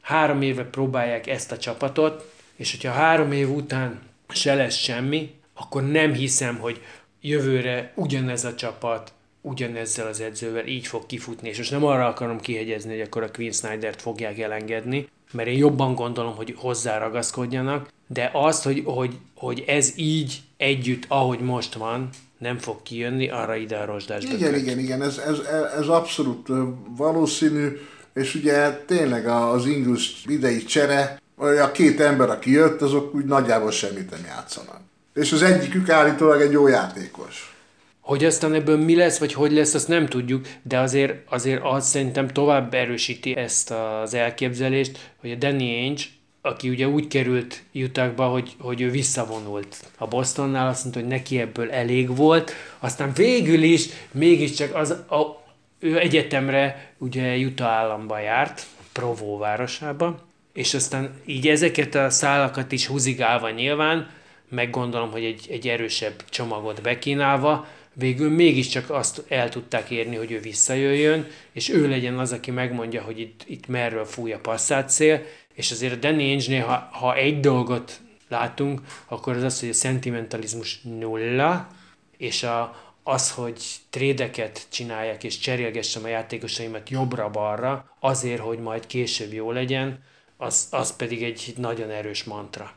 Három 0.00 0.42
éve 0.42 0.64
próbálják 0.64 1.26
ezt 1.26 1.52
a 1.52 1.58
csapatot, 1.58 2.32
és 2.56 2.70
hogyha 2.70 2.92
három 2.92 3.32
év 3.32 3.50
után 3.50 4.00
se 4.28 4.54
lesz 4.54 4.76
semmi, 4.76 5.34
akkor 5.54 5.90
nem 5.90 6.12
hiszem, 6.12 6.58
hogy 6.58 6.82
jövőre 7.20 7.92
ugyanez 7.94 8.44
a 8.44 8.54
csapat, 8.54 9.12
ugyanezzel 9.40 10.06
az 10.06 10.20
edzővel 10.20 10.66
így 10.66 10.86
fog 10.86 11.06
kifutni, 11.06 11.48
és 11.48 11.56
most 11.56 11.70
nem 11.70 11.84
arra 11.84 12.06
akarom 12.06 12.40
kihegyezni, 12.40 12.90
hogy 12.90 13.00
akkor 13.00 13.22
a 13.22 13.30
Queen 13.30 13.52
Snyder-t 13.52 14.02
fogják 14.02 14.38
elengedni, 14.38 15.08
mert 15.32 15.48
én 15.48 15.56
jobban 15.56 15.94
gondolom, 15.94 16.36
hogy 16.36 16.54
hozzá 16.56 16.98
ragaszkodjanak, 16.98 17.88
de 18.06 18.30
azt, 18.32 18.64
hogy, 18.64 18.82
hogy, 18.84 19.18
hogy 19.34 19.64
ez 19.66 19.92
így 19.96 20.40
együtt, 20.56 21.04
ahogy 21.08 21.40
most 21.40 21.74
van, 21.74 22.08
nem 22.38 22.58
fog 22.58 22.82
kijönni, 22.82 23.28
arra 23.28 23.56
ide 23.56 23.76
a 23.76 23.96
Igen, 24.20 24.38
köt. 24.38 24.56
igen, 24.56 24.78
igen, 24.78 25.02
ez, 25.02 25.18
ez, 25.18 25.38
ez 25.78 25.88
abszolút 25.88 26.48
valószínű, 26.96 27.78
és 28.14 28.34
ugye 28.34 28.70
tényleg 28.70 29.26
az 29.26 29.66
Ingles 29.66 30.22
idei 30.26 30.64
csere, 30.64 31.20
a 31.36 31.70
két 31.70 32.00
ember, 32.00 32.30
aki 32.30 32.50
jött, 32.50 32.80
azok 32.80 33.14
úgy 33.14 33.24
nagyjából 33.24 33.70
semmit 33.70 34.10
nem 34.10 34.24
játszanak. 34.26 34.80
És 35.14 35.32
az 35.32 35.42
egyikük 35.42 35.88
állítólag 35.88 36.40
egy 36.40 36.52
jó 36.52 36.68
játékos. 36.68 37.54
Hogy 38.00 38.24
aztán 38.24 38.54
ebből 38.54 38.76
mi 38.76 38.96
lesz, 38.96 39.18
vagy 39.18 39.32
hogy 39.32 39.52
lesz, 39.52 39.74
azt 39.74 39.88
nem 39.88 40.06
tudjuk, 40.06 40.46
de 40.62 40.78
azért, 40.78 41.14
azért 41.28 41.60
az 41.64 41.88
szerintem 41.88 42.28
tovább 42.28 42.74
erősíti 42.74 43.36
ezt 43.36 43.70
az 43.70 44.14
elképzelést, 44.14 45.10
hogy 45.20 45.30
a 45.30 45.34
Danny 45.34 45.60
Ainge, 45.60 46.02
aki 46.42 46.68
ugye 46.68 46.88
úgy 46.88 47.06
került 47.06 47.62
Utahba, 47.74 48.26
hogy, 48.26 48.54
hogy 48.58 48.80
ő 48.80 48.90
visszavonult 48.90 49.76
a 49.98 50.06
Bostonnál, 50.06 50.68
azt 50.68 50.82
mondta, 50.82 51.00
hogy 51.00 51.08
neki 51.08 51.40
ebből 51.40 51.70
elég 51.70 52.16
volt, 52.16 52.52
aztán 52.78 53.12
végül 53.14 53.62
is 53.62 53.88
mégiscsak 54.12 54.74
az, 54.74 54.90
a, 54.90 55.42
ő 55.80 55.98
egyetemre 55.98 56.92
ugye 56.98 57.36
Utah 57.36 57.68
államba 57.68 58.18
járt, 58.18 58.66
Provo 58.92 59.38
városába, 59.38 60.26
és 60.52 60.74
aztán 60.74 61.20
így 61.24 61.48
ezeket 61.48 61.94
a 61.94 62.10
szálakat 62.10 62.72
is 62.72 62.86
húzigálva 62.86 63.50
nyilván, 63.50 64.10
meg 64.48 64.70
gondolom, 64.70 65.10
hogy 65.10 65.24
egy, 65.24 65.46
egy 65.50 65.68
erősebb 65.68 66.24
csomagot 66.28 66.82
bekínálva, 66.82 67.66
végül 67.92 68.30
mégiscsak 68.30 68.90
azt 68.90 69.22
el 69.28 69.48
tudták 69.48 69.90
érni, 69.90 70.16
hogy 70.16 70.32
ő 70.32 70.40
visszajöjjön, 70.40 71.26
és 71.52 71.68
ő 71.68 71.88
legyen 71.88 72.18
az, 72.18 72.32
aki 72.32 72.50
megmondja, 72.50 73.02
hogy 73.02 73.20
itt, 73.20 73.44
itt 73.46 73.66
merről 73.66 74.04
fúj 74.04 74.32
a 74.32 74.38
passzát 74.38 74.90
szél, 74.90 75.22
és 75.54 75.70
azért 75.70 75.92
a 75.92 75.96
Danny 75.96 76.60
ha, 76.60 76.88
ha 76.92 77.14
egy 77.14 77.40
dolgot 77.40 78.00
látunk, 78.28 78.80
akkor 79.06 79.36
az 79.36 79.42
az, 79.42 79.60
hogy 79.60 79.68
a 79.68 79.72
szentimentalizmus 79.72 80.80
nulla, 80.82 81.68
és 82.16 82.42
a, 82.42 82.89
az, 83.02 83.30
hogy 83.30 83.62
trédeket 83.90 84.66
csinálják 84.68 85.24
és 85.24 85.38
cserélgessem 85.38 86.04
a 86.04 86.08
játékosaimat 86.08 86.90
jobbra-balra, 86.90 87.96
azért, 88.00 88.40
hogy 88.40 88.58
majd 88.58 88.86
később 88.86 89.32
jó 89.32 89.50
legyen, 89.50 90.02
az, 90.36 90.66
az 90.70 90.96
pedig 90.96 91.22
egy 91.22 91.54
nagyon 91.56 91.90
erős 91.90 92.24
mantra. 92.24 92.72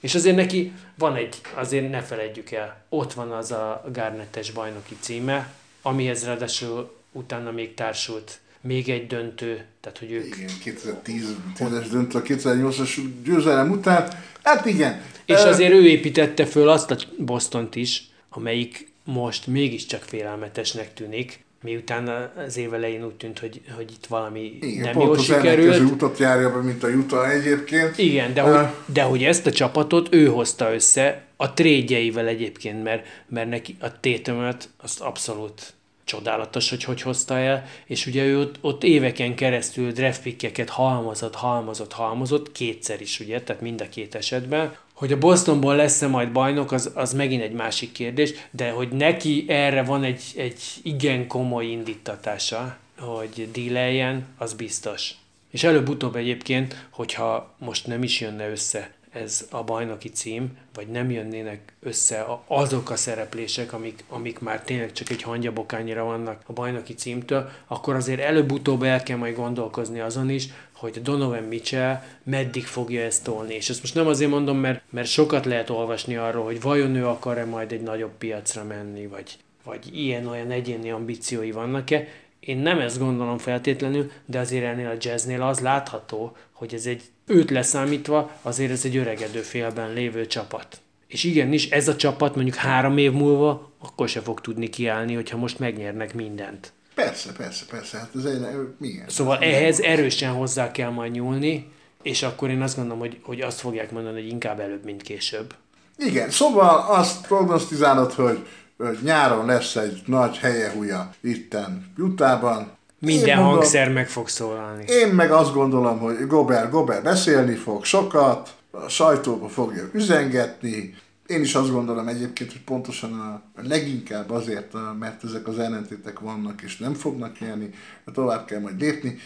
És 0.00 0.14
azért 0.14 0.36
neki 0.36 0.72
van 0.98 1.16
egy, 1.16 1.40
azért 1.54 1.90
ne 1.90 2.02
felejtjük 2.02 2.50
el, 2.50 2.84
ott 2.88 3.12
van 3.12 3.30
az 3.32 3.50
a 3.52 3.84
Garnettes 3.92 4.50
bajnoki 4.50 4.96
címe, 5.00 5.52
amihez 5.82 6.24
ráadásul 6.24 6.96
utána 7.12 7.50
még 7.50 7.74
társult 7.74 8.40
még 8.60 8.88
egy 8.88 9.06
döntő, 9.06 9.64
tehát 9.80 9.98
hogy 9.98 10.12
ők 10.12 10.36
Igen, 10.36 10.50
2010-es 10.64 11.86
döntő, 11.90 12.18
a 12.18 12.22
2008-as 12.22 13.00
győzelem 13.24 13.70
után. 13.70 14.08
Hát 14.42 14.66
igen. 14.66 15.02
És 15.24 15.42
azért 15.42 15.72
ő 15.72 15.86
építette 15.86 16.46
föl 16.46 16.68
azt 16.68 16.90
a 16.90 16.96
Bostont 17.18 17.76
is, 17.76 18.08
amelyik 18.28 18.92
most 19.06 19.46
mégiscsak 19.46 20.02
félelmetesnek 20.02 20.94
tűnik, 20.94 21.44
miután 21.62 22.32
az 22.46 22.56
év 22.56 22.74
elején 22.74 23.04
úgy 23.04 23.14
tűnt, 23.14 23.38
hogy, 23.38 23.60
hogy 23.76 23.90
itt 23.90 24.06
valami 24.06 24.58
igen, 24.60 24.82
nem 24.82 24.92
pont 24.92 25.06
jól 25.06 25.16
az 25.16 25.24
sikerült. 25.24 25.90
utat 25.90 26.18
járja 26.18 26.52
be, 26.52 26.60
mint 26.60 26.82
a 26.82 26.88
Utah 26.88 27.30
egyébként. 27.30 27.98
Igen, 27.98 28.34
de 28.34 28.42
Ö, 28.42 28.56
hogy, 28.56 28.66
de 28.86 29.02
hogy 29.02 29.24
ezt 29.24 29.46
a 29.46 29.52
csapatot 29.52 30.14
ő 30.14 30.26
hozta 30.26 30.74
össze 30.74 31.22
a 31.36 31.52
trédjeivel 31.52 32.26
egyébként, 32.26 32.82
mert, 32.82 33.06
mert 33.28 33.48
neki 33.48 33.76
a 33.80 34.00
tétömöt 34.00 34.68
azt 34.82 35.00
abszolút 35.00 35.74
csodálatos, 36.04 36.70
hogy 36.70 36.84
hogy 36.84 37.02
hozta 37.02 37.38
el, 37.38 37.64
és 37.86 38.06
ugye 38.06 38.24
ő 38.24 38.38
ott, 38.38 38.54
ott 38.60 38.84
éveken 38.84 39.34
keresztül 39.34 39.92
draftpickeket 39.92 40.68
halmozott, 40.68 41.34
halmozott, 41.34 41.92
halmozott, 41.92 42.52
kétszer 42.52 43.00
is, 43.00 43.20
ugye, 43.20 43.42
tehát 43.42 43.62
mind 43.62 43.80
a 43.80 43.88
két 43.88 44.14
esetben. 44.14 44.76
Hogy 44.96 45.12
a 45.12 45.18
Bostonból 45.18 45.76
lesz-e 45.76 46.06
majd 46.06 46.32
bajnok, 46.32 46.72
az, 46.72 46.90
az 46.94 47.12
megint 47.12 47.42
egy 47.42 47.52
másik 47.52 47.92
kérdés, 47.92 48.32
de 48.50 48.70
hogy 48.70 48.88
neki 48.88 49.44
erre 49.48 49.82
van 49.82 50.04
egy, 50.04 50.22
egy 50.36 50.62
igen 50.82 51.26
komoly 51.26 51.66
indítatása, 51.66 52.76
hogy 52.98 53.48
díleljen, 53.52 54.26
az 54.38 54.54
biztos. 54.54 55.14
És 55.50 55.64
előbb-utóbb 55.64 56.16
egyébként, 56.16 56.86
hogyha 56.90 57.54
most 57.58 57.86
nem 57.86 58.02
is 58.02 58.20
jönne 58.20 58.50
össze 58.50 58.94
ez 59.16 59.46
a 59.50 59.62
bajnoki 59.62 60.08
cím, 60.08 60.56
vagy 60.74 60.88
nem 60.88 61.10
jönnének 61.10 61.72
össze 61.80 62.26
azok 62.46 62.90
a 62.90 62.96
szereplések, 62.96 63.72
amik, 63.72 64.04
amik 64.08 64.38
már 64.38 64.62
tényleg 64.62 64.92
csak 64.92 65.10
egy 65.10 65.22
hangyabokányira 65.22 66.04
vannak 66.04 66.42
a 66.46 66.52
bajnoki 66.52 66.94
címtől, 66.94 67.50
akkor 67.66 67.94
azért 67.94 68.20
előbb-utóbb 68.20 68.82
el 68.82 69.02
kell 69.02 69.16
majd 69.16 69.36
gondolkozni 69.36 70.00
azon 70.00 70.30
is, 70.30 70.48
hogy 70.76 71.02
Donovan 71.02 71.42
Mitchell 71.42 72.02
meddig 72.22 72.66
fogja 72.66 73.02
ezt 73.02 73.24
tolni. 73.24 73.54
És 73.54 73.68
ezt 73.68 73.80
most 73.80 73.94
nem 73.94 74.06
azért 74.06 74.30
mondom, 74.30 74.58
mert, 74.58 74.82
mert 74.90 75.08
sokat 75.08 75.44
lehet 75.44 75.70
olvasni 75.70 76.16
arról, 76.16 76.44
hogy 76.44 76.60
vajon 76.60 76.94
ő 76.94 77.06
akar-e 77.06 77.44
majd 77.44 77.72
egy 77.72 77.82
nagyobb 77.82 78.12
piacra 78.18 78.64
menni, 78.64 79.06
vagy, 79.06 79.36
vagy 79.64 79.98
ilyen-olyan 79.98 80.50
egyéni 80.50 80.90
ambíciói 80.90 81.50
vannak-e. 81.50 82.06
Én 82.40 82.58
nem 82.58 82.78
ezt 82.78 82.98
gondolom 82.98 83.38
feltétlenül, 83.38 84.10
de 84.24 84.38
azért 84.38 84.64
ennél 84.64 84.88
a 84.88 84.96
jazznél 85.00 85.42
az 85.42 85.60
látható, 85.60 86.36
hogy 86.52 86.74
ez 86.74 86.86
egy 86.86 87.02
őt 87.26 87.50
leszámítva, 87.50 88.30
azért 88.42 88.70
ez 88.70 88.84
egy 88.84 88.96
öregedő 88.96 89.40
félben 89.40 89.92
lévő 89.92 90.26
csapat. 90.26 90.80
És 91.06 91.24
igenis, 91.24 91.70
ez 91.70 91.88
a 91.88 91.96
csapat 91.96 92.34
mondjuk 92.34 92.56
három 92.56 92.98
év 92.98 93.12
múlva 93.12 93.72
akkor 93.78 94.08
se 94.08 94.20
fog 94.20 94.40
tudni 94.40 94.68
kiállni, 94.68 95.14
hogyha 95.14 95.36
most 95.36 95.58
megnyernek 95.58 96.14
mindent. 96.14 96.72
Persze, 96.96 97.32
persze, 97.32 97.64
persze, 97.70 97.98
hát 97.98 98.08
ez 98.16 98.24
egy, 98.24 98.46
igen. 98.80 99.04
Szóval 99.08 99.38
ehhez 99.38 99.80
erősen 99.80 100.32
hozzá 100.32 100.70
kell 100.70 100.90
majd 100.90 101.12
nyúlni, 101.12 101.72
és 102.02 102.22
akkor 102.22 102.50
én 102.50 102.62
azt 102.62 102.76
gondolom, 102.76 102.98
hogy, 102.98 103.18
hogy 103.22 103.40
azt 103.40 103.60
fogják 103.60 103.90
mondani, 103.90 104.20
hogy 104.22 104.30
inkább 104.30 104.60
előbb, 104.60 104.84
mint 104.84 105.02
később. 105.02 105.54
Igen, 105.98 106.30
szóval 106.30 106.86
azt 106.88 107.26
prognosztizálod, 107.26 108.12
hogy, 108.12 108.46
hogy 108.76 108.98
nyáron 109.02 109.46
lesz 109.46 109.76
egy 109.76 110.02
nagy 110.06 110.36
helyehúja 110.38 111.10
itten 111.20 111.92
Jutában. 111.96 112.70
Minden 112.98 113.28
Én 113.28 113.36
mondom- 113.36 113.54
hangszer 113.56 113.92
meg 113.92 114.08
fog 114.08 114.28
szólalni. 114.28 114.84
Én 114.86 115.08
meg 115.08 115.30
azt 115.30 115.52
gondolom, 115.52 115.98
hogy 115.98 116.26
Gober, 116.26 116.70
Gober 116.70 117.02
beszélni 117.02 117.54
fog 117.54 117.84
sokat, 117.84 118.50
a 118.70 118.88
sajtóba 118.88 119.48
fogja 119.48 119.82
üzengetni. 119.92 120.94
Én 121.26 121.40
is 121.40 121.54
azt 121.54 121.70
gondolom 121.70 122.08
egyébként, 122.08 122.52
hogy 122.52 122.62
pontosan 122.62 123.12
a, 123.12 123.42
leginkább 123.62 124.30
azért, 124.30 124.72
mert 124.98 125.24
ezek 125.24 125.48
az 125.48 125.58
ellentétek 125.58 126.18
vannak, 126.18 126.62
és 126.62 126.76
nem 126.76 126.94
fognak 126.94 127.40
élni, 127.40 127.70
tovább 128.12 128.44
kell 128.44 128.60
majd 128.60 128.80
lépni. 128.80 129.18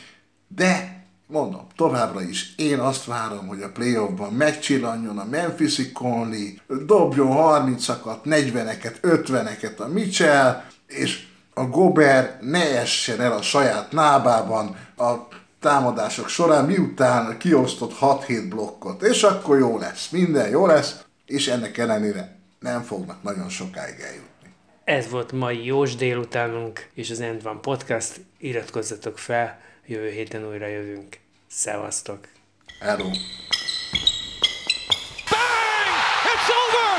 De 0.48 1.04
mondom, 1.26 1.66
továbbra 1.76 2.22
is 2.22 2.54
én 2.56 2.78
azt 2.78 3.04
várom, 3.04 3.46
hogy 3.46 3.62
a 3.62 3.70
playoffban 3.70 4.32
megcsillanjon 4.32 5.18
a 5.18 5.24
Memphis 5.24 5.92
Conley, 5.92 6.48
dobjon 6.86 7.28
30-akat, 7.32 8.18
40-eket, 8.24 8.94
50-eket 9.02 9.76
a 9.76 9.86
Mitchell, 9.86 10.62
és 10.86 11.26
a 11.54 11.64
Gober 11.64 12.38
ne 12.42 12.78
essen 12.78 13.20
el 13.20 13.32
a 13.32 13.42
saját 13.42 13.92
nábában 13.92 14.76
a 14.96 15.14
támadások 15.60 16.28
során, 16.28 16.64
miután 16.64 17.38
kiosztott 17.38 17.96
6-7 18.00 18.46
blokkot, 18.48 19.02
és 19.02 19.22
akkor 19.22 19.58
jó 19.58 19.78
lesz, 19.78 20.08
minden 20.08 20.48
jó 20.48 20.66
lesz, 20.66 21.04
és 21.30 21.48
ennek 21.48 21.78
ellenére 21.78 22.36
nem 22.58 22.82
fognak 22.82 23.22
nagyon 23.22 23.48
sokáig 23.48 24.00
eljutni. 24.00 24.54
Ez 24.84 25.08
volt 25.08 25.32
mai 25.32 25.64
Jós 25.64 25.94
délutánunk, 25.94 26.88
és 26.94 27.10
az 27.10 27.20
End 27.20 27.42
Van 27.42 27.60
Podcast. 27.60 28.20
Iratkozzatok 28.38 29.18
fel, 29.18 29.60
jövő 29.86 30.10
héten 30.10 30.48
újra 30.48 30.66
jövünk. 30.66 31.18
Szevasztok! 31.48 32.28
Hello! 32.80 33.10